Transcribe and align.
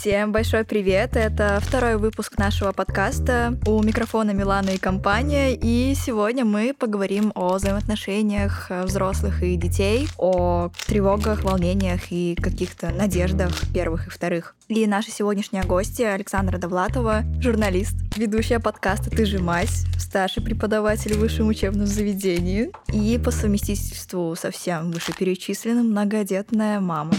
Всем 0.00 0.30
большой 0.30 0.62
привет! 0.62 1.16
Это 1.16 1.58
второй 1.60 1.96
выпуск 1.96 2.38
нашего 2.38 2.70
подкаста. 2.70 3.58
У 3.66 3.82
микрофона 3.82 4.30
Милана 4.30 4.70
и 4.70 4.78
компания. 4.78 5.58
И 5.60 5.92
сегодня 5.96 6.44
мы 6.44 6.72
поговорим 6.72 7.32
о 7.34 7.56
взаимоотношениях 7.56 8.70
взрослых 8.84 9.42
и 9.42 9.56
детей, 9.56 10.06
о 10.16 10.70
тревогах, 10.86 11.42
волнениях 11.42 12.12
и 12.12 12.36
каких-то 12.40 12.90
надеждах 12.90 13.50
первых 13.74 14.06
и 14.06 14.10
вторых. 14.10 14.54
И 14.68 14.86
наша 14.86 15.10
сегодняшняя 15.10 15.64
гостья 15.64 16.10
Александра 16.10 16.58
Довлатова, 16.58 17.24
журналист, 17.40 17.96
ведущая 18.16 18.60
подкаста 18.60 19.10
«Ты 19.10 19.26
же 19.26 19.40
мать», 19.40 19.84
старший 19.98 20.44
преподаватель 20.44 21.14
в 21.14 21.18
высшем 21.18 21.48
учебном 21.48 21.88
заведении 21.88 22.70
и 22.92 23.18
по 23.18 23.32
совместительству 23.32 24.36
со 24.36 24.52
всем 24.52 24.92
вышеперечисленным 24.92 25.90
многодетная 25.90 26.78
мама. 26.78 27.14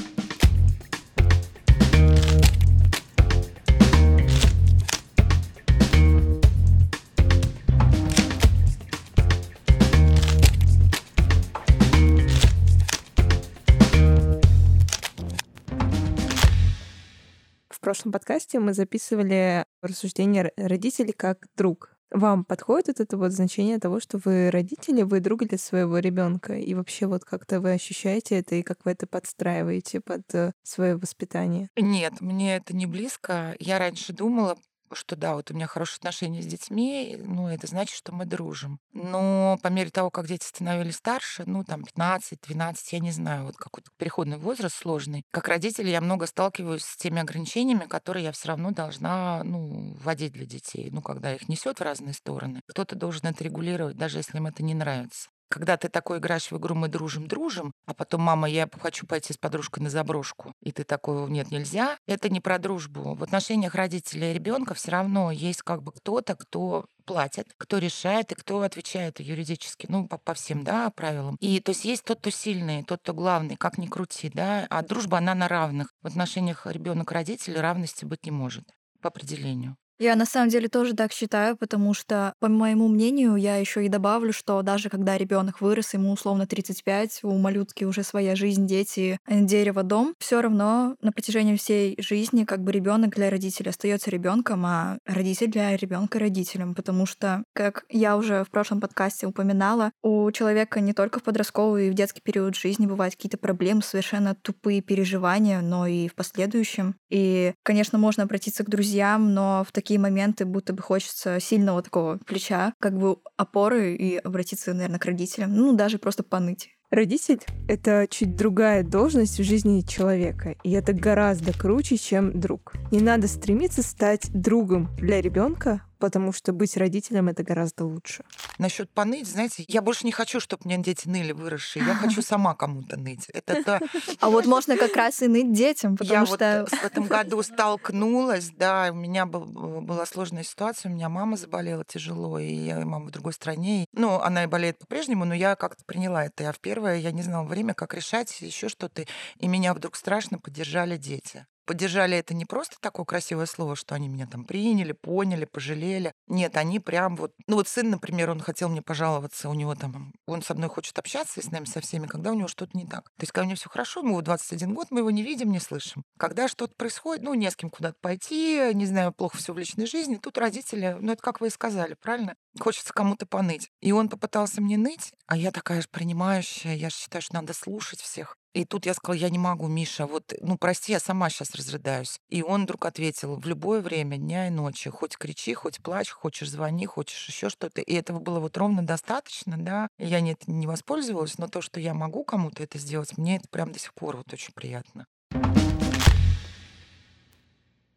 Прошлом 18.00 18.14
подкасте 18.14 18.60
мы 18.62 18.74
записывали 18.74 19.66
рассуждение 19.82 20.54
родителей 20.56 21.12
как 21.12 21.48
друг. 21.58 21.98
Вам 22.12 22.46
подходит 22.46 22.88
вот 22.88 23.02
это 23.02 23.18
вот 23.18 23.34
значение 23.34 23.78
того, 23.78 24.00
что 24.00 24.22
вы 24.24 24.50
родители, 24.52 25.02
вы 25.02 25.20
друг 25.20 25.44
для 25.44 25.58
своего 25.58 26.00
ребенка, 26.00 26.54
и 26.54 26.74
вообще 26.76 27.08
вот 27.08 27.26
как-то 27.26 27.60
вы 27.60 27.74
ощущаете 27.74 28.40
это 28.40 28.56
и 28.56 28.64
как 28.64 28.86
вы 28.86 28.92
это 28.92 29.06
подстраиваете 29.06 30.00
под 30.00 30.22
э, 30.34 30.54
свое 30.64 30.96
воспитание? 30.96 31.68
Нет, 31.76 32.22
мне 32.22 32.56
это 32.56 32.74
не 32.74 32.86
близко. 32.86 33.58
Я 33.60 33.80
раньше 33.80 34.14
думала, 34.14 34.58
что 34.96 35.16
да, 35.16 35.36
вот 35.36 35.52
у 35.52 35.54
меня 35.54 35.68
хорошие 35.68 35.98
отношения 35.98 36.42
с 36.42 36.46
детьми, 36.46 37.18
ну, 37.20 37.48
это 37.48 37.68
значит, 37.68 37.96
что 37.96 38.12
мы 38.12 38.26
дружим. 38.26 38.80
Но 38.94 39.58
по 39.62 39.68
мере 39.68 39.90
того, 39.90 40.10
как 40.10 40.28
дети 40.28 40.46
становились 40.46 40.96
старше, 40.96 41.44
ну, 41.46 41.64
там, 41.64 41.84
15, 41.84 42.40
12, 42.42 42.94
я 42.94 43.00
не 43.00 43.12
знаю, 43.12 43.46
вот 43.46 43.58
какой-то 43.58 43.90
переходный 43.98 44.38
возраст 44.38 44.76
сложный, 44.76 45.24
как 45.32 45.48
родитель 45.48 45.88
я 45.90 46.02
много 46.02 46.26
сталкиваюсь 46.26 46.84
с 46.84 46.98
теми 46.98 47.22
ограничениями, 47.22 47.86
которые 47.86 48.26
я 48.26 48.32
все 48.32 48.50
равно 48.50 48.72
должна, 48.72 49.44
ну, 49.44 49.96
вводить 50.02 50.34
для 50.34 50.46
детей, 50.46 50.90
ну, 50.92 51.02
когда 51.02 51.34
их 51.34 51.48
несет 51.50 51.80
в 51.80 51.84
разные 51.84 52.14
стороны. 52.14 52.62
Кто-то 52.68 52.96
должен 52.96 53.28
это 53.28 53.44
регулировать, 53.44 53.98
даже 53.98 54.18
если 54.20 54.38
им 54.38 54.48
это 54.48 54.64
не 54.64 54.74
нравится. 54.74 55.30
Когда 55.50 55.78
ты 55.78 55.90
такой 55.90 56.20
играешь 56.20 56.52
в 56.52 56.58
игру 56.58 56.76
«мы 56.76 56.88
дружим-дружим», 56.90 57.74
а 57.88 57.94
потом 57.96 58.22
«мама, 58.22 58.48
я 58.48 58.70
хочу 58.82 59.08
пойти 59.08 59.34
с 59.34 59.38
подружкой 59.38 59.84
на 59.84 59.90
заброшку», 59.90 60.54
и 60.62 60.72
ты 60.72 60.84
такой 60.84 61.30
«нет, 61.30 61.50
нельзя», 61.50 61.98
это 62.08 62.30
не 62.30 62.40
про 62.40 62.60
дружбу. 62.60 63.16
В 63.16 63.24
отношениях 63.24 63.74
родителя 63.74 64.32
и 64.32 64.34
ребенка 64.36 64.76
все 64.76 64.92
равно 64.92 65.32
есть 65.32 65.64
как 65.64 65.82
бы 65.82 65.92
кто-то, 65.92 66.36
кто 66.36 66.86
платит, 67.06 67.48
кто 67.58 67.80
решает 67.80 68.32
и 68.32 68.36
кто 68.36 68.62
отвечает 68.62 69.20
юридически, 69.20 69.88
ну, 69.90 70.08
по, 70.08 70.20
по 70.20 70.36
всем, 70.36 70.64
да, 70.64 70.92
правилам. 70.92 71.36
И 71.40 71.60
то 71.60 71.72
есть 71.72 71.84
есть 71.84 72.04
тот, 72.04 72.20
кто 72.20 72.30
сильный, 72.30 72.84
тот, 72.84 73.02
кто 73.02 73.16
главный, 73.16 73.56
как 73.56 73.80
ни 73.80 73.88
крути, 73.88 74.30
да, 74.32 74.68
а 74.70 74.84
дружба, 74.84 75.18
она 75.18 75.34
на 75.34 75.48
равных. 75.48 75.92
В 76.04 76.08
отношениях 76.08 76.68
ребенок-родитель 76.68 77.60
равности 77.60 78.06
быть 78.06 78.26
не 78.26 78.32
может 78.32 78.70
по 79.02 79.08
определению. 79.08 79.79
Я 80.00 80.16
на 80.16 80.26
самом 80.26 80.48
деле 80.48 80.70
тоже 80.70 80.94
так 80.94 81.12
считаю, 81.12 81.58
потому 81.58 81.94
что, 81.94 82.34
по 82.40 82.48
моему 82.48 82.88
мнению, 82.88 83.36
я 83.36 83.58
еще 83.58 83.86
и 83.86 83.90
добавлю, 83.90 84.32
что 84.32 84.62
даже 84.62 84.90
когда 84.90 85.18
ребенок 85.18 85.60
вырос, 85.60 85.94
ему 85.94 86.14
условно 86.14 86.48
35, 86.48 87.20
у 87.24 87.38
малютки 87.38 87.84
уже 87.84 88.04
своя 88.04 88.38
жизнь, 88.38 88.66
дети, 88.66 89.20
э, 89.28 89.42
дерево, 89.42 89.84
дом, 89.84 90.16
все 90.18 90.40
равно 90.40 90.96
на 91.02 91.12
протяжении 91.12 91.58
всей 91.58 91.98
жизни 92.02 92.46
как 92.46 92.64
бы 92.64 92.72
ребенок 92.72 93.14
для 93.14 93.30
родителя 93.30 93.72
остается 93.72 94.10
ребенком, 94.10 94.66
а 94.66 95.00
родитель 95.06 95.52
для 95.52 95.76
ребенка 95.76 96.18
родителем, 96.18 96.76
потому 96.76 97.06
что, 97.06 97.44
как 97.52 97.84
я 97.90 98.16
уже 98.16 98.46
в 98.46 98.52
прошлом 98.52 98.80
подкасте 98.80 99.28
упоминала, 99.28 99.92
у 100.02 100.32
человека 100.32 100.80
не 100.80 100.94
только 100.94 101.20
в 101.20 101.24
подростковый 101.24 101.88
и 101.88 101.92
в 101.92 101.94
детский 101.94 102.22
период 102.22 102.56
жизни 102.56 102.86
бывают 102.86 103.16
какие-то 103.16 103.38
проблемы, 103.38 103.82
совершенно 103.82 104.34
тупые 104.34 104.82
переживания, 104.82 105.60
но 105.60 105.88
и 105.88 106.08
в 106.08 106.16
последующем. 106.16 106.96
И, 107.10 107.54
конечно, 107.64 107.98
можно 107.98 108.24
обратиться 108.24 108.64
к 108.64 108.70
друзьям, 108.70 109.34
но 109.34 109.66
в 109.68 109.74
таких 109.74 109.89
такие 109.90 110.00
моменты 110.00 110.46
будто 110.46 110.72
бы 110.72 110.84
хочется 110.84 111.40
сильного 111.40 111.82
такого 111.82 112.20
плеча, 112.24 112.74
как 112.80 112.96
бы 112.96 113.18
опоры 113.38 113.96
и 113.96 114.18
обратиться, 114.18 114.72
наверное, 114.72 115.00
к 115.00 115.06
родителям, 115.06 115.56
ну, 115.56 115.76
даже 115.76 115.98
просто 115.98 116.22
поныть. 116.22 116.70
Родитель— 116.92 117.40
это 117.68 118.06
чуть 118.08 118.36
другая 118.36 118.84
должность 118.84 119.40
в 119.40 119.44
жизни 119.44 119.82
человека, 119.82 120.56
и 120.64 120.72
это 120.74 120.94
гораздо 120.94 121.54
круче, 121.54 121.98
чем 121.98 122.40
друг. 122.40 122.74
Не 122.92 123.00
надо 123.00 123.28
стремиться 123.28 123.82
стать 123.82 124.30
другом 124.32 124.96
для 124.98 125.22
ребенка, 125.22 125.82
потому 126.00 126.32
что 126.32 126.54
быть 126.54 126.78
родителем 126.78 127.28
это 127.28 127.44
гораздо 127.44 127.86
лучше. 127.86 128.24
Насчет 128.58 128.90
поныть, 128.90 129.28
знаете, 129.28 129.66
я 129.68 129.82
больше 129.82 130.06
не 130.06 130.12
хочу, 130.12 130.40
чтобы 130.40 130.64
мне 130.66 130.78
дети 130.78 131.08
ныли 131.08 131.32
выросшие. 131.32 131.86
Я 131.86 131.94
хочу 131.94 132.22
сама 132.24 132.56
кому-то 132.56 132.98
ныть. 132.98 133.28
Это 133.34 133.64
то... 133.64 133.80
А 134.20 134.30
вот 134.30 134.46
можно 134.46 134.78
как 134.78 134.96
раз 134.96 135.22
и 135.22 135.28
ныть 135.28 135.52
детям, 135.52 135.98
потому 135.98 136.20
я 136.20 136.26
что... 136.26 136.62
вот 136.62 136.70
в 136.70 136.84
этом 136.84 137.06
году 137.06 137.44
столкнулась, 137.44 138.50
да, 138.58 138.90
у 138.92 138.96
меня 138.96 139.26
был, 139.26 139.46
была 139.82 140.06
сложная 140.06 140.44
ситуация, 140.44 140.90
у 140.90 140.94
меня 140.94 141.10
мама 141.10 141.38
заболела 141.38 141.84
тяжело, 141.86 142.40
и 142.40 142.52
я 142.52 142.80
мама 142.86 143.08
в 143.08 143.12
другой 143.12 143.34
стране. 143.34 143.86
Ну, 143.94 144.20
она 144.20 144.46
и 144.46 144.48
болеет 144.48 144.80
по-прежнему, 144.80 145.26
но 145.26 145.34
я 145.34 145.56
как-то 145.56 145.84
приняла 145.86 146.26
это. 146.26 146.44
Я 146.44 146.52
в 146.52 146.60
первое, 146.60 146.98
я 146.98 147.12
не 147.12 147.22
знала 147.22 147.46
время, 147.46 147.74
как 147.74 147.94
решать 147.94 148.42
еще 148.42 148.70
что-то, 148.70 149.06
и 149.38 149.48
меня 149.48 149.74
вдруг 149.74 149.96
страшно 149.96 150.40
поддержали 150.40 150.98
дети 150.98 151.46
поддержали 151.70 152.18
это 152.18 152.34
не 152.34 152.46
просто 152.46 152.78
такое 152.82 153.06
красивое 153.06 153.46
слово, 153.46 153.76
что 153.76 153.94
они 153.94 154.08
меня 154.08 154.26
там 154.26 154.44
приняли, 154.44 154.94
поняли, 154.94 155.46
пожалели. 155.46 156.14
Нет, 156.26 156.58
они 156.58 156.80
прям 156.80 157.16
вот... 157.16 157.32
Ну 157.46 157.58
вот 157.58 157.68
сын, 157.68 157.92
например, 157.92 158.32
он 158.32 158.40
хотел 158.40 158.70
мне 158.70 158.82
пожаловаться, 158.82 159.50
у 159.50 159.54
него 159.54 159.76
там... 159.76 160.12
Он 160.26 160.42
со 160.42 160.56
мной 160.56 160.70
хочет 160.70 160.98
общаться 160.98 161.40
и 161.40 161.44
с 161.44 161.52
нами 161.52 161.66
со 161.66 161.80
всеми, 161.80 162.08
когда 162.08 162.32
у 162.32 162.34
него 162.34 162.48
что-то 162.48 162.76
не 162.76 162.88
так. 162.88 163.04
То 163.18 163.22
есть, 163.22 163.32
когда 163.34 163.44
у 163.44 163.50
него 163.50 163.56
все 163.56 163.70
хорошо, 163.70 164.00
ему 164.00 164.20
21 164.20 164.74
год, 164.74 164.88
мы 164.90 165.02
его 165.02 165.12
не 165.12 165.22
видим, 165.22 165.52
не 165.52 165.60
слышим. 165.60 166.04
Когда 166.18 166.48
что-то 166.48 166.74
происходит, 166.76 167.24
ну, 167.24 167.36
не 167.36 167.52
с 167.52 167.56
кем 167.56 167.70
куда-то 167.70 167.98
пойти, 168.02 168.72
не 168.74 168.88
знаю, 168.88 169.14
плохо 169.14 169.38
все 169.38 169.54
в 169.54 169.60
личной 169.60 169.86
жизни, 169.86 170.16
тут 170.16 170.40
родители, 170.40 170.98
ну, 171.00 171.12
это 171.12 171.22
как 171.22 171.40
вы 171.40 171.48
и 171.48 171.52
сказали, 171.52 171.96
правильно? 172.02 172.34
Хочется 172.60 172.94
кому-то 172.94 173.28
поныть. 173.28 173.70
И 173.80 173.92
он 173.92 174.10
попытался 174.10 174.60
мне 174.60 174.80
ныть, 174.80 175.14
а 175.28 175.38
я 175.38 175.52
такая 175.52 175.84
же 175.84 175.88
принимающая, 175.92 176.74
я 176.74 176.90
же 176.90 176.96
считаю, 176.96 177.22
что 177.22 177.36
надо 177.36 177.54
слушать 177.54 178.02
всех. 178.02 178.39
И 178.54 178.66
тут 178.66 178.88
я 178.88 178.96
сказала, 178.96 179.20
я 179.20 179.30
не 179.30 179.38
могу, 179.38 179.68
Миша, 179.68 180.08
вот, 180.08 180.34
ну, 180.42 180.58
прости, 180.58 180.92
я 180.92 181.00
сама 181.00 181.30
сейчас 181.30 181.54
разрыдаюсь. 181.54 182.20
И 182.30 182.42
он 182.42 182.64
вдруг 182.64 182.86
ответил, 182.86 183.36
в 183.36 183.46
любое 183.46 183.82
время 183.82 184.18
дня 184.18 184.48
и 184.48 184.50
ночи, 184.50 184.90
хоть 184.90 185.18
кричи, 185.18 185.54
хоть 185.54 185.82
плачь, 185.82 186.10
хочешь 186.10 186.50
звони, 186.50 186.88
хочешь 186.88 187.28
еще 187.28 187.50
что-то. 187.50 187.82
И 187.82 187.94
этого 187.94 188.20
было 188.20 188.40
вот 188.40 188.58
ровно 188.58 188.86
достаточно, 188.86 189.56
да. 189.58 189.88
Я 190.00 190.20
не, 190.22 190.36
не 190.48 190.66
воспользовалась, 190.66 191.38
но 191.38 191.48
то, 191.48 191.62
что 191.62 191.80
я 191.80 191.94
могу 191.94 192.24
кому-то 192.24 192.64
это 192.64 192.80
сделать, 192.80 193.18
мне 193.18 193.38
это 193.38 193.48
прям 193.50 193.72
до 193.72 193.78
сих 193.78 193.94
пор 193.94 194.18
вот 194.18 194.34
очень 194.34 194.54
приятно. 194.54 195.06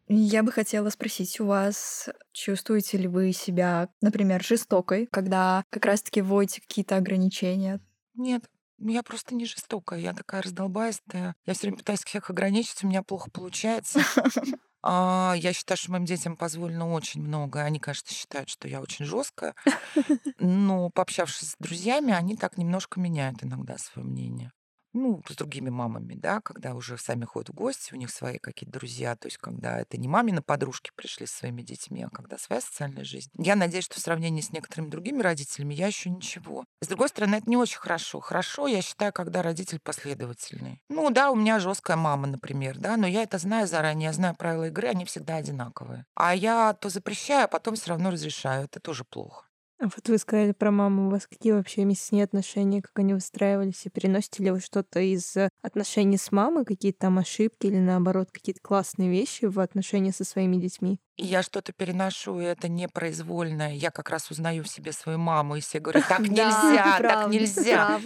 Я 0.07 0.43
бы 0.43 0.51
хотела 0.51 0.89
спросить 0.89 1.39
у 1.39 1.45
вас, 1.45 2.09
чувствуете 2.33 2.97
ли 2.99 3.07
вы 3.07 3.31
себя, 3.31 3.89
например, 4.01 4.43
жестокой, 4.43 5.07
когда 5.07 5.63
как 5.71 5.85
раз-таки 5.85 6.21
вводите 6.21 6.61
какие-то 6.61 6.97
ограничения? 6.97 7.79
Нет, 8.13 8.43
я 8.91 9.03
просто 9.03 9.35
не 9.35 9.45
жестокая, 9.45 9.99
я 9.99 10.13
такая 10.13 10.41
раздолбайстая. 10.41 11.35
Я 11.45 11.53
все 11.53 11.61
время 11.63 11.77
пытаюсь 11.77 12.03
всех 12.03 12.29
ограничить, 12.29 12.83
у 12.83 12.87
меня 12.87 13.03
плохо 13.03 13.29
получается. 13.31 14.01
А, 14.85 15.33
я 15.37 15.53
считаю, 15.53 15.77
что 15.77 15.91
моим 15.91 16.03
детям 16.03 16.35
позволено 16.35 16.91
очень 16.91 17.21
много. 17.21 17.61
Они, 17.61 17.79
конечно, 17.79 18.13
считают, 18.13 18.49
что 18.49 18.67
я 18.67 18.81
очень 18.81 19.05
жесткая. 19.05 19.55
Но 20.39 20.89
пообщавшись 20.89 21.51
с 21.51 21.55
друзьями, 21.57 22.13
они 22.13 22.35
так 22.35 22.57
немножко 22.57 22.99
меняют 22.99 23.41
иногда 23.45 23.77
свое 23.77 24.05
мнение 24.05 24.51
ну, 24.93 25.21
с 25.27 25.35
другими 25.35 25.69
мамами, 25.69 26.13
да, 26.15 26.39
когда 26.41 26.73
уже 26.75 26.97
сами 26.97 27.25
ходят 27.25 27.49
в 27.49 27.53
гости, 27.53 27.93
у 27.93 27.97
них 27.97 28.09
свои 28.09 28.37
какие-то 28.37 28.79
друзья, 28.79 29.15
то 29.15 29.27
есть 29.27 29.37
когда 29.37 29.79
это 29.79 29.97
не 29.97 30.07
мамины 30.07 30.41
подружки 30.41 30.91
пришли 30.95 31.25
со 31.25 31.37
своими 31.37 31.61
детьми, 31.61 32.03
а 32.03 32.09
когда 32.09 32.37
своя 32.37 32.61
социальная 32.61 33.03
жизнь. 33.03 33.29
Я 33.37 33.55
надеюсь, 33.55 33.85
что 33.85 33.99
в 33.99 34.03
сравнении 34.03 34.41
с 34.41 34.51
некоторыми 34.51 34.89
другими 34.89 35.21
родителями 35.21 35.73
я 35.73 35.87
еще 35.87 36.09
ничего. 36.09 36.65
С 36.81 36.87
другой 36.87 37.09
стороны, 37.09 37.35
это 37.35 37.49
не 37.49 37.57
очень 37.57 37.79
хорошо. 37.79 38.19
Хорошо, 38.19 38.67
я 38.67 38.81
считаю, 38.81 39.11
когда 39.11 39.41
родитель 39.41 39.79
последовательный. 39.79 40.81
Ну 40.89 41.09
да, 41.09 41.31
у 41.31 41.35
меня 41.35 41.59
жесткая 41.59 41.97
мама, 41.97 42.27
например, 42.27 42.77
да, 42.77 42.97
но 42.97 43.07
я 43.07 43.23
это 43.23 43.37
знаю 43.37 43.67
заранее, 43.67 44.07
я 44.07 44.13
знаю 44.13 44.35
правила 44.35 44.67
игры, 44.67 44.87
они 44.87 45.05
всегда 45.05 45.37
одинаковые. 45.37 46.05
А 46.15 46.35
я 46.35 46.73
то 46.73 46.89
запрещаю, 46.89 47.45
а 47.45 47.47
потом 47.47 47.75
все 47.75 47.89
равно 47.89 48.11
разрешаю. 48.11 48.65
Это 48.65 48.79
тоже 48.79 49.03
плохо. 49.03 49.45
А 49.83 49.87
вот 49.87 50.07
вы 50.07 50.17
сказали 50.17 50.53
про 50.53 50.71
маму. 50.71 51.07
У 51.07 51.09
вас 51.11 51.27
какие 51.27 51.51
вообще 51.51 51.83
с 51.93 52.11
ней 52.11 52.21
отношения, 52.23 52.81
как 52.81 52.97
они 52.99 53.13
выстраивались? 53.13 53.85
И 53.85 53.89
переносите 53.89 54.43
ли 54.43 54.51
вы 54.51 54.59
что-то 54.61 54.99
из 55.01 55.35
отношений 55.61 56.17
с 56.17 56.31
мамой, 56.31 56.63
какие-то 56.65 56.99
там 56.99 57.19
ошибки 57.19 57.67
или 57.67 57.79
наоборот 57.79 58.29
какие-то 58.31 58.61
классные 58.61 59.09
вещи 59.11 59.45
в 59.45 59.59
отношении 59.59 60.11
со 60.11 60.23
своими 60.23 60.55
детьми? 60.57 60.99
И 61.15 61.25
я 61.25 61.43
что-то 61.43 61.73
переношу, 61.73 62.39
и 62.39 62.45
это 62.45 62.67
непроизвольно. 62.67 63.75
Я 63.75 63.91
как 63.91 64.09
раз 64.09 64.31
узнаю 64.31 64.63
в 64.63 64.67
себе 64.69 64.91
свою 64.91 65.17
маму, 65.17 65.55
и 65.55 65.61
все 65.61 65.79
говорят, 65.81 66.07
так 66.07 66.19
нельзя, 66.21 66.97
так 66.99 67.27
нельзя. 67.29 67.99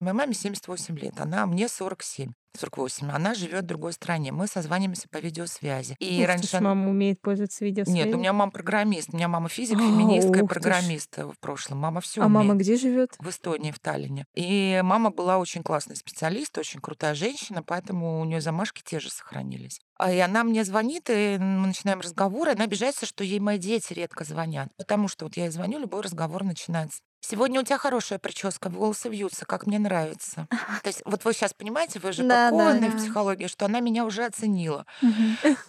Моей 0.00 0.14
маме 0.14 0.34
78 0.34 0.98
лет, 0.98 1.20
она 1.20 1.46
мне 1.46 1.68
47. 1.68 2.32
48. 2.56 3.10
Она 3.10 3.34
живет 3.34 3.64
в 3.64 3.66
другой 3.66 3.92
стране. 3.92 4.32
Мы 4.32 4.46
созваниваемся 4.46 5.08
по 5.10 5.18
видеосвязи. 5.18 5.94
И 5.98 6.16
Ух 6.16 6.20
ты 6.20 6.26
раньше... 6.26 6.56
ж, 6.56 6.60
мама 6.60 6.88
умеет 6.90 7.20
пользоваться 7.20 7.64
видеосвязью. 7.64 8.04
Нет, 8.06 8.14
у 8.14 8.18
меня 8.18 8.32
мама 8.32 8.50
программист. 8.50 9.10
У 9.12 9.16
меня 9.16 9.28
мама 9.28 9.48
физик, 9.48 9.78
феминистка 9.78 10.38
и 10.38 10.40
ты 10.42 10.46
программист 10.46 11.18
в 11.18 11.34
прошлом. 11.40 11.78
Мама 11.78 12.00
все 12.00 12.22
А 12.22 12.28
мама 12.28 12.54
где 12.54 12.76
живет? 12.76 13.14
в 13.18 13.28
Эстонии, 13.28 13.72
в 13.72 13.78
Таллине. 13.78 14.24
И 14.34 14.80
мама 14.82 15.10
была 15.10 15.38
очень 15.38 15.62
классный 15.62 15.96
специалист, 15.96 16.56
очень 16.56 16.80
крутая 16.80 17.14
женщина, 17.14 17.62
поэтому 17.62 18.20
у 18.20 18.24
нее 18.24 18.40
замашки 18.40 18.82
те 18.84 19.00
же 19.00 19.10
сохранились. 19.10 19.80
А 19.98 20.12
И 20.12 20.18
она 20.18 20.44
мне 20.44 20.64
звонит, 20.64 21.08
и 21.08 21.38
мы 21.38 21.68
начинаем 21.68 22.00
разговор, 22.00 22.48
и 22.48 22.52
она 22.52 22.64
обижается, 22.64 23.06
что 23.06 23.24
ей 23.24 23.40
мои 23.40 23.58
дети 23.58 23.92
редко 23.92 24.24
звонят. 24.24 24.68
Потому 24.76 25.08
что 25.08 25.24
вот 25.24 25.36
я 25.36 25.44
ей 25.44 25.50
звоню, 25.50 25.78
любой 25.78 26.02
разговор 26.02 26.44
начинается. 26.44 27.00
Сегодня 27.20 27.60
у 27.60 27.64
тебя 27.64 27.78
хорошая 27.78 28.18
прическа, 28.18 28.68
волосы 28.68 29.08
вьются, 29.08 29.46
как 29.46 29.66
мне 29.66 29.78
нравится. 29.78 30.46
То 30.82 30.88
есть 30.88 31.02
вот 31.04 31.24
вы 31.24 31.32
сейчас 31.32 31.54
понимаете, 31.54 31.98
вы 31.98 32.12
же 32.12 32.22
Да, 32.22 32.50
да, 32.50 32.50
подкованы 32.50 32.90
в 32.90 32.92
да. 32.92 32.98
психологии, 32.98 33.46
что 33.46 33.64
она 33.64 33.80
меня 33.80 34.04
уже 34.04 34.24
оценила. 34.26 34.86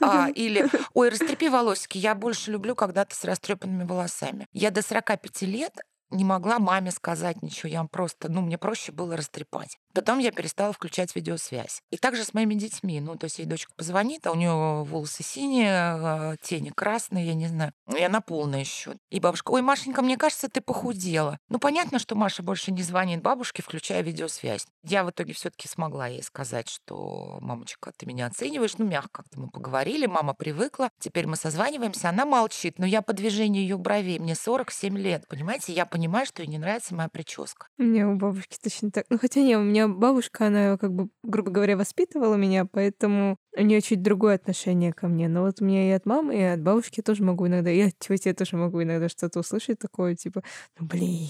А, 0.02 0.30
или, 0.36 0.70
ой, 0.94 1.10
растрепи 1.10 1.50
волосики, 1.50 1.98
я 1.98 2.14
больше 2.14 2.52
люблю, 2.52 2.76
когда 2.76 3.06
ты 3.06 3.16
с 3.16 3.24
растрепанными 3.24 3.86
волосами. 3.86 4.46
Я 4.54 4.72
до 4.72 4.82
45 4.82 5.42
лет 5.44 5.74
не 6.10 6.24
могла 6.24 6.60
маме 6.60 6.92
сказать 6.92 7.42
ничего, 7.42 7.70
я 7.70 7.84
просто, 7.84 8.30
ну, 8.30 8.42
мне 8.42 8.58
проще 8.58 8.92
было 8.92 9.18
растрепать. 9.18 9.78
Потом 9.98 10.20
я 10.20 10.32
перестала 10.32 10.72
включать 10.74 11.16
видеосвязь. 11.16 11.82
И 11.90 11.98
также 11.98 12.24
с 12.24 12.36
моими 12.36 12.54
детьми. 12.54 13.02
Ну, 13.02 13.16
то 13.16 13.24
есть 13.24 13.40
ей 13.40 13.46
дочка 13.46 13.74
позвонит, 13.76 14.28
а 14.28 14.32
у 14.32 14.36
нее 14.36 14.84
волосы 14.84 15.24
синие, 15.24 15.72
а, 15.74 16.36
тени 16.40 16.70
красные, 16.70 17.26
я 17.26 17.34
не 17.34 17.48
знаю. 17.48 17.74
И 17.98 18.04
она 18.04 18.22
полная 18.22 18.60
еще. 18.60 18.94
И 19.10 19.20
бабушка, 19.20 19.50
ой, 19.50 19.64
Машенька, 19.64 20.04
мне 20.04 20.16
кажется, 20.16 20.50
ты 20.50 20.62
похудела. 20.62 21.40
Ну, 21.50 21.58
понятно, 21.58 21.98
что 21.98 22.14
Маша 22.14 22.44
больше 22.44 22.72
не 22.72 22.84
звонит 22.84 23.24
бабушке, 23.24 23.64
включая 23.64 24.04
видеосвязь. 24.04 24.68
Я 24.84 25.04
в 25.04 25.10
итоге 25.10 25.34
все-таки 25.34 25.68
смогла 25.68 26.06
ей 26.06 26.22
сказать, 26.22 26.70
что, 26.70 27.40
мамочка, 27.42 27.92
ты 27.98 28.06
меня 28.06 28.28
оцениваешь. 28.28 28.78
Ну, 28.78 28.86
мягко 28.86 29.24
как-то 29.24 29.40
мы 29.40 29.50
поговорили, 29.50 30.06
мама 30.06 30.36
привыкла. 30.36 30.92
Теперь 31.00 31.26
мы 31.26 31.38
созваниваемся, 31.38 32.10
она 32.10 32.26
молчит. 32.26 32.78
Но 32.78 32.86
я 32.86 33.02
по 33.02 33.14
движению 33.14 33.64
ее 33.64 33.80
бровей, 33.80 34.20
мне 34.20 34.36
47 34.36 34.96
лет, 34.96 35.28
понимаете? 35.28 35.74
Я 35.74 35.88
понимаю, 35.88 36.28
что 36.28 36.44
ей 36.44 36.50
не 36.50 36.60
нравится 36.60 36.94
моя 36.94 37.10
прическа. 37.10 37.66
Меня 37.80 38.08
у 38.08 38.16
бабушки 38.16 38.60
точно 38.62 38.92
так. 38.92 39.08
Ну, 39.10 39.18
хотя 39.18 39.42
не, 39.42 39.58
у 39.58 39.64
меня 39.64 39.87
бабушка, 39.88 40.48
она 40.48 40.78
как 40.78 40.94
бы, 40.94 41.10
грубо 41.24 41.52
говоря, 41.52 41.78
воспитывала 41.78 42.36
меня, 42.36 42.66
поэтому 42.66 43.38
у 43.56 43.62
нее 43.62 43.82
чуть 43.82 44.02
другое 44.02 44.36
отношение 44.36 44.94
ко 44.94 45.08
мне. 45.08 45.28
Но 45.28 45.44
вот 45.44 45.62
у 45.62 45.66
меня 45.66 45.88
и 45.90 45.92
от 45.92 46.06
мамы, 46.06 46.38
и 46.38 46.42
от 46.42 46.62
бабушки 46.62 47.02
тоже 47.02 47.24
могу 47.24 47.48
иногда, 47.48 47.72
и 47.72 47.82
от 47.82 47.98
тети 48.00 48.34
тоже 48.34 48.58
могу 48.58 48.82
иногда 48.84 49.10
что-то 49.10 49.40
услышать 49.40 49.80
такое, 49.80 50.16
типа, 50.16 50.44
ну, 50.80 50.86
блин. 50.86 51.30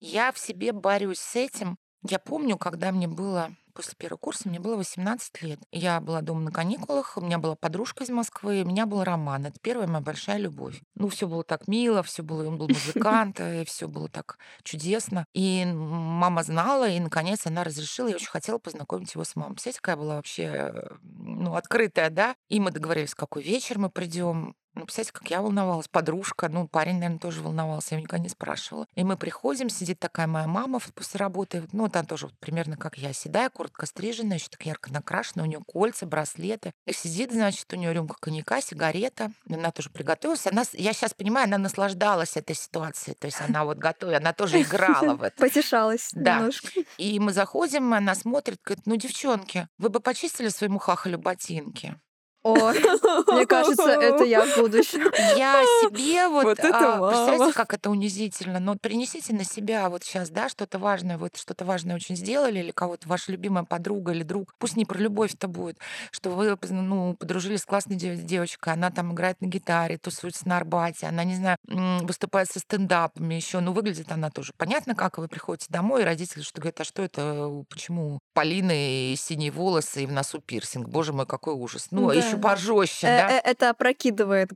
Я 0.00 0.32
в 0.32 0.38
себе 0.38 0.72
борюсь 0.72 1.18
с 1.18 1.36
этим. 1.36 1.76
Я 2.08 2.18
помню, 2.18 2.56
когда 2.56 2.92
мне 2.92 3.08
было 3.08 3.50
после 3.76 3.94
первого 3.94 4.18
курса, 4.18 4.48
мне 4.48 4.58
было 4.58 4.76
18 4.76 5.42
лет. 5.42 5.60
Я 5.70 6.00
была 6.00 6.22
дома 6.22 6.40
на 6.40 6.50
каникулах, 6.50 7.16
у 7.16 7.20
меня 7.20 7.38
была 7.38 7.54
подружка 7.54 8.04
из 8.04 8.08
Москвы, 8.08 8.62
у 8.62 8.66
меня 8.66 8.86
был 8.86 9.04
роман. 9.04 9.44
Это 9.44 9.60
первая 9.60 9.86
моя 9.86 10.00
большая 10.00 10.38
любовь. 10.38 10.80
Ну, 10.94 11.08
все 11.08 11.28
было 11.28 11.44
так 11.44 11.68
мило, 11.68 12.02
все 12.02 12.22
было, 12.22 12.48
он 12.48 12.56
был 12.56 12.68
музыкант, 12.68 13.38
и 13.40 13.64
все 13.66 13.86
было 13.86 14.08
так 14.08 14.38
чудесно. 14.62 15.26
И 15.34 15.64
мама 15.66 16.42
знала, 16.42 16.88
и, 16.88 16.98
наконец, 16.98 17.46
она 17.46 17.64
разрешила. 17.64 18.08
Я 18.08 18.16
очень 18.16 18.28
хотела 18.28 18.58
познакомить 18.58 19.12
его 19.14 19.24
с 19.24 19.36
мамой. 19.36 19.52
Представляете, 19.52 19.80
какая 19.80 19.96
была 19.96 20.16
вообще, 20.16 20.72
ну, 21.02 21.54
открытая, 21.54 22.08
да? 22.08 22.34
И 22.48 22.58
мы 22.60 22.70
договорились, 22.70 23.14
какой 23.14 23.42
вечер 23.42 23.78
мы 23.78 23.90
придем. 23.90 24.56
Ну, 24.76 24.82
представляете, 24.82 25.12
как 25.12 25.30
я 25.30 25.40
волновалась, 25.40 25.88
подружка, 25.88 26.50
ну, 26.50 26.68
парень, 26.68 26.96
наверное, 26.96 27.18
тоже 27.18 27.40
волновался, 27.40 27.94
я 27.94 28.00
никогда 28.02 28.22
не 28.22 28.28
спрашивала. 28.28 28.86
И 28.94 29.04
мы 29.04 29.16
приходим, 29.16 29.70
сидит 29.70 29.98
такая 29.98 30.26
моя 30.26 30.46
мама 30.46 30.80
после 30.94 31.18
работы, 31.18 31.66
ну, 31.72 31.88
она 31.90 32.04
тоже 32.04 32.26
вот 32.26 32.38
примерно 32.38 32.76
как 32.76 32.98
я, 32.98 33.14
седая, 33.14 33.48
коротко 33.66 33.86
стриженная, 33.86 34.36
еще 34.38 34.48
так 34.48 34.64
ярко 34.64 34.92
накрашена, 34.92 35.42
у 35.42 35.46
нее 35.46 35.60
кольца, 35.66 36.06
браслеты. 36.06 36.72
И 36.86 36.92
сидит, 36.92 37.32
значит, 37.32 37.72
у 37.72 37.76
нее 37.76 37.92
рюмка 37.92 38.16
коньяка, 38.20 38.60
сигарета, 38.60 39.32
она 39.50 39.72
тоже 39.72 39.90
приготовилась. 39.90 40.46
Она, 40.46 40.62
я 40.72 40.92
сейчас 40.92 41.14
понимаю, 41.14 41.46
она 41.46 41.58
наслаждалась 41.58 42.36
этой 42.36 42.54
ситуацией, 42.54 43.16
то 43.18 43.26
есть 43.26 43.40
она 43.40 43.64
вот 43.64 43.78
готовила, 43.78 44.18
она 44.18 44.32
тоже 44.32 44.62
играла 44.62 45.14
в 45.16 45.22
это. 45.22 45.36
Потешалась 45.40 46.10
Да. 46.12 46.36
немножко. 46.36 46.68
И 46.96 47.18
мы 47.18 47.32
заходим, 47.32 47.92
она 47.92 48.14
смотрит, 48.14 48.60
говорит, 48.64 48.86
ну, 48.86 48.96
девчонки, 48.96 49.68
вы 49.78 49.88
бы 49.88 50.00
почистили 50.00 50.48
своему 50.48 50.78
хахалю 50.78 51.18
ботинки? 51.18 51.96
Ой, 52.46 52.78
мне 53.34 53.46
кажется, 53.46 53.88
это 53.88 54.24
я 54.24 54.44
в 54.44 54.56
будущем. 54.56 55.00
Я 55.36 55.64
себе 55.82 56.28
вот, 56.28 56.44
Вот 56.44 56.58
это 56.60 56.94
а, 56.94 57.08
представляете, 57.08 57.54
как 57.54 57.74
это 57.74 57.90
унизительно. 57.90 58.60
Но 58.60 58.72
вот 58.72 58.80
перенесите 58.80 59.34
на 59.34 59.44
себя 59.44 59.88
вот 59.90 60.04
сейчас, 60.04 60.30
да, 60.30 60.48
что-то 60.48 60.78
важное, 60.78 61.18
вот 61.18 61.36
что-то 61.36 61.64
важное 61.64 61.96
очень 61.96 62.16
сделали, 62.16 62.60
или 62.60 62.70
кого-то 62.70 63.08
ваша 63.08 63.32
любимая 63.32 63.64
подруга 63.64 64.12
или 64.12 64.22
друг, 64.22 64.54
пусть 64.58 64.76
не 64.76 64.84
про 64.84 64.98
любовь-то 64.98 65.48
будет, 65.48 65.78
что 66.12 66.30
вы 66.30 66.56
ну, 66.70 67.14
подружились 67.14 67.62
с 67.62 67.66
классной 67.66 67.96
дев- 67.96 68.22
девочкой, 68.22 68.74
она 68.74 68.90
там 68.90 69.12
играет 69.12 69.40
на 69.40 69.46
гитаре, 69.46 69.98
тусуется 69.98 70.48
на 70.48 70.58
Арбате, 70.58 71.06
она, 71.06 71.24
не 71.24 71.34
знаю, 71.34 71.58
выступает 72.02 72.48
со 72.48 72.60
стендапами 72.60 73.34
еще, 73.34 73.60
ну, 73.60 73.72
выглядит 73.72 74.12
она 74.12 74.30
тоже. 74.30 74.52
Понятно, 74.56 74.94
как 74.94 75.18
вы 75.18 75.26
приходите 75.28 75.66
домой, 75.68 76.02
и 76.02 76.04
родители 76.04 76.42
что 76.42 76.60
говорят, 76.60 76.80
а 76.80 76.84
что 76.84 77.02
это, 77.02 77.64
почему 77.68 78.20
Полины 78.34 79.12
и 79.12 79.16
синие 79.16 79.50
волосы 79.50 80.04
и 80.04 80.06
в 80.06 80.12
носу 80.12 80.40
пирсинг? 80.40 80.88
Боже 80.88 81.12
мой, 81.12 81.26
какой 81.26 81.54
ужас. 81.54 81.88
Ну, 81.90 82.08
Да. 82.08 82.14
еще 82.14 82.35
пожестче, 82.38 83.06
Э, 83.06 83.18
да? 83.28 83.30
э, 83.36 83.40
Это 83.44 83.70
опрокидывает. 83.70 84.50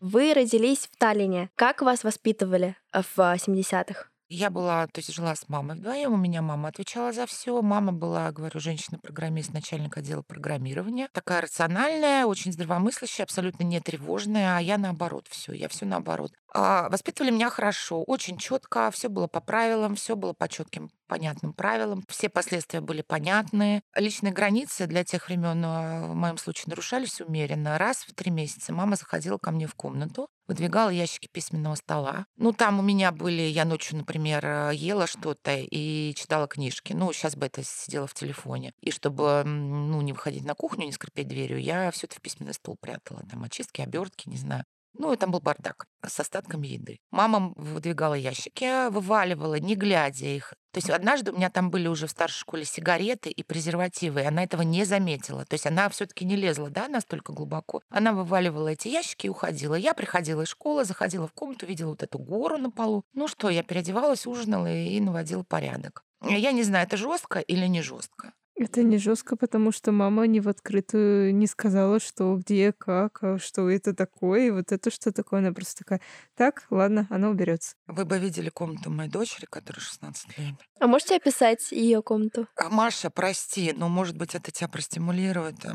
Вы 0.00 0.34
родились 0.34 0.86
в 0.92 0.96
Таллине. 0.98 1.50
Как 1.56 1.82
вас 1.82 2.04
воспитывали 2.04 2.76
э, 2.92 3.02
в 3.02 3.18
а, 3.18 3.36
70-х? 3.36 4.06
Я 4.28 4.50
была, 4.50 4.88
то 4.88 4.98
есть 4.98 5.14
жила 5.14 5.36
с 5.36 5.48
мамой 5.48 5.76
вдвоем, 5.76 6.12
у 6.12 6.16
меня 6.16 6.42
мама 6.42 6.70
отвечала 6.70 7.12
за 7.12 7.26
все. 7.26 7.62
Мама 7.62 7.92
была, 7.92 8.32
говорю, 8.32 8.58
женщина-программист, 8.58 9.52
начальник 9.52 9.96
отдела 9.96 10.22
программирования. 10.22 11.08
Такая 11.12 11.42
рациональная, 11.42 12.26
очень 12.26 12.52
здравомыслящая, 12.52 13.24
абсолютно 13.24 13.62
не 13.62 13.78
тревожная, 13.78 14.56
а 14.56 14.60
я 14.60 14.78
наоборот 14.78 15.28
все, 15.30 15.52
я 15.52 15.68
все 15.68 15.86
наоборот. 15.86 16.32
А, 16.52 16.88
воспитывали 16.88 17.30
меня 17.30 17.50
хорошо, 17.50 18.02
очень 18.02 18.36
четко, 18.36 18.90
все 18.90 19.08
было 19.08 19.28
по 19.28 19.40
правилам, 19.40 19.94
все 19.94 20.16
было 20.16 20.32
по 20.32 20.48
четким, 20.48 20.90
понятным 21.06 21.52
правилам, 21.52 22.02
все 22.08 22.28
последствия 22.28 22.80
были 22.80 23.02
понятны. 23.02 23.82
Личные 23.94 24.32
границы 24.32 24.88
для 24.88 25.04
тех 25.04 25.28
времен 25.28 25.62
в 25.62 26.14
моем 26.14 26.38
случае 26.38 26.70
нарушались 26.70 27.20
умеренно. 27.20 27.78
Раз 27.78 27.98
в 27.98 28.12
три 28.14 28.32
месяца 28.32 28.72
мама 28.72 28.96
заходила 28.96 29.38
ко 29.38 29.52
мне 29.52 29.68
в 29.68 29.74
комнату, 29.76 30.28
выдвигала 30.48 30.90
ящики 30.90 31.28
письменного 31.28 31.74
стола. 31.74 32.26
Ну, 32.36 32.52
там 32.52 32.78
у 32.78 32.82
меня 32.82 33.12
были, 33.12 33.42
я 33.42 33.64
ночью, 33.64 33.96
например, 33.96 34.44
э, 34.44 34.70
ела 34.74 35.06
что-то 35.06 35.56
и 35.56 36.14
читала 36.14 36.46
книжки. 36.46 36.92
Ну, 36.92 37.12
сейчас 37.12 37.36
бы 37.36 37.46
это 37.46 37.62
сидела 37.64 38.06
в 38.06 38.14
телефоне. 38.14 38.72
И 38.80 38.90
чтобы, 38.90 39.42
ну, 39.44 40.00
не 40.02 40.12
выходить 40.12 40.44
на 40.44 40.54
кухню, 40.54 40.86
не 40.86 40.92
скрипеть 40.92 41.28
дверью, 41.28 41.60
я 41.60 41.90
все 41.90 42.06
это 42.06 42.16
в 42.16 42.20
письменный 42.20 42.54
стол 42.54 42.76
прятала. 42.80 43.22
Там 43.30 43.42
очистки, 43.44 43.80
обертки, 43.80 44.28
не 44.28 44.36
знаю. 44.36 44.64
Ну, 44.98 45.12
и 45.12 45.16
там 45.16 45.30
был 45.30 45.40
бардак 45.40 45.86
с 46.04 46.20
остатками 46.20 46.66
еды. 46.66 46.98
Мама 47.10 47.52
выдвигала 47.56 48.14
ящики, 48.14 48.88
вываливала, 48.90 49.58
не 49.58 49.74
глядя 49.74 50.26
их. 50.26 50.54
То 50.72 50.78
есть 50.78 50.90
однажды 50.90 51.32
у 51.32 51.36
меня 51.36 51.48
там 51.48 51.70
были 51.70 51.88
уже 51.88 52.06
в 52.06 52.10
старшей 52.10 52.40
школе 52.40 52.64
сигареты 52.64 53.30
и 53.30 53.42
презервативы, 53.42 54.20
и 54.20 54.24
она 54.24 54.44
этого 54.44 54.60
не 54.62 54.84
заметила. 54.84 55.44
То 55.46 55.54
есть 55.54 55.66
она 55.66 55.88
все-таки 55.88 56.24
не 56.24 56.36
лезла, 56.36 56.68
да, 56.68 56.86
настолько 56.88 57.32
глубоко. 57.32 57.80
Она 57.88 58.12
вываливала 58.12 58.68
эти 58.68 58.88
ящики 58.88 59.26
и 59.26 59.30
уходила. 59.30 59.74
Я 59.74 59.94
приходила 59.94 60.42
из 60.42 60.48
школы, 60.48 60.84
заходила 60.84 61.26
в 61.28 61.32
комнату, 61.32 61.66
видела 61.66 61.90
вот 61.90 62.02
эту 62.02 62.18
гору 62.18 62.58
на 62.58 62.70
полу. 62.70 63.04
Ну 63.14 63.26
что, 63.26 63.48
я 63.48 63.62
переодевалась, 63.62 64.26
ужинала 64.26 64.70
и 64.70 65.00
наводила 65.00 65.44
порядок. 65.44 66.04
Я 66.22 66.52
не 66.52 66.62
знаю, 66.62 66.86
это 66.86 66.96
жестко 66.96 67.40
или 67.40 67.66
не 67.66 67.82
жестко. 67.82 68.32
Это 68.58 68.82
не 68.82 68.96
жестко, 68.96 69.36
потому 69.36 69.70
что 69.70 69.92
мама 69.92 70.26
не 70.26 70.40
в 70.40 70.48
открытую 70.48 71.34
не 71.34 71.46
сказала, 71.46 72.00
что 72.00 72.36
где, 72.36 72.72
как, 72.72 73.22
а 73.22 73.38
что 73.38 73.68
это 73.68 73.94
такое, 73.94 74.46
и 74.46 74.50
вот 74.50 74.72
это 74.72 74.90
что 74.90 75.12
такое. 75.12 75.40
Она 75.40 75.52
просто 75.52 75.84
такая, 75.84 76.00
так, 76.34 76.64
ладно, 76.70 77.06
она 77.10 77.28
уберется. 77.28 77.74
Вы 77.86 78.06
бы 78.06 78.18
видели 78.18 78.48
комнату 78.48 78.90
моей 78.90 79.10
дочери, 79.10 79.44
которой 79.44 79.80
16 79.80 80.38
лет. 80.38 80.54
А 80.80 80.86
можете 80.86 81.16
описать 81.16 81.70
ее 81.70 82.02
комнату? 82.02 82.48
А, 82.56 82.70
Маша, 82.70 83.10
прости, 83.10 83.74
но, 83.76 83.90
может 83.90 84.16
быть, 84.16 84.34
это 84.34 84.50
тебя 84.50 84.68
простимулирует. 84.68 85.56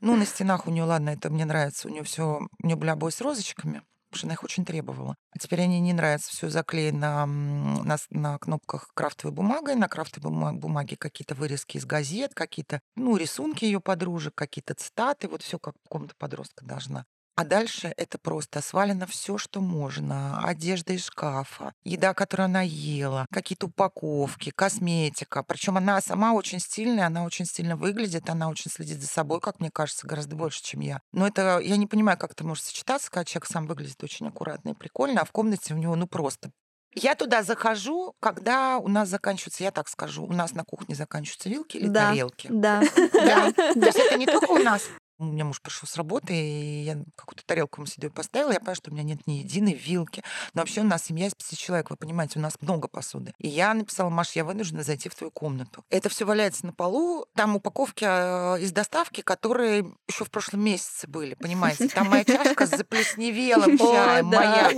Ну, 0.00 0.14
на 0.14 0.24
стенах 0.26 0.68
у 0.68 0.70
нее, 0.70 0.84
ладно, 0.84 1.10
это 1.10 1.28
мне 1.28 1.44
нравится. 1.44 1.88
У 1.88 1.90
нее 1.90 2.04
все, 2.04 2.46
у 2.62 2.66
нее 2.66 2.76
были 2.76 2.90
обои 2.90 3.10
с 3.10 3.20
розочками, 3.20 3.82
потому 4.08 4.18
что 4.18 4.26
она 4.26 4.34
их 4.34 4.44
очень 4.44 4.64
требовала. 4.64 5.16
А 5.32 5.38
теперь 5.38 5.60
они 5.62 5.80
не 5.80 5.92
нравятся. 5.92 6.30
Все 6.30 6.48
заклеено 6.48 7.26
на, 7.26 7.96
с- 7.98 8.06
на 8.10 8.38
кнопках 8.38 8.88
крафтовой 8.94 9.34
бумагой, 9.34 9.74
на 9.76 9.88
крафтовой 9.88 10.32
бума- 10.32 10.52
бумаге 10.52 10.96
какие-то 10.96 11.34
вырезки 11.34 11.76
из 11.76 11.84
газет, 11.86 12.32
какие-то, 12.34 12.80
ну, 12.96 13.16
рисунки 13.16 13.64
ее 13.64 13.80
подружек, 13.80 14.34
какие-то 14.34 14.74
цитаты. 14.74 15.28
Вот 15.28 15.42
все 15.42 15.58
как 15.58 15.74
комната 15.88 16.14
подростка 16.18 16.64
должна. 16.64 17.04
А 17.38 17.44
дальше 17.44 17.94
это 17.96 18.18
просто 18.18 18.60
свалено 18.60 19.06
все, 19.06 19.38
что 19.38 19.60
можно. 19.60 20.42
Одежда 20.42 20.94
из 20.94 21.04
шкафа, 21.04 21.72
еда, 21.84 22.12
которую 22.12 22.46
она 22.46 22.62
ела, 22.62 23.26
какие-то 23.30 23.66
упаковки, 23.66 24.50
косметика. 24.50 25.44
Причем 25.44 25.76
она 25.76 26.00
сама 26.00 26.32
очень 26.32 26.58
стильная, 26.58 27.06
она 27.06 27.22
очень 27.22 27.44
стильно 27.44 27.76
выглядит, 27.76 28.28
она 28.28 28.48
очень 28.48 28.72
следит 28.72 29.00
за 29.00 29.06
собой, 29.06 29.40
как 29.40 29.60
мне 29.60 29.70
кажется, 29.70 30.04
гораздо 30.08 30.34
больше, 30.34 30.64
чем 30.64 30.80
я. 30.80 31.00
Но 31.12 31.28
это 31.28 31.60
я 31.60 31.76
не 31.76 31.86
понимаю, 31.86 32.18
как 32.18 32.32
это 32.32 32.44
может 32.44 32.64
сочетаться, 32.64 33.08
когда 33.08 33.24
человек 33.24 33.46
сам 33.46 33.68
выглядит 33.68 34.02
очень 34.02 34.26
аккуратно 34.26 34.70
и 34.70 34.74
прикольно, 34.74 35.20
а 35.20 35.24
в 35.24 35.30
комнате 35.30 35.74
у 35.74 35.76
него 35.76 35.94
ну 35.94 36.08
просто 36.08 36.50
я 36.94 37.14
туда 37.14 37.44
захожу, 37.44 38.14
когда 38.18 38.78
у 38.78 38.88
нас 38.88 39.08
заканчиваются, 39.10 39.62
я 39.62 39.70
так 39.70 39.88
скажу, 39.88 40.24
у 40.24 40.32
нас 40.32 40.54
на 40.54 40.64
кухне 40.64 40.96
заканчиваются 40.96 41.48
вилки 41.48 41.76
или 41.76 41.86
Да, 41.86 42.08
тарелки. 42.08 42.48
да, 42.50 42.82
Да. 43.12 43.52
да. 43.52 43.52
То 43.74 43.86
есть 43.86 43.98
это 43.98 44.18
не 44.18 44.26
только 44.26 44.50
у 44.50 44.58
нас. 44.58 44.82
У 45.20 45.24
меня 45.24 45.44
муж 45.44 45.60
пришел 45.60 45.88
с 45.88 45.96
работы, 45.96 46.32
и 46.32 46.82
я 46.84 46.96
какую-то 47.16 47.44
тарелку 47.44 47.80
ему 47.80 47.86
себе 47.86 48.08
поставила. 48.08 48.52
Я 48.52 48.60
понимаю, 48.60 48.76
что 48.76 48.90
у 48.90 48.94
меня 48.94 49.02
нет 49.02 49.26
ни 49.26 49.34
единой 49.34 49.74
вилки. 49.74 50.22
Но 50.54 50.62
вообще 50.62 50.82
у 50.82 50.84
нас 50.84 51.06
семья 51.06 51.26
из 51.26 51.34
пяти 51.34 51.56
человек, 51.56 51.90
вы 51.90 51.96
понимаете, 51.96 52.38
у 52.38 52.42
нас 52.42 52.54
много 52.60 52.86
посуды. 52.86 53.34
И 53.38 53.48
я 53.48 53.74
написала, 53.74 54.10
Маш, 54.10 54.36
я 54.36 54.44
вынуждена 54.44 54.84
зайти 54.84 55.08
в 55.08 55.16
твою 55.16 55.32
комнату. 55.32 55.84
Это 55.90 56.08
все 56.08 56.24
валяется 56.24 56.66
на 56.66 56.72
полу. 56.72 57.26
Там 57.34 57.56
упаковки 57.56 58.04
э, 58.04 58.60
из 58.62 58.70
доставки, 58.70 59.20
которые 59.22 59.92
еще 60.06 60.24
в 60.24 60.30
прошлом 60.30 60.62
месяце 60.62 61.08
были, 61.08 61.34
понимаете. 61.34 61.88
Там 61.88 62.10
моя 62.10 62.24
чашка 62.24 62.66
с 62.66 62.70
заплесневелым 62.70 63.76
чаем, 63.78 64.26
моя. 64.26 64.70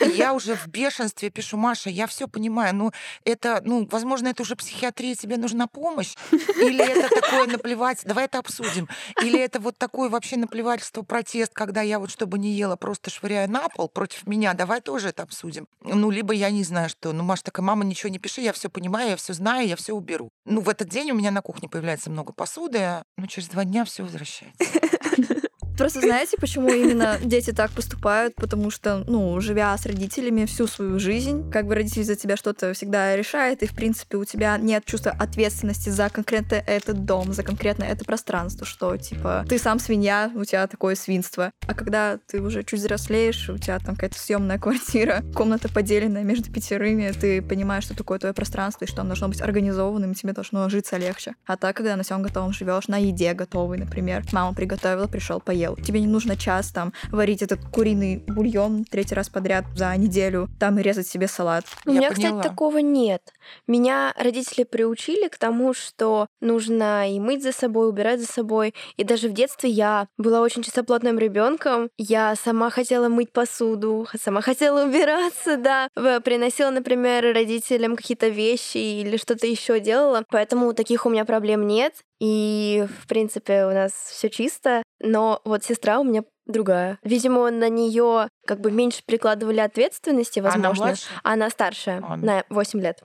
Я 0.00 0.34
уже 0.34 0.54
в 0.54 0.68
бешенстве 0.68 1.30
пишу, 1.30 1.56
Маша, 1.56 1.90
я 1.90 2.06
все 2.06 2.28
понимаю, 2.28 2.74
ну 2.74 2.92
это, 3.24 3.60
ну, 3.64 3.88
возможно, 3.90 4.28
это 4.28 4.42
уже 4.42 4.54
психиатрия, 4.54 5.16
тебе 5.16 5.36
нужна 5.36 5.66
помощь, 5.66 6.14
или 6.30 6.84
это 6.84 7.08
такое 7.20 7.46
наплевать, 7.46 8.02
давай 8.04 8.26
это 8.26 8.38
обсудим, 8.38 8.88
или 9.22 9.47
это 9.48 9.60
вот 9.60 9.78
такое 9.78 10.10
вообще 10.10 10.36
наплевательство, 10.36 11.02
протест, 11.02 11.52
когда 11.54 11.80
я 11.80 11.98
вот 11.98 12.10
чтобы 12.10 12.38
не 12.38 12.52
ела, 12.52 12.76
просто 12.76 13.10
швыряю 13.10 13.50
на 13.50 13.68
пол 13.70 13.88
против 13.88 14.26
меня, 14.26 14.52
давай 14.52 14.80
тоже 14.80 15.08
это 15.08 15.22
обсудим. 15.22 15.66
Ну, 15.82 16.10
либо 16.10 16.34
я 16.34 16.50
не 16.50 16.64
знаю, 16.64 16.90
что, 16.90 17.12
ну, 17.12 17.24
Маша 17.24 17.44
такая, 17.44 17.64
мама, 17.64 17.84
ничего 17.84 18.10
не 18.10 18.18
пиши, 18.18 18.42
я 18.42 18.52
все 18.52 18.68
понимаю, 18.68 19.10
я 19.10 19.16
все 19.16 19.32
знаю, 19.32 19.66
я 19.66 19.76
все 19.76 19.94
уберу. 19.94 20.28
Ну, 20.44 20.60
в 20.60 20.68
этот 20.68 20.88
день 20.88 21.10
у 21.12 21.14
меня 21.14 21.30
на 21.30 21.40
кухне 21.40 21.68
появляется 21.68 22.10
много 22.10 22.32
посуды, 22.32 23.02
ну, 23.16 23.26
через 23.26 23.48
два 23.48 23.64
дня 23.64 23.84
все 23.84 24.02
возвращается. 24.02 24.58
Просто 25.78 26.00
знаете, 26.00 26.36
почему 26.40 26.70
именно 26.70 27.18
дети 27.22 27.52
так 27.52 27.70
поступают? 27.70 28.34
Потому 28.34 28.70
что, 28.70 29.04
ну, 29.06 29.40
живя 29.40 29.78
с 29.78 29.86
родителями 29.86 30.44
всю 30.44 30.66
свою 30.66 30.98
жизнь, 30.98 31.48
как 31.52 31.66
бы 31.66 31.76
родитель 31.76 32.02
за 32.02 32.16
тебя 32.16 32.36
что-то 32.36 32.74
всегда 32.74 33.14
решает, 33.14 33.62
и, 33.62 33.66
в 33.66 33.74
принципе, 33.76 34.16
у 34.16 34.24
тебя 34.24 34.58
нет 34.58 34.84
чувства 34.84 35.12
ответственности 35.12 35.88
за 35.90 36.10
конкретно 36.10 36.56
этот 36.56 37.04
дом, 37.04 37.32
за 37.32 37.44
конкретно 37.44 37.84
это 37.84 38.04
пространство, 38.04 38.66
что, 38.66 38.96
типа, 38.96 39.46
ты 39.48 39.56
сам 39.56 39.78
свинья, 39.78 40.32
у 40.34 40.44
тебя 40.44 40.66
такое 40.66 40.96
свинство. 40.96 41.52
А 41.66 41.74
когда 41.74 42.18
ты 42.26 42.40
уже 42.42 42.64
чуть 42.64 42.80
взрослеешь, 42.80 43.48
у 43.48 43.56
тебя 43.56 43.78
там 43.78 43.94
какая-то 43.94 44.18
съемная 44.18 44.58
квартира, 44.58 45.22
комната 45.32 45.68
поделенная 45.68 46.24
между 46.24 46.50
пятерыми, 46.50 47.12
ты 47.12 47.40
понимаешь, 47.40 47.84
что 47.84 47.96
такое 47.96 48.18
твое 48.18 48.34
пространство, 48.34 48.84
и 48.84 48.88
что 48.88 49.02
оно 49.02 49.10
должно 49.10 49.28
быть 49.28 49.40
организованным, 49.40 50.10
и 50.10 50.14
тебе 50.16 50.32
должно 50.32 50.68
житься 50.68 50.96
легче. 50.96 51.36
А 51.46 51.56
так, 51.56 51.76
когда 51.76 51.94
на 51.94 52.02
всем 52.02 52.22
готовом 52.22 52.52
живешь, 52.52 52.88
на 52.88 52.96
еде 52.96 53.32
готовой, 53.32 53.78
например, 53.78 54.24
мама 54.32 54.54
приготовила, 54.54 55.06
пришел, 55.06 55.38
поел. 55.38 55.67
Тебе 55.76 56.00
не 56.00 56.06
нужно 56.06 56.36
час 56.36 56.70
там 56.70 56.92
варить 57.10 57.42
этот 57.42 57.60
куриный 57.72 58.22
бульон 58.26 58.84
третий 58.84 59.14
раз 59.14 59.28
подряд 59.28 59.64
за 59.74 59.96
неделю, 59.96 60.48
там 60.58 60.78
и 60.78 60.82
резать 60.82 61.06
себе 61.06 61.28
салат. 61.28 61.64
У 61.86 61.90
меня, 61.90 62.10
поняла. 62.10 62.40
кстати, 62.40 62.48
такого 62.48 62.78
нет. 62.78 63.22
Меня 63.66 64.12
родители 64.18 64.64
приучили 64.64 65.28
к 65.28 65.38
тому, 65.38 65.74
что 65.74 66.26
нужно 66.40 67.10
и 67.10 67.20
мыть 67.20 67.42
за 67.42 67.52
собой, 67.52 67.88
убирать 67.88 68.20
за 68.20 68.26
собой. 68.26 68.74
И 68.96 69.04
даже 69.04 69.28
в 69.28 69.32
детстве 69.32 69.70
я 69.70 70.08
была 70.16 70.40
очень 70.40 70.62
чистоплотным 70.62 71.18
ребенком. 71.18 71.90
Я 71.96 72.34
сама 72.36 72.70
хотела 72.70 73.08
мыть 73.08 73.32
посуду, 73.32 74.06
сама 74.20 74.40
хотела 74.40 74.84
убираться, 74.84 75.56
да. 75.56 75.88
Приносила, 75.94 76.70
например, 76.70 77.24
родителям 77.34 77.96
какие-то 77.96 78.28
вещи 78.28 78.78
или 78.78 79.16
что-то 79.16 79.46
еще 79.46 79.80
делала. 79.80 80.24
Поэтому 80.30 80.72
таких 80.74 81.06
у 81.06 81.10
меня 81.10 81.24
проблем 81.24 81.66
нет. 81.66 81.94
И, 82.20 82.86
в 83.00 83.06
принципе, 83.06 83.64
у 83.66 83.70
нас 83.70 83.92
все 83.92 84.28
чисто. 84.28 84.82
Но 85.00 85.40
вот 85.44 85.64
сестра 85.64 86.00
у 86.00 86.04
меня 86.04 86.24
другая. 86.46 86.98
Видимо, 87.02 87.50
на 87.50 87.68
нее 87.68 88.28
как 88.46 88.60
бы 88.60 88.72
меньше 88.72 89.02
прикладывали 89.06 89.60
ответственности, 89.60 90.40
Она 90.40 90.48
возможно. 90.50 90.84
младше? 90.86 91.06
Она 91.22 91.50
старшая, 91.50 92.00
ну. 92.00 92.16
на 92.16 92.44
8 92.48 92.80
лет. 92.80 93.02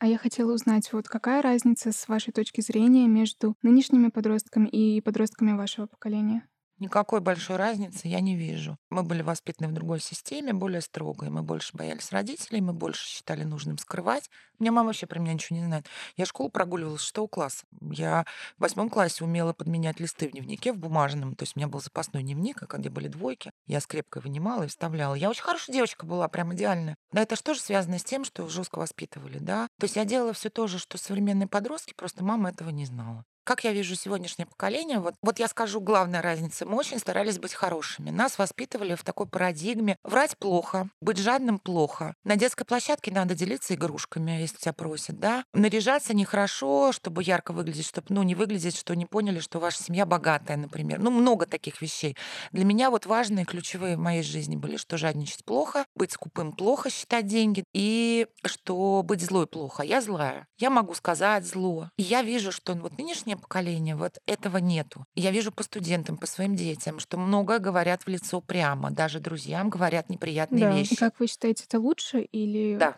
А 0.00 0.06
я 0.06 0.16
хотела 0.16 0.52
узнать, 0.52 0.92
вот 0.92 1.08
какая 1.08 1.42
разница 1.42 1.90
с 1.90 2.06
вашей 2.06 2.32
точки 2.32 2.60
зрения 2.60 3.08
между 3.08 3.56
нынешними 3.62 4.08
подростками 4.08 4.68
и 4.68 5.00
подростками 5.00 5.56
вашего 5.56 5.86
поколения? 5.86 6.46
Никакой 6.78 7.20
большой 7.20 7.56
разницы 7.56 8.06
я 8.06 8.20
не 8.20 8.36
вижу. 8.36 8.78
Мы 8.90 9.02
были 9.02 9.22
воспитаны 9.22 9.68
в 9.68 9.72
другой 9.72 10.00
системе, 10.00 10.52
более 10.52 10.80
строгой. 10.80 11.28
Мы 11.28 11.42
больше 11.42 11.76
боялись 11.76 12.12
родителей, 12.12 12.60
мы 12.60 12.72
больше 12.72 13.04
считали 13.04 13.42
нужным 13.42 13.78
скрывать. 13.78 14.30
У 14.58 14.62
меня 14.62 14.72
мама 14.72 14.88
вообще 14.88 15.06
про 15.06 15.18
меня 15.18 15.34
ничего 15.34 15.58
не 15.58 15.64
знает. 15.64 15.86
Я 16.16 16.24
школу 16.24 16.50
прогуливала 16.50 16.96
с 16.96 17.00
шестого 17.00 17.26
класса. 17.26 17.64
Я 17.80 18.24
в 18.56 18.62
восьмом 18.62 18.90
классе 18.90 19.24
умела 19.24 19.52
подменять 19.52 19.98
листы 19.98 20.28
в 20.28 20.32
дневнике 20.32 20.72
в 20.72 20.78
бумажном. 20.78 21.34
То 21.34 21.42
есть 21.42 21.56
у 21.56 21.58
меня 21.58 21.68
был 21.68 21.80
запасной 21.80 22.22
дневник, 22.22 22.62
а 22.62 22.78
где 22.78 22.90
были 22.90 23.08
двойки, 23.08 23.50
я 23.66 23.80
скрепкой 23.80 24.22
вынимала 24.22 24.62
и 24.62 24.68
вставляла. 24.68 25.14
Я 25.14 25.30
очень 25.30 25.42
хорошая 25.42 25.74
девочка 25.74 26.06
была, 26.06 26.28
прям 26.28 26.54
идеальная. 26.54 26.96
Но 27.12 27.20
это 27.20 27.34
же 27.34 27.42
тоже 27.42 27.60
связано 27.60 27.98
с 27.98 28.04
тем, 28.04 28.24
что 28.24 28.48
жестко 28.48 28.78
воспитывали, 28.78 29.38
да. 29.38 29.66
То 29.80 29.84
есть 29.84 29.96
я 29.96 30.04
делала 30.04 30.32
все 30.32 30.48
то 30.48 30.68
же, 30.68 30.78
что 30.78 30.96
современные 30.96 31.48
подростки, 31.48 31.94
просто 31.96 32.22
мама 32.22 32.50
этого 32.50 32.70
не 32.70 32.86
знала. 32.86 33.24
Как 33.48 33.64
я 33.64 33.72
вижу 33.72 33.96
сегодняшнее 33.96 34.44
поколение, 34.44 34.98
вот, 34.98 35.14
вот 35.22 35.38
я 35.38 35.48
скажу, 35.48 35.80
главная 35.80 36.20
разница. 36.20 36.66
Мы 36.66 36.76
очень 36.76 36.98
старались 36.98 37.38
быть 37.38 37.54
хорошими. 37.54 38.10
Нас 38.10 38.36
воспитывали 38.36 38.94
в 38.94 39.02
такой 39.02 39.24
парадигме. 39.24 39.96
Врать 40.04 40.36
плохо, 40.36 40.90
быть 41.00 41.16
жадным 41.16 41.58
плохо. 41.58 42.14
На 42.24 42.36
детской 42.36 42.66
площадке 42.66 43.10
надо 43.10 43.34
делиться 43.34 43.74
игрушками, 43.74 44.32
если 44.32 44.58
тебя 44.58 44.74
просят, 44.74 45.18
да. 45.18 45.44
Наряжаться 45.54 46.12
нехорошо, 46.12 46.92
чтобы 46.92 47.22
ярко 47.22 47.54
выглядеть, 47.54 47.86
чтобы, 47.86 48.08
ну, 48.10 48.22
не 48.22 48.34
выглядеть, 48.34 48.76
что 48.76 48.94
не 48.94 49.06
поняли, 49.06 49.40
что 49.40 49.60
ваша 49.60 49.82
семья 49.82 50.04
богатая, 50.04 50.58
например. 50.58 50.98
Ну, 50.98 51.10
много 51.10 51.46
таких 51.46 51.80
вещей. 51.80 52.18
Для 52.52 52.66
меня 52.66 52.90
вот 52.90 53.06
важные, 53.06 53.46
ключевые 53.46 53.96
в 53.96 54.00
моей 54.00 54.22
жизни 54.22 54.56
были, 54.56 54.76
что 54.76 54.98
жадничать 54.98 55.46
плохо, 55.46 55.86
быть 55.94 56.12
скупым 56.12 56.52
плохо, 56.52 56.90
считать 56.90 57.26
деньги, 57.26 57.64
и 57.72 58.26
что 58.44 59.02
быть 59.02 59.22
злой 59.22 59.46
плохо. 59.46 59.84
Я 59.84 60.02
злая. 60.02 60.46
Я 60.58 60.68
могу 60.68 60.92
сказать 60.92 61.46
зло. 61.46 61.88
И 61.96 62.02
я 62.02 62.20
вижу, 62.20 62.52
что 62.52 62.74
вот 62.74 62.98
нынешнее 62.98 63.37
поколение, 63.38 63.96
вот 63.96 64.18
этого 64.26 64.58
нету. 64.58 65.04
И 65.14 65.20
Я 65.20 65.30
вижу 65.30 65.52
по 65.52 65.62
студентам, 65.62 66.16
по 66.16 66.26
своим 66.26 66.54
детям, 66.56 66.98
что 67.00 67.16
много 67.18 67.58
говорят 67.58 68.02
в 68.04 68.08
лицо 68.08 68.40
прямо. 68.40 68.90
Даже 68.90 69.20
друзьям 69.20 69.70
говорят 69.70 70.08
неприятные 70.10 70.64
Да. 70.64 70.74
И 70.74 70.78
вещи. 70.80 70.96
как 70.96 71.18
вы 71.20 71.26
считаете, 71.26 71.64
это 71.66 71.78
лучше 71.80 72.20
или... 72.20 72.76
Да. 72.78 72.96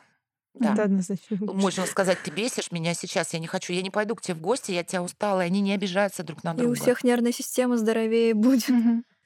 Да. 0.55 0.73
Однозначно 0.73 1.37
лучше. 1.41 1.55
Можно 1.55 1.87
сказать, 1.87 2.19
ты 2.25 2.31
бесишь 2.33 2.73
меня 2.73 2.93
сейчас, 2.95 3.33
я 3.35 3.39
не 3.39 3.47
хочу, 3.47 3.73
я 3.73 3.83
не 3.83 3.91
пойду 3.91 4.17
к 4.17 4.21
тебе 4.21 4.35
в 4.35 4.41
гости, 4.41 4.73
я 4.73 4.83
тебя 4.83 5.03
устала, 5.03 5.43
и 5.43 5.47
они 5.47 5.61
не 5.61 5.73
обижаются 5.73 6.25
друг 6.25 6.43
на 6.43 6.53
И 6.55 6.57
друга. 6.57 6.73
у 6.73 6.75
всех 6.75 7.05
нервная 7.05 7.31
система 7.33 7.77
здоровее 7.77 8.35
будет. 8.35 8.67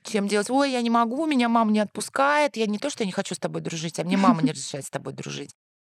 Чем 0.02 0.28
делать, 0.28 0.50
ой, 0.50 0.70
я 0.72 0.82
не 0.82 0.90
могу, 0.90 1.24
меня 1.24 1.48
мама 1.48 1.72
не 1.72 1.80
отпускает, 1.80 2.56
я 2.58 2.66
не 2.66 2.78
то, 2.78 2.90
что 2.90 3.04
я 3.04 3.06
не 3.06 3.12
хочу 3.12 3.34
с 3.34 3.38
тобой 3.38 3.62
дружить, 3.62 3.98
а 3.98 4.04
мне 4.04 4.18
мама 4.18 4.42
не 4.42 4.52
разрешает 4.52 4.84
с 4.84 4.90
тобой 4.90 5.14
дружить. 5.14 5.54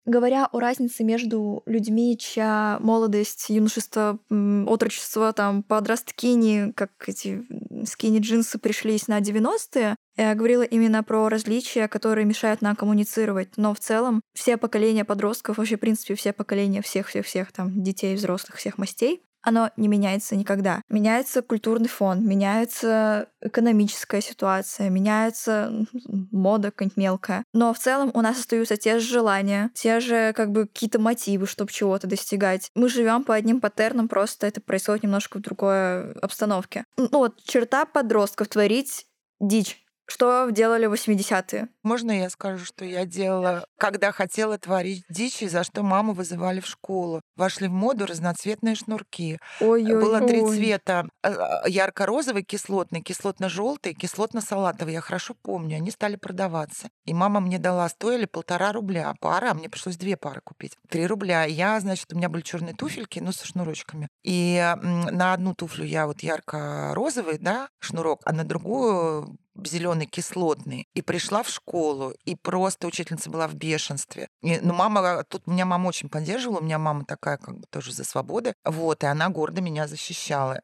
Говоря 0.07 0.47
о 0.53 0.61
разнице 0.61 1.03
между 1.03 1.63
людьми, 1.65 2.19
чья 2.19 2.79
молодость, 2.81 3.47
юношество, 3.49 4.19
отрочество, 4.67 5.33
там, 5.33 5.63
подросткини, 5.63 6.73
как 6.73 6.91
эти 7.07 7.43
скини-джинсы 7.87 8.59
пришлись 8.59 9.09
на 9.09 9.21
90-е, 9.21 9.97
я 10.17 10.35
говорила 10.35 10.63
именно 10.63 11.03
про 11.03 11.29
различия, 11.29 11.89
которые 11.89 12.25
мешают 12.25 12.63
нам 12.63 12.77
коммуницировать. 12.77 13.57
Но 13.57 13.75
в 13.75 13.81
целом 13.81 14.21
все 14.35 14.57
поколения 14.57 15.05
подростков, 15.05 15.59
вообще, 15.59 15.77
в 15.77 15.81
принципе, 15.81 16.15
все 16.15 16.33
поколения 16.33 16.83
всех-всех-всех 16.83 17.51
там 17.53 17.83
детей, 17.83 18.15
взрослых, 18.15 18.57
всех 18.57 18.79
мастей, 18.79 19.23
оно 19.45 19.71
не 19.77 19.89
меняется 19.89 20.37
никогда. 20.37 20.83
Меняется 20.89 21.43
культурный 21.43 21.89
фон, 21.89 22.27
меняется 22.27 23.29
экономическая 23.41 24.21
ситуация, 24.21 24.91
меняется 24.91 25.87
мода 26.33 26.71
какая-нибудь 26.71 26.97
мелкая. 26.97 27.45
Но 27.53 27.73
в 27.75 27.79
целом 27.79 28.11
у 28.15 28.21
нас 28.21 28.39
остаются 28.39 28.77
те 28.77 28.99
же 28.99 29.07
желания, 29.07 29.71
те 29.75 30.01
же 30.01 30.33
как 30.35 30.51
бы 30.51 30.67
какие-то 30.67 30.99
мотивы, 30.99 31.47
чтобы 31.47 31.71
чего-то 31.71 32.07
достигать. 32.07 32.71
Мы 32.75 32.89
живем 32.89 33.25
по 33.25 33.35
одним 33.35 33.61
паттернам, 33.61 34.09
просто 34.09 34.47
это 34.47 34.61
происходит 34.61 35.05
немножко 35.05 35.39
в 35.39 35.43
другой 35.43 36.13
обстановке. 36.15 36.85
Ну 36.97 37.19
вот 37.19 37.43
черта 37.45 37.85
подростков 37.85 38.49
творить 38.49 39.07
дичь. 39.41 39.84
Что 40.07 40.51
делали 40.51 40.87
в 40.87 40.93
80-е? 40.93 41.69
Можно 41.83 42.13
я 42.13 42.31
скажу, 42.31 42.65
что 42.65 42.85
я 42.85 43.07
делала, 43.07 43.65
когда 43.79 44.13
хотела 44.13 44.59
творить 44.59 45.05
дичь, 45.09 45.43
и 45.43 45.49
за 45.49 45.65
что 45.65 45.83
маму 45.83 46.13
вызывали 46.13 46.61
в 46.61 46.67
школу? 46.67 47.21
Вошли 47.37 47.69
в 47.69 47.73
моду 47.73 48.07
разноцветные 48.07 48.75
шнурки. 48.75 49.39
Ой-ой. 49.61 50.01
Было 50.01 50.21
три 50.21 50.47
цвета. 50.47 51.09
э, 51.23 51.33
э, 51.33 51.71
Ярко-розовый, 51.71 52.43
кислотный, 52.43 53.01
кислотно-желтый, 53.01 53.95
кислотно-салатовый. 53.95 54.93
Я 54.93 55.01
хорошо 55.01 55.35
помню, 55.43 55.77
они 55.77 55.91
стали 55.91 56.17
продаваться. 56.17 56.89
И 57.07 57.15
мама 57.15 57.41
мне 57.41 57.59
дала, 57.59 57.89
стоили 57.89 58.27
полтора 58.27 58.73
рубля 58.73 59.15
пара, 59.21 59.51
а 59.53 59.55
мне 59.55 59.69
пришлось 59.69 59.97
две 59.97 60.17
пары 60.17 60.41
купить. 60.45 60.77
Три 60.89 61.07
рубля. 61.07 61.45
Я, 61.45 61.81
значит, 61.81 62.13
у 62.13 62.17
меня 62.17 62.29
были 62.29 62.43
черные 62.43 62.75
туфельки, 62.75 63.21
ну, 63.21 63.33
со 63.33 63.47
шнурочками. 63.47 64.09
И 64.23 64.75
на 64.83 65.33
одну 65.33 65.55
туфлю 65.55 65.85
я 65.85 66.07
вот 66.07 66.21
ярко-розовый, 66.21 67.39
да, 67.39 67.69
шнурок, 67.81 68.21
а 68.25 68.33
на 68.33 68.45
другую 68.45 69.37
зеленый 69.63 70.07
кислотный 70.07 70.89
и 70.95 71.03
пришла 71.03 71.43
в 71.43 71.49
школу 71.49 72.15
и 72.25 72.35
просто 72.35 72.87
учительница 72.87 73.31
была 73.31 73.47
в 73.49 73.55
бешенстве. 73.55 74.29
И, 74.43 74.59
ну 74.61 74.75
мама 74.75 75.25
тут 75.29 75.47
меня 75.47 75.65
мама 75.65 75.89
очень 75.89 76.09
поддерживала 76.09 76.59
у 76.59 76.65
меня 76.65 76.79
мама 76.79 77.05
такая 77.05 77.37
как 77.37 77.59
бы 77.59 77.67
тоже 77.71 77.93
за 77.93 78.05
свободы 78.05 78.55
вот 78.65 79.03
и 79.05 79.07
она 79.07 79.29
гордо 79.29 79.61
меня 79.61 79.87
защищала 79.87 80.61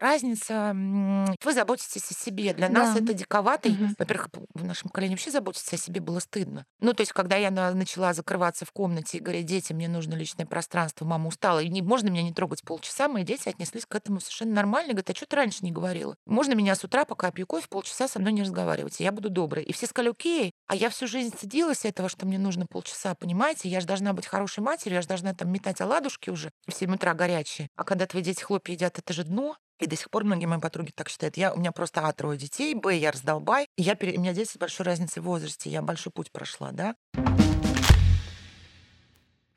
Разница, 0.00 0.72
вы 0.74 1.52
заботитесь 1.52 2.10
о 2.10 2.14
себе. 2.14 2.54
Для 2.54 2.70
нас 2.70 2.94
Да. 2.94 3.00
это 3.04 3.12
диковато. 3.12 3.68
Мгм. 3.68 3.94
Во-первых, 3.98 4.28
в 4.54 4.64
нашем 4.64 4.88
поколении 4.88 5.14
вообще 5.14 5.30
заботиться 5.30 5.76
о 5.76 5.78
себе 5.78 6.00
было 6.00 6.20
стыдно. 6.20 6.64
Ну, 6.80 6.94
то 6.94 7.02
есть, 7.02 7.12
когда 7.12 7.36
я 7.36 7.50
на- 7.50 7.74
начала 7.74 8.14
закрываться 8.14 8.64
в 8.64 8.72
комнате 8.72 9.18
и 9.18 9.20
говорить, 9.20 9.44
дети, 9.44 9.74
мне 9.74 9.88
нужно 9.88 10.14
личное 10.14 10.46
пространство, 10.46 11.04
мама 11.04 11.28
устала, 11.28 11.58
и 11.60 11.68
не, 11.68 11.82
можно 11.82 12.08
меня 12.08 12.22
не 12.22 12.32
трогать 12.32 12.62
полчаса, 12.64 13.08
мои 13.08 13.24
дети 13.24 13.48
отнеслись 13.50 13.84
к 13.84 13.94
этому 13.94 14.20
совершенно 14.20 14.54
нормально. 14.54 14.92
Говорят, 14.92 15.10
а 15.10 15.14
что 15.14 15.26
ты 15.26 15.36
раньше 15.36 15.58
не 15.62 15.70
говорила? 15.70 16.14
Можно 16.24 16.54
меня 16.54 16.74
с 16.74 16.82
утра, 16.82 17.04
пока 17.04 17.26
я 17.26 17.32
пью 17.32 17.46
кофе, 17.46 17.66
полчаса 17.68 18.08
со 18.08 18.18
мной 18.20 18.32
не 18.32 18.42
разговаривать, 18.42 19.00
и 19.00 19.04
я 19.04 19.12
буду 19.12 19.28
доброй. 19.28 19.64
И 19.64 19.72
все 19.74 19.86
сказали, 19.86 20.10
окей, 20.10 20.52
а 20.66 20.74
я 20.76 20.88
всю 20.88 21.06
жизнь 21.06 21.34
стыдилась 21.36 21.84
этого, 21.84 22.08
что 22.08 22.26
мне 22.26 22.38
нужно 22.38 22.64
полчаса, 22.66 23.14
понимаете? 23.14 23.68
Я 23.68 23.80
же 23.80 23.86
должна 23.86 24.14
быть 24.14 24.26
хорошей 24.26 24.60
матерью, 24.60 24.94
я 24.96 25.02
же 25.02 25.08
должна 25.08 25.34
там 25.34 25.50
метать 25.52 25.80
оладушки 25.82 26.30
уже 26.30 26.50
в 26.66 26.72
7 26.72 26.94
утра 26.94 27.12
горячие. 27.12 27.68
А 27.76 27.84
когда 27.84 28.06
твои 28.06 28.22
дети 28.22 28.42
хлопья 28.42 28.72
едят, 28.72 28.98
это 28.98 29.12
же 29.12 29.24
дно. 29.24 29.56
И 29.80 29.86
до 29.86 29.96
сих 29.96 30.10
пор 30.10 30.24
многие 30.24 30.46
мои 30.46 30.60
подруги 30.60 30.92
так 30.94 31.08
считают. 31.08 31.36
Я, 31.36 31.52
у 31.52 31.58
меня 31.58 31.72
просто 31.72 32.06
А, 32.06 32.12
трое 32.12 32.38
детей, 32.38 32.74
Б, 32.74 32.96
я 32.96 33.10
раздолбай. 33.10 33.66
И 33.76 33.82
я, 33.82 33.96
у 34.00 34.04
меня 34.04 34.34
дети 34.34 34.50
с 34.52 34.56
большой 34.56 34.86
разницей 34.86 35.22
в 35.22 35.26
возрасте. 35.26 35.70
Я 35.70 35.82
большой 35.82 36.12
путь 36.12 36.30
прошла, 36.30 36.70
да. 36.72 36.94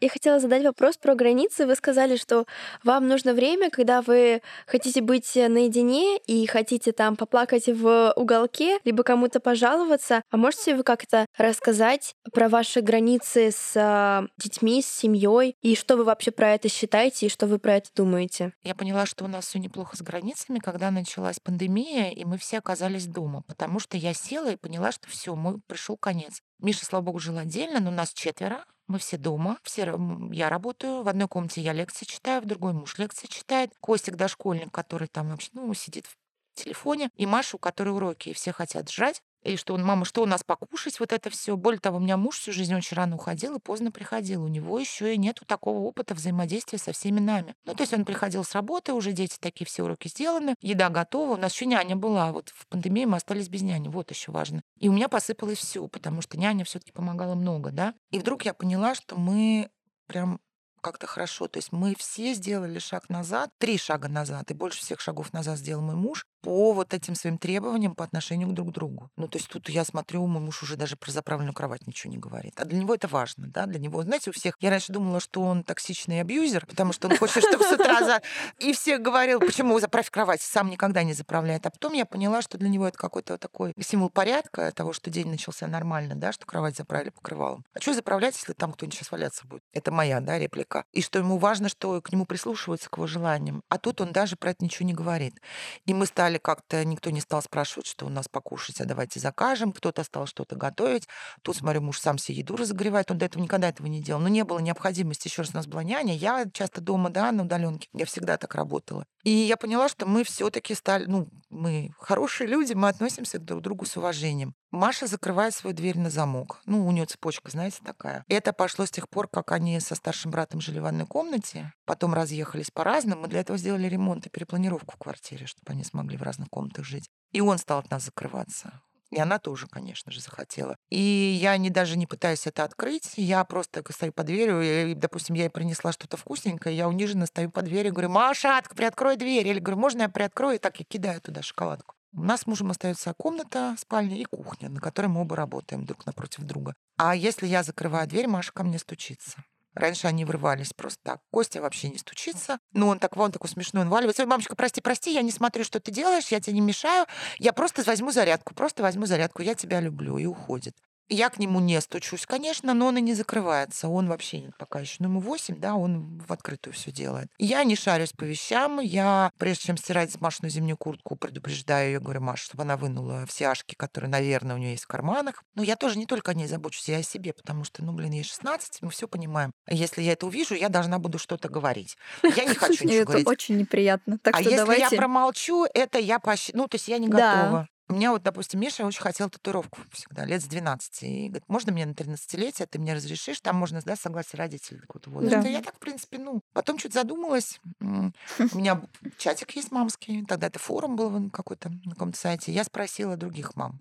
Я 0.04 0.10
хотела 0.10 0.38
задать 0.38 0.66
вопрос 0.66 0.98
про 0.98 1.16
границы. 1.16 1.66
Вы 1.66 1.76
сказали, 1.76 2.18
что 2.18 2.46
вам 2.84 3.08
нужно 3.08 3.34
время, 3.34 3.70
когда 3.70 4.02
вы 4.02 4.42
хотите 4.68 5.00
быть 5.00 5.34
наедине 5.34 6.18
и 6.28 6.46
хотите 6.46 6.92
там 6.92 7.16
поплакать 7.16 7.70
в 7.70 8.12
уголке, 8.18 8.80
либо 8.84 9.04
кому-то 9.04 9.40
пожаловаться. 9.40 10.22
А 10.30 10.36
можете 10.36 10.76
вы 10.76 10.84
как-то 10.84 11.26
рассказать 11.38 12.16
про 12.34 12.50
ваши 12.50 12.82
границы 12.82 13.52
с 13.52 13.78
а, 13.78 14.26
детьми, 14.38 14.82
с 14.82 14.88
семьей, 14.88 15.56
и 15.62 15.74
что 15.74 15.96
вы 15.96 16.04
вообще 16.04 16.32
про 16.32 16.54
это 16.54 16.68
считаете, 16.68 17.28
и 17.28 17.30
что 17.30 17.48
вы 17.48 17.58
про 17.58 17.76
это 17.76 17.90
думаете? 17.96 18.52
Я 18.62 18.76
поняла, 18.76 19.06
что 19.06 19.24
у 19.24 19.30
нас 19.30 19.48
все 19.48 19.58
неплохо 19.58 19.96
с 19.96 20.02
границами, 20.02 20.60
когда 20.60 20.92
началась 20.92 21.40
пандемия, 21.40 22.12
и 22.12 22.26
мы 22.26 22.38
все 22.38 22.58
оказались 22.58 23.08
дома, 23.08 23.44
потому 23.48 23.80
что 23.80 23.96
я 23.96 24.14
села 24.14 24.52
и 24.52 24.58
поняла, 24.58 24.92
что 24.92 25.08
все, 25.08 25.34
мой 25.34 25.62
пришел 25.66 25.96
конец. 25.96 26.42
Миша, 26.60 26.86
слава 26.86 27.04
богу, 27.04 27.20
жил 27.20 27.38
отдельно, 27.38 27.80
но 27.80 27.90
нас 27.90 28.12
четверо. 28.14 28.66
Мы 28.88 29.00
все 29.00 29.18
дома, 29.18 29.58
все, 29.64 29.98
я 30.32 30.50
работаю, 30.50 31.04
в 31.04 31.08
одной 31.08 31.28
комнате 31.28 31.62
я 31.62 31.74
лекции 31.74 32.06
читаю, 32.06 32.42
в 32.42 32.46
другой 32.46 32.74
муж 32.74 32.98
лекции 32.98 33.28
читает. 33.28 33.72
Костик, 33.80 34.16
дошкольник, 34.16 34.72
который 34.72 35.08
там 35.08 35.30
вообще, 35.30 35.50
ну, 35.54 35.74
сидит 35.74 36.06
в 36.06 36.16
телефоне, 36.54 37.10
и 37.16 37.26
Маша, 37.26 37.56
у 37.56 37.60
которой 37.60 37.90
уроки, 37.90 38.30
и 38.30 38.34
все 38.34 38.52
хотят 38.52 38.92
жрать. 38.92 39.22
И 39.44 39.58
что 39.58 39.74
он, 39.74 39.84
мама, 39.84 40.06
что 40.06 40.24
у 40.24 40.26
нас 40.26 40.44
покушать, 40.44 41.00
вот 41.00 41.12
это 41.12 41.30
все. 41.30 41.58
Более 41.58 41.80
того, 41.80 41.98
у 41.98 42.00
меня 42.00 42.18
муж 42.18 42.40
всю 42.40 42.52
жизнь 42.52 42.74
очень 42.74 42.96
рано 42.96 43.16
уходил 43.16 43.56
и 43.56 43.60
поздно 43.60 43.92
приходил. 43.92 44.44
У 44.44 44.48
него 44.48 44.80
еще 44.80 45.14
и 45.14 45.18
нету 45.18 45.46
такого 45.46 45.80
опыта 45.80 46.16
взаимодействия 46.16 46.80
со 46.80 46.94
всеми 46.94 47.20
нами. 47.20 47.56
Ну, 47.66 47.76
то 47.76 47.84
есть 47.84 47.94
он 47.94 48.06
приходил 48.06 48.44
с 48.44 48.54
работы, 48.54 48.94
уже 48.94 49.12
дети 49.12 49.38
такие 49.40 49.66
все 49.66 49.84
уроки 49.84 50.08
сделаны, 50.08 50.56
еда 50.62 50.90
готова. 50.90 51.34
У 51.34 51.38
нас 51.38 51.54
еще 51.54 51.66
няня 51.66 51.96
была. 51.96 52.32
Вот 52.32 52.50
в 52.50 52.68
пандемии 52.68 53.06
мы 53.06 53.18
остались 53.18 53.50
без 53.50 53.62
няни. 53.62 53.90
Вот 53.90 54.12
еще 54.12 54.32
важно. 54.32 54.64
И 54.78 54.88
у 54.88 54.94
меня 54.94 55.10
посыпалось 55.10 55.60
все, 55.60 55.88
потому 55.88 56.22
что 56.22 56.38
няня 56.38 56.64
все-таки 56.64 56.92
помогала 56.92 57.36
много, 57.36 57.72
да. 57.72 57.94
И 58.12 58.20
вдруг 58.20 58.46
я 58.46 58.54
поняла, 58.54 58.96
что 58.96 59.18
мы 59.18 59.70
прям 60.08 60.40
как-то 60.82 61.08
хорошо. 61.08 61.48
То 61.48 61.58
есть 61.58 61.72
мы 61.72 61.96
все 61.98 62.34
сделали 62.34 62.80
шаг 62.80 63.10
назад, 63.10 63.50
три 63.58 63.78
шага 63.78 64.10
назад, 64.10 64.52
и 64.52 64.54
больше 64.54 64.82
всех 64.82 65.00
шагов 65.00 65.34
назад 65.34 65.58
сделал 65.58 65.82
мой 65.82 65.96
муж 65.96 66.26
по 66.44 66.74
вот 66.74 66.94
этим 66.94 67.16
своим 67.16 67.38
требованиям 67.38 67.96
по 67.96 68.04
отношению 68.04 68.50
к 68.50 68.54
друг 68.54 68.72
другу. 68.74 69.10
Ну, 69.16 69.28
то 69.30 69.38
есть 69.38 69.50
тут 69.50 69.70
я 69.70 69.86
смотрю, 69.86 70.28
мой 70.28 70.42
муж 70.42 70.62
уже 70.62 70.76
даже 70.76 70.98
про 70.98 71.10
заправленную 71.10 71.54
кровать 71.54 71.88
ничего 71.88 72.12
не 72.12 72.20
говорит. 72.20 72.54
А 72.58 72.66
для 72.66 72.80
него 72.80 72.94
это 72.94 73.08
важно, 73.08 73.48
да, 73.48 73.66
для 73.66 73.80
него. 73.80 74.04
Знаете, 74.04 74.30
у 74.30 74.34
всех... 74.34 74.56
Я 74.60 74.70
раньше 74.70 74.92
думала, 74.92 75.22
что 75.22 75.42
он 75.42 75.64
токсичный 75.64 76.20
абьюзер, 76.20 76.66
потому 76.66 76.92
что 76.92 77.08
он 77.08 77.18
хочет, 77.18 77.44
чтобы 77.46 77.64
с 77.64 77.72
утра 77.72 78.04
за... 78.04 78.22
И 78.60 78.74
все 78.74 78.98
говорил, 78.98 79.40
почему 79.40 79.80
заправь 79.80 80.10
кровать, 80.10 80.42
сам 80.42 80.70
никогда 80.70 81.04
не 81.04 81.14
заправляет. 81.14 81.66
А 81.66 81.70
потом 81.70 81.94
я 81.94 82.06
поняла, 82.06 82.42
что 82.42 82.58
для 82.58 82.68
него 82.68 82.88
это 82.88 82.98
какой-то 82.98 83.38
такой 83.38 83.74
символ 83.80 84.10
порядка, 84.10 84.72
того, 84.74 84.92
что 84.92 85.10
день 85.10 85.30
начался 85.30 85.68
нормально, 85.68 86.16
да, 86.16 86.34
что 86.34 86.46
кровать 86.46 86.76
заправили 86.76 87.12
покрывалом. 87.12 87.64
А 87.74 87.80
что 87.80 87.94
заправлять, 87.94 88.36
если 88.36 88.52
там 88.52 88.74
кто-нибудь 88.74 88.98
сейчас 88.98 89.12
валяться 89.12 89.48
будет? 89.48 89.64
Это 89.72 89.92
моя, 89.92 90.20
да, 90.20 90.38
реплика. 90.38 90.84
И 90.92 91.02
что 91.02 91.20
ему 91.20 91.38
важно, 91.38 91.70
что 91.70 92.02
к 92.02 92.12
нему 92.12 92.26
прислушиваются, 92.26 92.90
к 92.90 92.98
его 92.98 93.08
желаниям. 93.08 93.64
А 93.70 93.78
тут 93.78 94.02
он 94.02 94.12
даже 94.12 94.36
про 94.36 94.52
это 94.52 94.64
ничего 94.64 94.86
не 94.86 94.94
говорит. 94.94 95.40
И 95.86 95.94
мы 95.94 96.06
стали 96.06 96.33
как-то, 96.38 96.84
никто 96.86 97.10
не 97.10 97.22
стал 97.22 97.42
спрашивать, 97.42 97.88
что 97.88 98.06
у 98.06 98.10
нас 98.10 98.28
покушать, 98.28 98.82
а 98.82 98.86
давайте 98.86 99.20
закажем. 99.20 99.72
Кто-то 99.72 100.04
стал 100.04 100.26
что-то 100.26 100.56
готовить. 100.56 101.08
Тут, 101.42 101.58
смотрю, 101.58 101.82
муж 101.82 102.00
сам 102.00 102.18
себе 102.18 102.40
еду 102.40 102.56
разогревает. 102.56 103.12
Он 103.12 103.18
до 103.18 103.26
этого 103.26 103.42
никогда 103.42 103.70
этого 103.70 103.88
не 103.88 104.02
делал. 104.02 104.22
Но 104.22 104.28
не 104.28 104.44
было 104.44 104.60
необходимости. 104.60 105.28
Еще 105.28 105.42
раз 105.44 105.52
у 105.54 105.58
нас 105.58 105.68
была 105.68 105.84
няня. 105.84 106.16
Я 106.16 106.46
часто 106.52 106.82
дома, 106.82 107.10
да, 107.10 107.32
на 107.32 107.44
удаленке. 107.44 107.90
Я 107.94 108.06
всегда 108.06 108.38
так 108.38 108.56
работала. 108.56 109.06
И 109.24 109.32
я 109.32 109.58
поняла, 109.58 109.88
что 109.88 110.06
мы 110.06 110.24
все-таки 110.24 110.76
стали, 110.76 111.06
ну, 111.06 111.28
мы 111.54 111.92
хорошие 112.00 112.48
люди, 112.48 112.74
мы 112.74 112.90
относимся 112.90 113.40
друг 113.40 113.60
к 113.60 113.64
другу 113.64 113.86
с 113.86 113.98
уважением. 113.98 114.54
Маша 114.72 115.08
закрывает 115.08 115.54
свою 115.54 115.76
дверь 115.76 116.00
на 116.00 116.10
замок. 116.10 116.60
Ну, 116.66 116.86
у 116.86 116.92
нее 116.92 117.06
цепочка, 117.06 117.52
знаете, 117.52 117.78
такая. 117.84 118.26
Это 118.28 118.54
пошло 118.54 118.86
с 118.86 118.92
тех 118.92 119.08
пор, 119.08 119.28
как 119.28 119.52
они 119.52 119.80
со 119.80 119.96
старшим 119.96 120.32
братом 120.32 120.62
жили 120.62 120.80
в 120.80 120.86
одной 120.86 121.06
комнате, 121.06 121.72
потом 121.86 122.14
разъехались 122.14 122.72
по-разному. 122.72 123.22
Мы 123.22 123.28
для 123.28 123.42
этого 123.42 123.58
сделали 123.58 123.88
ремонт 123.88 124.26
и 124.26 124.30
перепланировку 124.30 124.94
в 124.96 124.98
квартире, 124.98 125.46
чтобы 125.46 125.72
они 125.72 125.84
смогли 125.84 126.18
в 126.18 126.24
разных 126.24 126.50
комнатах 126.50 126.86
жить. 126.86 127.10
И 127.32 127.42
он 127.42 127.58
стал 127.58 127.80
от 127.80 127.92
нас 127.92 128.06
закрываться. 128.06 128.82
И 129.14 129.20
она 129.20 129.38
тоже, 129.38 129.68
конечно 129.68 130.12
же, 130.12 130.20
захотела. 130.20 130.76
И 130.90 131.00
я 131.00 131.56
не, 131.58 131.70
даже 131.70 131.98
не 131.98 132.08
пытаюсь 132.08 132.48
это 132.48 132.64
открыть. 132.64 133.14
Я 133.16 133.44
просто 133.44 133.84
стою 133.92 134.12
под 134.12 134.26
дверью, 134.26 134.62
и, 134.62 134.94
допустим, 134.96 135.36
я 135.36 135.44
ей 135.44 135.50
принесла 135.50 135.92
что-то 135.92 136.18
вкусненькое, 136.18 136.76
я 136.76 136.88
униженно 136.88 137.28
стою 137.28 137.52
под 137.52 137.66
дверью 137.66 137.94
говорю, 137.94 138.10
Маша, 138.10 138.60
отк- 138.60 138.76
приоткрой 138.76 139.18
дверь. 139.18 139.48
Или 139.48 139.60
говорю, 139.60 139.80
можно 139.80 140.04
я 140.04 140.10
приоткрою? 140.10 140.56
И 140.56 140.60
так 140.60 140.80
я 140.80 140.86
кидаю 140.86 141.22
туда 141.22 141.42
шоколадку. 141.42 141.96
У 142.16 142.24
нас 142.24 142.42
с 142.42 142.48
мужем 142.48 142.72
остается 142.72 143.14
комната, 143.16 143.76
спальня 143.80 144.18
и 144.18 144.24
кухня, 144.26 144.70
на 144.70 144.80
которой 144.80 145.08
мы 145.08 145.22
оба 145.22 145.36
работаем 145.36 145.86
друг 145.86 146.06
напротив 146.06 146.44
друга. 146.44 146.76
А 146.98 147.16
если 147.16 147.48
я 147.48 147.64
закрываю 147.64 148.08
дверь, 148.08 148.28
Маша 148.28 148.52
ко 148.52 148.64
мне 148.64 148.78
стучится. 148.78 149.44
Раньше 149.74 150.08
они 150.08 150.24
врывались 150.26 150.74
просто 150.74 151.00
так. 151.04 151.22
Костя 151.32 151.62
вообще 151.62 151.90
не 151.90 151.98
стучится. 151.98 152.60
Ну, 152.74 152.88
он 152.88 153.00
так, 153.00 153.16
вон 153.16 153.32
такой 153.32 153.50
смешной, 153.50 153.84
он 153.84 153.90
валивается. 153.90 154.24
«Ой, 154.24 154.28
мамочка, 154.28 154.56
прости, 154.56 154.82
прости, 154.82 155.14
я 155.14 155.22
не 155.22 155.32
смотрю, 155.32 155.64
что 155.64 155.80
ты 155.80 155.92
делаешь, 155.92 156.28
я 156.28 156.40
тебе 156.40 156.54
не 156.54 156.62
мешаю. 156.62 157.08
Я 157.40 157.54
просто 157.54 157.84
возьму 157.84 158.12
зарядку, 158.12 158.54
просто 158.54 158.84
возьму 158.84 159.06
зарядку, 159.06 159.42
я 159.42 159.56
тебя 159.56 159.80
люблю, 159.80 160.18
и 160.18 160.26
уходит. 160.26 160.76
Я 161.10 161.30
к 161.30 161.38
нему 161.38 161.60
не 161.60 161.80
стучусь, 161.82 162.26
конечно, 162.26 162.74
но 162.74 162.88
он 162.88 162.98
и 162.98 163.02
не 163.02 163.14
закрывается. 163.14 163.88
Он 163.88 164.08
вообще 164.08 164.42
нет 164.42 164.56
пока 164.58 164.80
еще. 164.80 164.96
Ну, 165.00 165.10
ему 165.10 165.20
8, 165.20 165.60
да, 165.60 165.76
он 165.76 166.20
в 166.26 166.32
открытую 166.32 166.74
все 166.74 166.92
делает. 166.92 167.28
Я 167.38 167.64
не 167.64 167.76
шарюсь 167.76 168.14
по 168.14 168.24
вещам. 168.24 168.80
Я, 168.80 169.32
прежде 169.38 169.66
чем 169.66 169.78
стирать 169.78 170.20
Машину 170.22 170.50
зимнюю 170.50 170.78
куртку, 170.78 171.16
предупреждаю 171.16 171.94
ее, 171.94 172.00
говорю, 172.00 172.22
Маша, 172.22 172.46
чтобы 172.46 172.64
она 172.64 172.78
вынула 172.78 173.26
все 173.28 173.48
ашки, 173.48 173.76
которые, 173.76 174.10
наверное, 174.10 174.56
у 174.56 174.60
нее 174.60 174.72
есть 174.72 174.86
в 174.86 174.88
карманах. 174.88 175.44
Но 175.56 175.64
я 175.64 175.76
тоже 175.76 175.98
не 175.98 176.06
только 176.06 176.32
о 176.32 176.34
ней 176.34 176.48
забочусь, 176.48 176.90
я 176.90 176.98
о 176.98 177.04
себе, 177.04 177.34
потому 177.34 177.64
что, 177.64 177.84
ну, 177.84 177.92
блин, 177.92 178.12
ей 178.12 178.24
16, 178.24 178.82
мы 178.82 178.90
все 178.90 179.08
понимаем. 179.08 179.52
Если 179.68 180.02
я 180.02 180.14
это 180.14 180.26
увижу, 180.26 180.56
я 180.56 180.70
должна 180.70 181.00
буду 181.00 181.20
что-то 181.20 181.50
говорить. 181.50 181.98
Я 182.24 182.46
не 182.46 182.54
хочу 182.56 182.86
ничего 182.86 182.94
это 182.94 183.06
говорить. 183.06 183.28
очень 183.28 183.58
неприятно. 183.58 184.18
Так 184.20 184.36
а 184.36 184.40
что 184.40 184.50
если 184.50 184.58
давайте... 184.58 184.96
я 184.96 185.02
промолчу, 185.02 185.66
это 185.74 186.00
я 186.00 186.20
пощ... 186.20 186.50
Ну, 186.54 186.68
то 186.68 186.76
есть 186.76 186.88
я 186.88 186.98
не 186.98 187.08
готова. 187.08 187.68
У 187.94 187.96
меня 187.96 188.10
вот, 188.10 188.24
допустим, 188.24 188.60
Миша 188.60 188.88
очень 188.88 189.04
хотел 189.04 189.30
татуировку 189.30 189.80
всегда, 189.92 190.26
лет 190.26 190.42
с 190.42 190.46
12. 190.46 191.04
И 191.04 191.28
говорит, 191.28 191.44
можно 191.48 191.72
мне 191.72 191.86
на 191.86 191.92
13-летие, 191.92 192.66
ты 192.66 192.80
мне 192.80 192.96
разрешишь? 192.96 193.40
Там 193.40 193.56
можно, 193.56 193.82
да, 193.86 193.96
согласие 193.96 194.40
родителей 194.40 194.80
такого 194.80 195.14
возраста. 195.14 195.44
Да. 195.44 195.48
Я 195.48 195.62
так, 195.62 195.76
в 195.76 195.80
принципе, 195.80 196.18
ну. 196.18 196.42
Потом 196.54 196.80
чуть 196.80 196.92
задумалась. 196.92 197.60
У 197.80 198.58
меня 198.58 198.82
чатик 199.20 199.56
есть 199.56 199.72
мамский. 199.72 200.26
Тогда 200.26 200.48
это 200.48 200.58
форум 200.58 200.96
был 200.96 201.30
какой-то 201.30 201.70
на 201.70 201.92
каком-то 201.92 202.18
сайте. 202.18 202.52
Я 202.52 202.64
спросила 202.64 203.16
других 203.16 203.56
мам. 203.56 203.80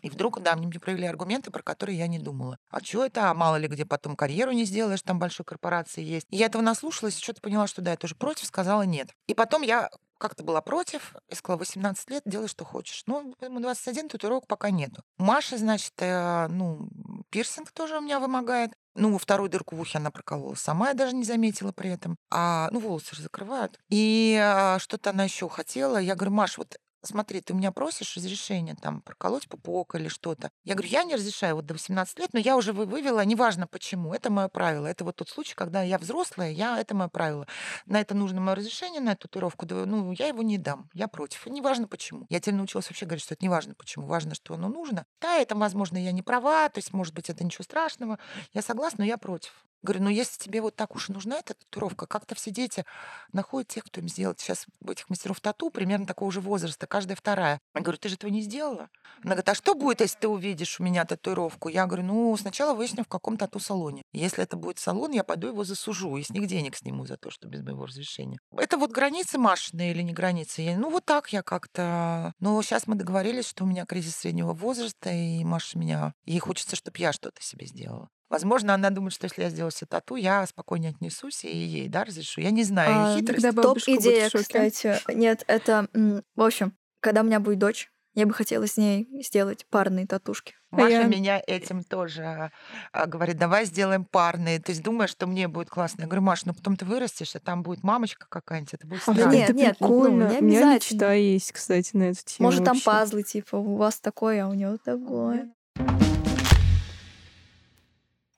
И 0.00 0.08
вдруг, 0.08 0.42
да, 0.42 0.56
мне 0.56 0.70
проявили 0.80 1.04
аргументы, 1.04 1.50
про 1.50 1.62
которые 1.62 1.98
я 1.98 2.06
не 2.06 2.18
думала. 2.18 2.58
А 2.70 2.80
что 2.80 3.04
это? 3.04 3.30
А 3.30 3.34
мало 3.34 3.56
ли 3.56 3.68
где 3.68 3.84
потом 3.84 4.16
карьеру 4.16 4.52
не 4.52 4.64
сделаешь, 4.64 5.02
там 5.02 5.18
большой 5.18 5.44
корпорации 5.44 6.02
есть. 6.02 6.26
И 6.30 6.36
я 6.36 6.46
этого 6.46 6.62
наслушалась, 6.62 7.18
и 7.18 7.22
что-то 7.22 7.42
поняла, 7.42 7.66
что 7.66 7.82
да, 7.82 7.92
я 7.92 7.96
тоже 7.96 8.14
против, 8.14 8.46
сказала 8.46 8.82
нет. 8.82 9.10
И 9.28 9.34
потом 9.34 9.62
я 9.62 9.90
как-то 10.18 10.42
была 10.42 10.60
против 10.60 11.14
и 11.28 11.34
сказала, 11.34 11.58
18 11.58 12.10
лет, 12.10 12.22
делай, 12.24 12.48
что 12.48 12.64
хочешь. 12.64 13.02
Ну, 13.06 13.34
ему 13.40 13.60
21, 13.60 14.08
татуировок 14.08 14.46
пока 14.46 14.70
нету. 14.70 15.02
Маша, 15.18 15.58
значит, 15.58 15.92
э, 15.98 16.48
ну, 16.48 16.88
пирсинг 17.30 17.70
тоже 17.72 17.98
у 17.98 18.00
меня 18.00 18.20
вымогает. 18.20 18.72
Ну, 18.96 19.18
вторую 19.18 19.50
дырку 19.50 19.74
в 19.74 19.80
ухе 19.80 19.98
она 19.98 20.10
проколола 20.10 20.54
сама, 20.54 20.88
я 20.88 20.94
даже 20.94 21.16
не 21.16 21.24
заметила 21.24 21.72
при 21.72 21.90
этом. 21.90 22.16
А, 22.30 22.68
ну, 22.70 22.78
волосы 22.78 23.16
же 23.16 23.22
закрывают. 23.22 23.78
И 23.88 24.38
а, 24.40 24.78
что-то 24.78 25.10
она 25.10 25.24
еще 25.24 25.48
хотела. 25.48 25.98
Я 25.98 26.14
говорю, 26.14 26.32
Маш, 26.32 26.58
вот 26.58 26.76
смотри, 27.06 27.40
ты 27.40 27.52
у 27.52 27.56
меня 27.56 27.72
просишь 27.72 28.16
разрешения 28.16 28.74
там 28.74 29.00
проколоть 29.00 29.48
пупок 29.48 29.94
или 29.94 30.08
что-то. 30.08 30.50
Я 30.64 30.74
говорю, 30.74 30.90
я 30.90 31.04
не 31.04 31.14
разрешаю 31.14 31.56
вот 31.56 31.66
до 31.66 31.74
18 31.74 32.18
лет, 32.18 32.30
но 32.32 32.38
я 32.38 32.56
уже 32.56 32.72
вывела, 32.72 33.24
неважно 33.24 33.66
почему, 33.66 34.12
это 34.12 34.30
мое 34.30 34.48
правило. 34.48 34.86
Это 34.86 35.04
вот 35.04 35.16
тот 35.16 35.28
случай, 35.28 35.54
когда 35.54 35.82
я 35.82 35.98
взрослая, 35.98 36.50
я, 36.50 36.78
это 36.78 36.94
мое 36.94 37.08
правило. 37.08 37.46
На 37.86 38.00
это 38.00 38.14
нужно 38.14 38.40
мое 38.40 38.56
разрешение, 38.56 39.00
на 39.00 39.12
эту 39.12 39.28
татуировку, 39.28 39.66
ну, 39.68 40.12
я 40.12 40.28
его 40.28 40.42
не 40.42 40.58
дам, 40.58 40.88
я 40.92 41.08
против. 41.08 41.46
И 41.46 41.50
неважно 41.50 41.88
почему. 41.88 42.26
Я 42.28 42.40
теперь 42.40 42.54
научилась 42.54 42.88
вообще 42.88 43.06
говорить, 43.06 43.24
что 43.24 43.34
это 43.34 43.44
неважно 43.44 43.74
почему, 43.74 44.06
важно, 44.06 44.34
что 44.34 44.54
оно 44.54 44.68
нужно. 44.68 45.06
Да, 45.20 45.36
это, 45.36 45.54
возможно, 45.54 45.96
я 45.96 46.12
не 46.12 46.22
права, 46.22 46.68
то 46.68 46.78
есть, 46.78 46.92
может 46.92 47.14
быть, 47.14 47.30
это 47.30 47.44
ничего 47.44 47.64
страшного. 47.64 48.18
Я 48.52 48.62
согласна, 48.62 48.98
но 48.98 49.04
я 49.04 49.18
против. 49.18 49.52
Говорю, 49.84 50.04
ну 50.04 50.08
если 50.08 50.38
тебе 50.38 50.62
вот 50.62 50.74
так 50.74 50.96
уж 50.96 51.10
нужна 51.10 51.40
эта 51.40 51.52
татуировка, 51.52 52.06
как-то 52.06 52.34
все 52.34 52.50
дети 52.50 52.86
находят 53.34 53.68
тех, 53.68 53.84
кто 53.84 54.00
им 54.00 54.08
сделает. 54.08 54.40
Сейчас 54.40 54.64
у 54.80 54.90
этих 54.90 55.10
мастеров 55.10 55.40
тату 55.40 55.68
примерно 55.68 56.06
такого 56.06 56.32
же 56.32 56.40
возраста, 56.40 56.86
каждая 56.86 57.16
вторая. 57.16 57.60
Я 57.74 57.82
говорю, 57.82 57.98
ты 57.98 58.08
же 58.08 58.14
этого 58.14 58.30
не 58.30 58.40
сделала? 58.40 58.88
Она 59.22 59.34
говорит, 59.34 59.48
а 59.50 59.54
что 59.54 59.74
будет, 59.74 60.00
если 60.00 60.20
ты 60.20 60.28
увидишь 60.28 60.80
у 60.80 60.82
меня 60.82 61.04
татуировку? 61.04 61.68
Я 61.68 61.84
говорю, 61.84 62.04
ну 62.04 62.34
сначала 62.38 62.72
выясню, 62.72 63.04
в 63.04 63.08
каком 63.08 63.36
тату-салоне. 63.36 64.00
Если 64.14 64.42
это 64.42 64.56
будет 64.56 64.78
салон, 64.78 65.12
я 65.12 65.22
пойду 65.22 65.48
его 65.48 65.64
засужу 65.64 66.16
и 66.16 66.22
с 66.22 66.30
них 66.30 66.46
денег 66.46 66.76
сниму 66.76 67.04
за 67.04 67.18
то, 67.18 67.30
что 67.30 67.46
без 67.46 67.62
моего 67.62 67.84
разрешения. 67.84 68.38
Это 68.56 68.78
вот 68.78 68.90
границы 68.90 69.36
Машины 69.36 69.90
или 69.90 70.00
не 70.00 70.14
границы? 70.14 70.62
Я, 70.62 70.78
ну 70.78 70.88
вот 70.88 71.04
так 71.04 71.30
я 71.30 71.42
как-то... 71.42 72.32
Но 72.40 72.62
сейчас 72.62 72.86
мы 72.86 72.94
договорились, 72.94 73.46
что 73.46 73.64
у 73.64 73.66
меня 73.66 73.84
кризис 73.84 74.16
среднего 74.16 74.54
возраста, 74.54 75.10
и 75.10 75.44
Маша 75.44 75.78
меня... 75.78 76.14
Ей 76.24 76.38
хочется, 76.38 76.74
чтобы 76.74 76.96
я 77.00 77.12
что-то 77.12 77.42
себе 77.42 77.66
сделала. 77.66 78.08
Возможно, 78.30 78.74
она 78.74 78.90
думает, 78.90 79.12
что 79.12 79.24
если 79.26 79.42
я 79.42 79.50
сделаю 79.50 79.70
себе 79.70 79.86
тату, 79.88 80.16
я 80.16 80.46
спокойнее 80.46 80.90
отнесусь 80.90 81.44
и 81.44 81.56
ей, 81.56 81.88
да, 81.88 82.04
разрешу. 82.04 82.40
Я 82.40 82.50
не 82.50 82.64
знаю 82.64 83.14
А, 83.14 83.16
хитрость. 83.18 83.42
будет 83.44 83.58
в 83.58 83.62
Топ-идея, 83.62 84.30
кстати. 84.30 84.98
Нет, 85.12 85.44
это... 85.46 85.88
В 86.34 86.42
общем, 86.42 86.72
когда 87.00 87.20
у 87.20 87.24
меня 87.24 87.38
будет 87.40 87.58
дочь, 87.58 87.90
я 88.14 88.26
бы 88.26 88.32
хотела 88.32 88.66
с 88.68 88.76
ней 88.76 89.08
сделать 89.24 89.66
парные 89.70 90.06
татушки. 90.06 90.54
Маша 90.70 90.88
я- 90.90 91.02
меня 91.04 91.42
этим 91.46 91.82
тоже 91.84 92.50
а, 92.92 93.06
говорит, 93.06 93.36
давай 93.38 93.64
сделаем 93.64 94.04
парные. 94.04 94.60
То 94.60 94.70
есть 94.70 94.82
думаешь, 94.84 95.10
что 95.10 95.26
мне 95.26 95.46
будет 95.48 95.68
классно. 95.68 96.02
Я 96.02 96.06
говорю, 96.06 96.22
Маш, 96.22 96.44
ну 96.44 96.54
потом 96.54 96.76
ты 96.76 96.84
вырастешь, 96.84 97.34
а 97.34 97.40
там 97.40 97.62
будет 97.64 97.82
мамочка 97.82 98.26
какая-нибудь, 98.28 98.74
это 98.74 98.86
будет 98.86 99.00
А 99.06 99.12
странно. 99.12 99.32
нет, 99.32 99.50
это 99.50 99.58
нет, 99.58 99.76
ну, 99.80 99.86
прикольно. 99.88 100.28
не 100.30 100.38
У 100.38 100.42
меня 100.44 100.74
мечта 100.76 101.12
есть, 101.12 101.52
кстати, 101.52 101.90
на 101.96 102.04
эту 102.04 102.24
тему. 102.24 102.46
Может, 102.46 102.64
там 102.64 102.74
вообще. 102.74 102.84
пазлы, 102.86 103.22
типа, 103.24 103.56
у 103.56 103.76
вас 103.76 103.98
такое, 104.00 104.44
а 104.44 104.48
у 104.48 104.54
него 104.54 104.78
такое. 104.78 105.50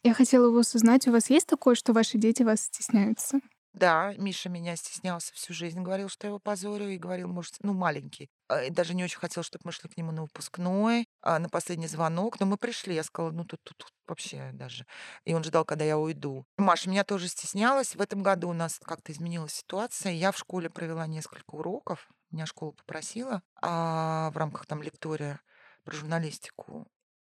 Я 0.06 0.14
хотела 0.14 0.52
вас 0.52 0.72
узнать, 0.72 1.08
у 1.08 1.10
вас 1.10 1.30
есть 1.30 1.48
такое, 1.48 1.74
что 1.74 1.92
ваши 1.92 2.16
дети 2.16 2.44
вас 2.44 2.60
стесняются? 2.60 3.40
Да, 3.74 4.14
Миша 4.18 4.48
меня 4.48 4.76
стеснялся 4.76 5.34
всю 5.34 5.52
жизнь, 5.52 5.82
говорил, 5.82 6.08
что 6.08 6.26
я 6.26 6.28
его 6.28 6.38
позорю, 6.38 6.88
и 6.88 6.96
говорил, 6.96 7.26
может, 7.26 7.56
ну, 7.60 7.72
маленький. 7.72 8.30
А, 8.46 8.62
И 8.62 8.70
даже 8.70 8.94
не 8.94 9.02
очень 9.02 9.18
хотел, 9.18 9.42
чтобы 9.42 9.62
мы 9.64 9.72
шли 9.72 9.90
к 9.90 9.96
нему 9.96 10.12
на 10.12 10.22
выпускной, 10.22 11.08
а, 11.22 11.40
на 11.40 11.48
последний 11.48 11.88
звонок. 11.88 12.38
Но 12.38 12.46
мы 12.46 12.56
пришли, 12.56 12.94
я 12.94 13.02
сказала, 13.02 13.32
ну, 13.32 13.44
тут, 13.44 13.60
тут, 13.64 13.78
тут 13.78 13.92
вообще 14.06 14.50
даже. 14.52 14.86
И 15.24 15.34
он 15.34 15.42
ждал, 15.42 15.64
когда 15.64 15.84
я 15.84 15.98
уйду. 15.98 16.46
Маша 16.56 16.88
меня 16.88 17.02
тоже 17.02 17.26
стеснялась. 17.26 17.96
В 17.96 18.00
этом 18.00 18.22
году 18.22 18.50
у 18.50 18.52
нас 18.52 18.78
как-то 18.84 19.10
изменилась 19.10 19.54
ситуация. 19.54 20.12
Я 20.12 20.30
в 20.30 20.38
школе 20.38 20.70
провела 20.70 21.08
несколько 21.08 21.56
уроков. 21.56 22.08
Меня 22.30 22.46
школа 22.46 22.70
попросила 22.70 23.42
а, 23.60 24.30
в 24.30 24.36
рамках 24.36 24.66
там 24.66 24.84
лектория 24.84 25.40
про 25.82 25.96
журналистику. 25.96 26.86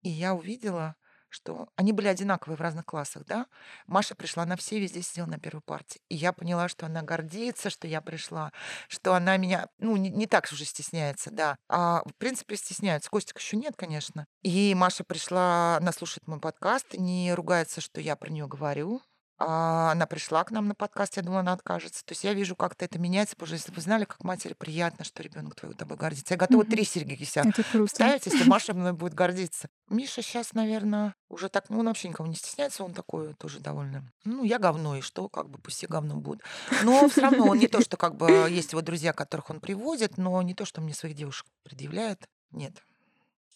И 0.02 0.11
я 0.11 0.35
увидела, 0.35 0.96
что 1.29 1.69
они 1.77 1.93
были 1.93 2.09
одинаковые 2.09 2.57
в 2.57 2.61
разных 2.61 2.85
классах, 2.85 3.25
да. 3.27 3.47
Маша 3.87 4.14
пришла, 4.14 4.45
она 4.45 4.57
все 4.57 4.79
везде 4.81 5.03
сидела 5.03 5.27
на 5.27 5.38
первой 5.38 5.61
партии. 5.61 6.01
И 6.09 6.17
я 6.17 6.33
поняла, 6.33 6.69
что 6.69 6.87
она 6.87 7.03
гордится, 7.03 7.71
что 7.71 7.87
я 7.87 8.01
пришла, 8.01 8.53
что 8.88 9.14
она 9.14 9.37
меня, 9.37 9.69
ну, 9.79 9.97
не, 9.97 10.11
не 10.11 10.27
так 10.27 10.49
уже 10.51 10.64
стесняется, 10.64 11.31
да. 11.31 11.57
А, 11.69 12.03
в 12.05 12.14
принципе, 12.17 12.57
стесняется. 12.57 13.11
Костик 13.11 13.38
еще 13.38 13.57
нет, 13.57 13.75
конечно. 13.77 14.27
И 14.43 14.75
Маша 14.75 15.05
пришла, 15.05 15.77
она 15.77 15.93
слушает 15.93 16.27
мой 16.27 16.41
подкаст, 16.41 16.95
не 16.95 17.33
ругается, 17.35 17.81
что 17.81 18.01
я 18.01 18.17
про 18.17 18.31
нее 18.31 18.47
говорю. 18.47 19.03
А 19.40 19.92
она 19.92 20.07
пришла 20.07 20.42
к 20.42 20.51
нам 20.51 20.66
на 20.66 20.74
подкаст, 20.74 21.16
я 21.16 21.22
думала, 21.22 21.40
она 21.40 21.53
откажется. 21.53 22.05
То 22.05 22.12
есть 22.12 22.24
я 22.24 22.35
вижу, 22.35 22.57
как-то 22.57 22.85
это 22.85 22.98
меняется, 22.98 23.37
потому 23.37 23.46
что 23.48 23.55
если 23.57 23.72
вы 23.72 23.81
знали, 23.81 24.05
как 24.05 24.24
матери 24.24 24.55
приятно, 24.55 25.05
что 25.05 25.22
ребенок 25.22 25.55
твой 25.55 25.74
тобой 25.74 25.96
гордится. 25.96 26.35
Я 26.35 26.38
готова 26.38 26.64
три 26.64 26.85
серьги 26.85 27.22
себя 27.22 27.44
вставить, 27.87 28.27
если 28.27 28.44
Маша 28.48 28.74
мной 28.74 28.92
будет 28.92 29.14
гордиться. 29.14 29.68
Миша 29.88 30.22
сейчас, 30.22 30.55
наверное, 30.55 31.14
уже 31.29 31.48
так, 31.48 31.70
ну, 31.70 31.79
он 31.79 31.87
вообще 31.87 32.09
никого 32.09 32.29
не 32.29 32.35
стесняется, 32.35 32.83
он 32.83 32.92
такой 32.94 33.35
тоже 33.35 33.61
довольно. 33.61 34.11
Ну, 34.24 34.42
я 34.42 34.59
говно, 34.59 34.96
и 34.96 35.01
что, 35.01 35.29
как 35.29 35.48
бы, 35.48 35.59
пусть 35.59 35.77
все 35.77 35.87
говно 35.87 36.16
будут. 36.16 36.42
Но 36.83 37.09
все 37.09 37.20
равно 37.20 37.46
он 37.46 37.59
не 37.59 37.68
то, 37.68 37.81
что 37.81 37.96
как 37.96 38.16
бы 38.16 38.48
есть 38.51 38.72
его 38.72 38.83
друзья, 38.83 39.12
которых 39.12 39.51
он 39.51 39.61
приводит, 39.61 40.18
но 40.18 40.42
не 40.42 40.55
то, 40.55 40.64
что 40.64 40.81
мне 40.81 40.94
своих 40.94 41.14
девушек 41.14 41.46
предъявляет. 41.62 42.27
Нет. 42.51 42.83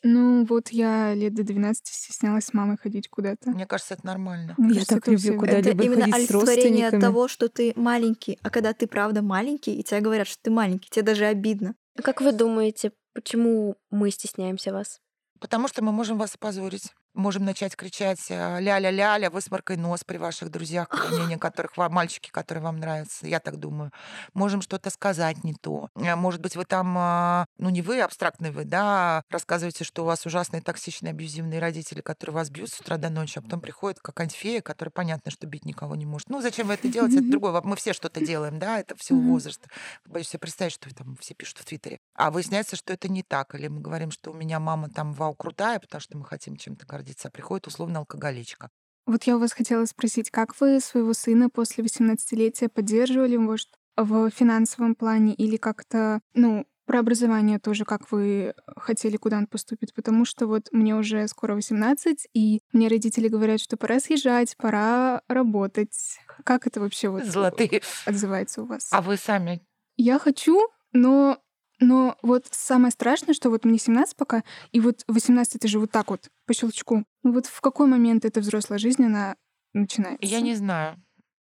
Ну, 0.03 0.45
вот 0.45 0.71
я 0.71 1.15
лет 1.15 1.35
до 1.35 1.45
12 1.45 1.87
стеснялась 1.87 2.47
с 2.47 2.55
мамой 2.55 2.77
ходить 2.77 3.09
куда-то. 3.09 3.51
Мне 3.51 3.67
кажется, 3.67 3.95
это 3.95 4.05
нормально. 4.07 4.55
Мне 4.59 4.69
Я 4.71 4.75
кажется, 4.75 4.95
так 4.95 5.03
это 5.03 5.11
люблю 5.13 5.31
Это 5.31 5.39
Куда-либо 5.39 5.85
именно 5.85 6.13
ходить 6.13 6.15
с 6.15 6.35
олицетворение 6.35 6.91
того, 6.91 7.29
что 7.29 7.49
ты 7.49 7.73
маленький. 7.77 8.39
А 8.43 8.51
когда 8.51 8.73
ты 8.73 8.87
правда 8.87 9.23
маленький, 9.23 9.77
и 9.77 9.83
тебе 9.83 10.01
говорят, 10.01 10.27
что 10.27 10.39
ты 10.43 10.51
маленький, 10.51 10.91
тебе 10.91 11.05
даже 11.05 11.27
обидно. 11.27 11.75
А 11.97 12.03
Как 12.03 12.21
вы 12.21 12.33
думаете, 12.33 12.93
почему 13.15 13.77
мы 13.91 14.11
стесняемся 14.11 14.73
вас? 14.73 15.01
Потому 15.39 15.69
что 15.69 15.83
мы 15.85 15.93
можем 15.93 16.19
вас 16.19 16.35
опозорить. 16.35 16.93
Можем 17.15 17.45
начать 17.45 17.77
кричать 17.77 18.21
э, 18.31 18.59
ля-ля-ля-ля, 18.61 19.31
высморкай 19.31 19.77
нос 19.77 20.03
при 20.05 20.17
ваших 20.17 20.51
друзьях, 20.51 20.89
мнение 21.13 21.39
которых 21.39 21.77
вам, 21.77 21.93
мальчики, 21.93 22.31
которые 22.31 22.65
вам 22.65 22.79
нравятся, 22.79 23.27
я 23.27 23.39
так 23.39 23.59
думаю. 23.59 23.93
Можем 24.33 24.63
что-то 24.63 24.89
сказать 24.91 25.45
не 25.45 25.55
то. 25.55 25.89
Э, 25.95 26.17
Может 26.17 26.41
быть, 26.41 26.57
вы 26.57 26.65
там, 26.65 26.95
а, 26.97 27.45
ну 27.59 27.69
не 27.69 27.83
вы, 27.83 28.01
абстрактный 28.01 28.51
вы, 28.51 28.65
да, 28.65 29.25
рассказываете, 29.29 29.85
что 29.85 30.03
у 30.03 30.07
вас 30.07 30.25
ужасные 30.25 30.63
токсичные, 30.63 31.11
абьюзивные 31.11 31.61
родители, 31.61 32.01
которые 32.01 32.35
вас 32.35 32.49
бьют 32.51 32.71
с 32.71 32.81
утра 32.81 32.97
до 32.97 33.11
ночи, 33.11 33.39
а 33.39 33.43
потом 33.43 33.61
приходит 33.61 34.01
какая-нибудь 34.01 34.37
фея, 34.37 34.63
которая 34.63 34.91
понятно, 34.91 35.31
что 35.31 35.47
бить 35.47 35.65
никого 35.67 35.95
не 35.97 36.07
может. 36.07 36.31
Ну, 36.31 36.41
зачем 36.41 36.69
вы 36.69 36.75
это 36.75 36.89
делаете? 36.89 37.19
Это 37.19 37.39
вопрос. 37.39 37.65
Мы 37.65 37.77
все 37.77 37.93
что-то 37.93 38.25
делаем, 38.25 38.59
да, 38.59 38.79
это 38.81 38.97
в 38.97 39.03
силу 39.03 39.21
Мгм. 39.21 39.33
возраста. 39.33 39.69
Боюсь 40.07 40.29
себе 40.29 40.39
представить, 40.39 40.73
что 40.73 40.93
там 40.95 41.17
все 41.21 41.35
пишут 41.35 41.59
в 41.59 41.65
Твиттере. 41.67 41.99
А 42.15 42.31
выясняется, 42.31 42.77
что 42.77 42.93
это 42.95 43.09
не 43.11 43.23
так. 43.23 43.55
Или 43.55 43.69
мы 43.69 43.81
говорим, 43.81 44.11
что 44.11 44.31
у 44.31 44.35
меня 44.35 44.59
мама 44.61 44.89
там 44.89 45.13
вау 45.13 45.35
крутая, 45.35 45.79
потому 45.79 46.01
что 46.01 46.17
мы 46.17 46.25
хотим 46.25 46.57
чем-то 46.57 46.87
гордиться, 46.87 47.02
а 47.25 47.31
приходит 47.31 47.67
условно 47.67 48.01
алкоголичка. 48.01 48.71
Вот 49.07 49.25
я 49.25 49.37
у 49.37 49.41
вас 49.41 49.53
хотела 49.53 49.85
спросить, 49.85 50.31
как 50.31 50.59
вы 50.61 50.81
своего 50.81 51.13
сына 51.13 51.51
после 51.51 51.85
18-летия 51.85 52.69
поддерживали, 52.69 53.37
может, 53.37 53.69
в 53.97 54.31
финансовом 54.31 54.95
плане 54.95 55.35
или 55.35 55.57
как-то, 55.57 56.21
ну, 56.35 56.67
про 56.87 57.01
образование 57.01 57.59
тоже, 57.59 57.85
как 57.85 58.11
вы 58.11 58.55
хотели, 58.77 59.17
куда 59.17 59.39
он 59.39 59.47
поступит, 59.47 59.95
потому 59.95 60.25
что 60.25 60.47
вот 60.47 60.69
мне 60.73 60.95
уже 60.95 61.27
скоро 61.29 61.55
18, 61.55 62.29
и 62.35 62.61
мне 62.73 62.89
родители 62.89 63.29
говорят, 63.29 63.61
что 63.61 63.77
пора 63.77 64.01
съезжать, 64.01 64.57
пора 64.57 65.23
работать. 65.29 66.19
Как 66.45 66.67
это 66.67 66.81
вообще 66.81 67.09
вот 67.09 67.25
Золотые. 67.25 67.83
отзывается 68.05 68.63
у 68.63 68.67
вас? 68.67 68.89
А 68.91 69.01
вы 69.01 69.17
сами 69.17 69.63
Я 69.97 70.19
хочу, 70.19 70.61
но, 70.93 71.39
но 71.83 72.17
вот 72.23 72.47
самое 72.51 72.91
страшное, 72.91 73.35
что 73.35 73.51
вот 73.51 73.65
мне 73.65 73.79
17 73.79 74.17
пока, 74.17 74.43
и 74.71 74.81
вот 74.81 75.05
18 75.09 75.57
это 75.57 75.69
же 75.69 75.79
вот 75.79 75.91
так 75.91 76.11
вот, 76.11 76.29
по 76.47 76.55
щелчку. 76.55 77.05
Ну 77.23 77.33
вот 77.33 77.47
в 77.47 77.61
какой 77.61 77.87
момент 77.87 78.25
эта 78.25 78.41
взрослая 78.41 78.79
жизнь, 78.79 79.05
она 79.05 79.37
начинается? 79.75 80.27
Я 80.27 80.41
не 80.41 80.55
знаю. 80.55 80.97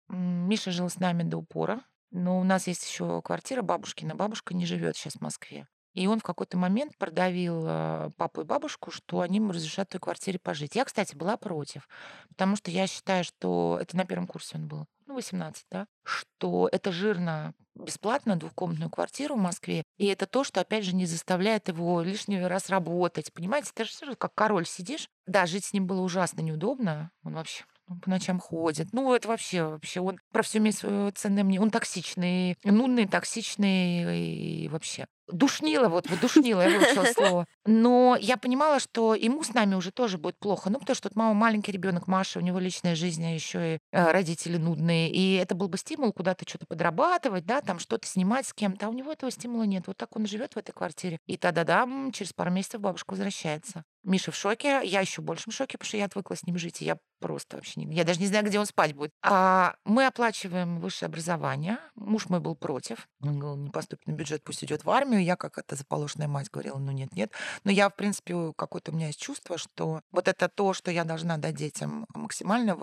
Миша 0.10 0.72
жил 0.72 0.90
с 0.90 1.00
нами 1.00 1.24
до 1.24 1.38
упора, 1.38 1.82
но 2.12 2.40
у 2.40 2.44
нас 2.44 2.68
есть 2.68 2.88
еще 2.90 3.22
квартира 3.22 3.62
бабушкина. 3.62 4.16
Бабушка 4.16 4.54
не 4.54 4.66
живет 4.66 4.96
сейчас 4.98 5.14
в 5.14 5.22
Москве. 5.22 5.68
И 5.94 6.08
он 6.08 6.20
в 6.20 6.24
какой-то 6.24 6.58
момент 6.58 6.98
продавил 6.98 7.64
э, 7.66 8.10
папу 8.16 8.42
и 8.42 8.46
бабушку, 8.46 8.92
что 8.92 9.20
они 9.20 9.38
ему 9.38 9.52
разрешат 9.52 9.90
в 9.90 9.92
той 9.92 10.00
квартире 10.00 10.40
пожить. 10.40 10.76
Я, 10.76 10.86
кстати, 10.86 11.16
была 11.16 11.36
против, 11.36 11.90
потому 12.30 12.56
что 12.56 12.72
я 12.72 12.88
считаю, 12.88 13.26
что 13.26 13.78
это 13.82 13.98
на 13.98 14.06
первом 14.06 14.26
курсе 14.26 14.56
он 14.56 14.68
был, 14.68 14.86
ну, 15.12 15.16
18, 15.16 15.66
да, 15.70 15.88
что 16.04 16.70
это 16.72 16.92
жирно 16.92 17.54
бесплатно 17.76 18.38
двухкомнатную 18.38 18.90
квартиру 18.90 19.36
в 19.36 19.40
Москве, 19.40 19.84
и 19.98 20.08
это 20.08 20.26
то, 20.26 20.44
что, 20.44 20.62
опять 20.62 20.86
же, 20.86 20.96
не 20.96 21.06
заставляет 21.06 21.68
его 21.68 22.02
лишний 22.02 22.42
раз 22.42 22.70
работать. 22.70 23.32
Понимаете, 23.34 23.72
ты 23.74 23.84
же 23.84 23.92
равно 24.02 24.16
как 24.16 24.34
король 24.34 24.66
сидишь. 24.66 25.10
Да, 25.26 25.46
жить 25.46 25.66
с 25.66 25.74
ним 25.74 25.88
было 25.88 26.02
ужасно 26.02 26.42
неудобно. 26.42 27.12
Он 27.24 27.34
вообще 27.34 27.66
ну, 27.88 28.00
по 28.00 28.10
ночам 28.10 28.40
ходит. 28.40 28.94
Ну, 28.94 29.14
это 29.14 29.28
вообще, 29.28 29.64
вообще, 29.64 30.00
он 30.00 30.18
про 30.32 30.44
все 30.44 30.60
имеет 30.60 30.78
свое 30.78 31.12
ценное 31.12 31.44
мнение. 31.44 31.62
Он 31.62 31.72
токсичный, 31.72 32.58
нудный, 32.64 33.08
токсичный 33.08 34.64
и 34.64 34.70
вообще. 34.70 35.08
Душнило, 35.32 35.90
вот, 35.90 36.10
вот 36.10 36.20
душнило, 36.20 36.62
я 36.62 36.78
выучила 36.78 37.06
слово. 37.06 37.46
Но 37.66 38.18
я 38.20 38.38
понимала, 38.38 38.80
что 38.80 39.16
ему 39.16 39.44
с 39.44 39.54
нами 39.54 39.76
уже 39.76 39.92
тоже 39.92 40.18
будет 40.18 40.38
плохо. 40.40 40.70
Ну, 40.70 40.80
потому 40.80 40.96
что 40.96 41.10
тут 41.10 41.16
мама 41.16 41.34
маленький 41.34 41.72
ребенок 41.72 42.08
Маша, 42.08 42.40
у 42.40 42.42
него 42.42 42.60
личная 42.60 42.96
жизнь, 42.96 43.26
а 43.26 43.30
еще 43.30 43.76
и 43.76 43.80
э, 43.92 44.12
родители 44.12 44.58
нудные. 44.58 45.12
И 45.12 45.36
это 45.36 45.56
был 45.56 45.68
бы 45.68 45.78
стимул 45.78 46.12
куда-то 46.14 46.48
что-то 46.48 46.66
подрабатывать, 46.66 47.46
да, 47.46 47.62
там 47.62 47.80
что-то 47.80 48.08
снимать 48.08 48.48
с 48.48 48.54
кем-то. 48.54 48.88
А 48.88 48.90
у 48.90 48.94
него 48.94 49.12
этого 49.12 49.32
стимула 49.32 49.64
нет. 49.64 49.88
Вот 49.88 49.98
так 49.98 50.16
он 50.16 50.26
живет 50.26 50.54
в 50.54 50.58
этой 50.58 50.72
квартире. 50.72 51.18
И 51.28 51.38
тогда-да, 51.38 51.88
через 52.14 52.34
пару 52.34 52.52
месяцев 52.52 52.82
бабушка 52.82 53.12
возвращается. 53.12 53.84
Миша 54.04 54.32
в 54.32 54.36
шоке, 54.36 54.82
я 54.84 55.02
еще 55.02 55.22
больше 55.22 55.52
в 55.52 55.54
шоке, 55.54 55.78
потому 55.78 55.88
что 55.88 55.98
я 55.98 56.06
отвыкла 56.06 56.36
с 56.36 56.44
ним 56.44 56.58
жить, 56.58 56.82
и 56.82 56.86
я 56.86 56.98
просто 57.20 57.58
вообще 57.58 57.82
не... 57.82 57.96
Я 57.96 58.04
даже 58.04 58.20
не 58.20 58.26
знаю, 58.26 58.44
где 58.46 58.60
он 58.60 58.66
спать 58.66 58.94
будет. 58.94 59.12
А 59.24 59.76
мы 59.86 60.08
оплачиваем 60.08 60.80
высшее 60.80 61.08
образование. 61.08 61.78
Муж 61.96 62.28
мой 62.30 62.40
был 62.40 62.56
против. 62.56 63.08
Он 63.22 63.38
говорил, 63.38 63.64
не 63.64 63.70
поступит 63.70 64.08
на 64.08 64.14
бюджет, 64.14 64.44
пусть 64.44 64.64
идет 64.64 64.84
в 64.84 64.90
армию. 64.90 65.21
Я, 65.22 65.36
как 65.36 65.58
эта 65.58 65.76
заполошенная 65.76 66.28
мать, 66.28 66.50
говорила, 66.52 66.78
ну 66.78 66.92
нет, 66.92 67.14
нет. 67.16 67.32
Но 67.64 67.72
я, 67.72 67.90
в 67.90 67.96
принципе, 67.96 68.54
какое-то 68.56 68.92
у 68.92 68.96
меня 68.96 69.08
есть 69.08 69.20
чувство, 69.22 69.58
что 69.58 70.02
вот 70.12 70.28
это 70.28 70.50
то, 70.50 70.74
что 70.74 70.92
я 70.92 71.04
должна 71.04 71.38
дать 71.38 71.56
детям 71.56 72.06
максимально 72.14 72.78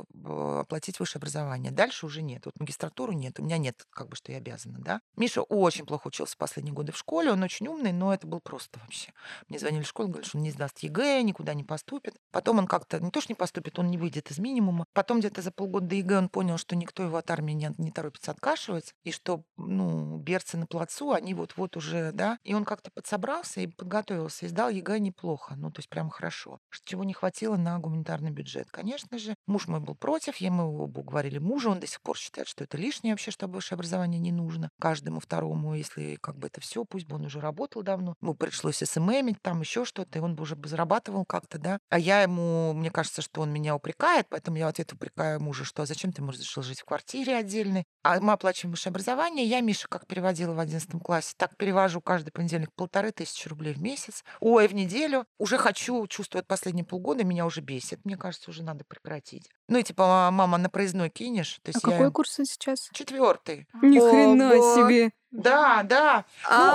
оплатить 0.60 1.00
высшее 1.00 1.20
образование. 1.20 1.70
Дальше 1.70 2.06
уже 2.06 2.22
нет. 2.22 2.46
Вот 2.46 2.58
магистратуру 2.58 3.12
нет. 3.12 3.38
У 3.40 3.44
меня 3.44 3.58
нет, 3.58 3.86
как 3.90 4.08
бы, 4.08 4.16
что 4.16 4.32
я 4.32 4.38
обязана, 4.38 4.78
да. 4.78 5.00
Миша 5.16 5.42
очень 5.42 5.86
плохо 5.86 6.08
учился 6.08 6.36
последние 6.36 6.74
годы 6.74 6.92
в 6.92 6.96
школе. 6.98 7.32
Он 7.32 7.42
очень 7.42 7.68
умный, 7.68 7.92
но 7.92 8.12
это 8.12 8.26
был 8.26 8.40
просто 8.40 8.78
вообще. 8.80 9.12
Мне 9.48 9.58
звонили 9.58 9.82
в 9.82 9.88
школу, 9.88 10.08
говорят, 10.08 10.26
что 10.26 10.38
он 10.38 10.44
не 10.44 10.50
сдаст 10.50 10.78
ЕГЭ, 10.80 11.22
никуда 11.22 11.54
не 11.54 11.64
поступит. 11.64 12.16
Потом 12.30 12.58
он 12.58 12.66
как-то, 12.66 13.00
не 13.00 13.10
то 13.10 13.20
что 13.20 13.32
не 13.32 13.36
поступит, 13.36 13.78
он 13.78 13.90
не 13.90 13.98
выйдет 13.98 14.30
из 14.30 14.38
минимума. 14.38 14.84
Потом 14.92 15.20
где-то 15.20 15.42
за 15.42 15.50
полгода 15.50 15.86
до 15.86 15.94
ЕГЭ 15.94 16.18
он 16.18 16.28
понял, 16.28 16.58
что 16.58 16.76
никто 16.76 17.02
его 17.02 17.16
от 17.16 17.30
армии 17.30 17.52
не, 17.52 17.74
не 17.78 17.90
торопится 17.90 18.30
откашивать, 18.30 18.94
и 19.04 19.12
что, 19.12 19.42
ну, 19.56 20.18
берцы 20.18 20.56
на 20.56 20.66
плацу, 20.66 21.12
они 21.12 21.34
вот-вот 21.34 21.76
уже, 21.76 22.12
да. 22.12 22.27
И 22.44 22.54
он 22.54 22.64
как-то 22.64 22.90
подсобрался 22.94 23.60
и 23.60 23.66
подготовился, 23.66 24.46
и 24.46 24.48
сдал 24.48 24.68
ЕГЭ 24.70 24.98
неплохо, 24.98 25.54
ну, 25.56 25.70
то 25.70 25.80
есть 25.80 25.88
прям 25.88 26.10
хорошо. 26.10 26.58
Чего 26.84 27.04
не 27.04 27.14
хватило 27.14 27.56
на 27.56 27.78
гуманитарный 27.78 28.30
бюджет. 28.30 28.70
Конечно 28.70 29.18
же, 29.18 29.34
муж 29.48 29.66
мой 29.68 29.80
был 29.80 29.94
против, 29.94 30.36
я 30.36 30.50
мы 30.50 30.64
оба 30.64 31.00
уговорили 31.00 31.38
мужа, 31.38 31.70
он 31.70 31.80
до 31.80 31.86
сих 31.86 32.00
пор 32.00 32.16
считает, 32.16 32.48
что 32.48 32.64
это 32.64 32.76
лишнее 32.76 33.14
вообще, 33.14 33.30
что 33.30 33.46
высшее 33.46 33.76
образование 33.76 34.20
не 34.20 34.32
нужно. 34.32 34.70
Каждому 34.80 35.20
второму, 35.20 35.74
если 35.74 36.16
как 36.20 36.36
бы 36.36 36.46
это 36.48 36.60
все, 36.60 36.84
пусть 36.84 37.06
бы 37.06 37.16
он 37.16 37.26
уже 37.26 37.40
работал 37.40 37.82
давно, 37.82 38.14
ему 38.20 38.34
пришлось 38.34 38.76
СММить, 38.76 39.40
там 39.42 39.60
еще 39.60 39.84
что-то, 39.84 40.18
и 40.18 40.22
он 40.22 40.34
бы 40.34 40.42
уже 40.42 40.56
бы 40.56 40.68
зарабатывал 40.68 41.24
как-то, 41.24 41.58
да. 41.58 41.78
А 41.90 41.98
я 41.98 42.22
ему, 42.22 42.72
мне 42.72 42.90
кажется, 42.90 43.22
что 43.22 43.40
он 43.40 43.50
меня 43.50 43.74
упрекает, 43.74 44.26
поэтому 44.28 44.56
я 44.56 44.66
в 44.66 44.68
ответ 44.68 44.92
упрекаю 44.92 45.40
мужа, 45.40 45.64
что 45.64 45.82
а 45.82 45.86
зачем 45.86 46.12
ты 46.12 46.22
ему 46.22 46.30
разрешил 46.30 46.62
жить 46.62 46.80
в 46.80 46.84
квартире 46.84 47.36
отдельной? 47.36 47.84
А 48.02 48.20
мы 48.20 48.32
оплачиваем 48.32 48.72
высшее 48.72 48.90
образование. 48.90 49.46
Я, 49.46 49.60
Миша, 49.60 49.88
как 49.88 50.06
переводила 50.06 50.52
в 50.54 50.60
11 50.60 50.90
классе, 51.02 51.34
так 51.36 51.56
перевожу 51.56 52.00
каждый 52.00 52.30
понедельник 52.30 52.72
полторы 52.74 53.12
тысячи 53.12 53.48
рублей 53.48 53.74
в 53.74 53.82
месяц. 53.82 54.24
Ой, 54.40 54.66
в 54.68 54.74
неделю. 54.74 55.26
Уже 55.38 55.58
хочу, 55.58 56.06
чувствую, 56.06 56.44
последние 56.44 56.84
полгода 56.84 57.24
меня 57.24 57.46
уже 57.46 57.60
бесит. 57.60 58.04
Мне 58.04 58.16
кажется, 58.16 58.50
уже 58.50 58.62
надо 58.62 58.84
прекратить. 58.84 59.37
Ну 59.68 59.78
и 59.78 59.82
типа, 59.82 60.30
мама, 60.32 60.58
на 60.58 60.70
проездной 60.70 61.10
кинешь. 61.10 61.60
То 61.62 61.70
есть 61.70 61.84
а 61.84 61.90
я... 61.90 61.96
какой 61.96 62.12
курс 62.12 62.32
сейчас? 62.32 62.88
Четвертый. 62.92 63.66
Ни 63.82 63.98
хрена 63.98 64.52
себе. 64.74 65.12
Да, 65.30 65.82
да. 65.82 66.24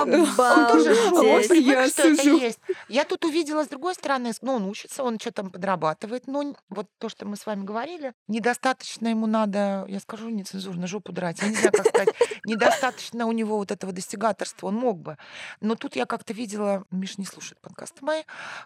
Ну, 0.06 0.22
он 0.22 0.68
тоже 0.68 0.94
он 1.12 1.42
привык, 1.48 1.88
что 1.90 2.08
это 2.08 2.22
есть. 2.22 2.60
Я 2.88 3.04
тут 3.04 3.24
увидела 3.24 3.64
с 3.64 3.68
другой 3.68 3.94
стороны, 3.94 4.32
ну, 4.42 4.54
он 4.54 4.66
учится, 4.66 5.02
он 5.02 5.18
что 5.18 5.32
там 5.32 5.50
подрабатывает. 5.50 6.26
Но 6.28 6.54
вот 6.68 6.86
то, 6.98 7.08
что 7.08 7.26
мы 7.26 7.36
с 7.36 7.46
вами 7.46 7.64
говорили, 7.64 8.12
недостаточно 8.28 9.08
ему 9.08 9.26
надо, 9.26 9.84
я 9.88 9.98
скажу 9.98 10.28
нецензурно, 10.28 10.86
жопу 10.86 11.12
драть. 11.12 11.40
Я 11.42 11.48
не 11.48 11.56
знаю, 11.56 11.72
как 11.72 11.88
сказать. 11.88 12.14
Недостаточно 12.44 13.26
у 13.26 13.32
него 13.32 13.56
вот 13.56 13.72
этого 13.72 13.92
достигаторства. 13.92 14.68
Он 14.68 14.76
мог 14.76 14.98
бы. 14.98 15.18
Но 15.60 15.74
тут 15.74 15.96
я 15.96 16.06
как-то 16.06 16.32
видела, 16.32 16.84
Миш 16.90 17.18
не 17.18 17.26
слушает 17.26 17.60
подкасты 17.60 18.04
мои, 18.04 18.22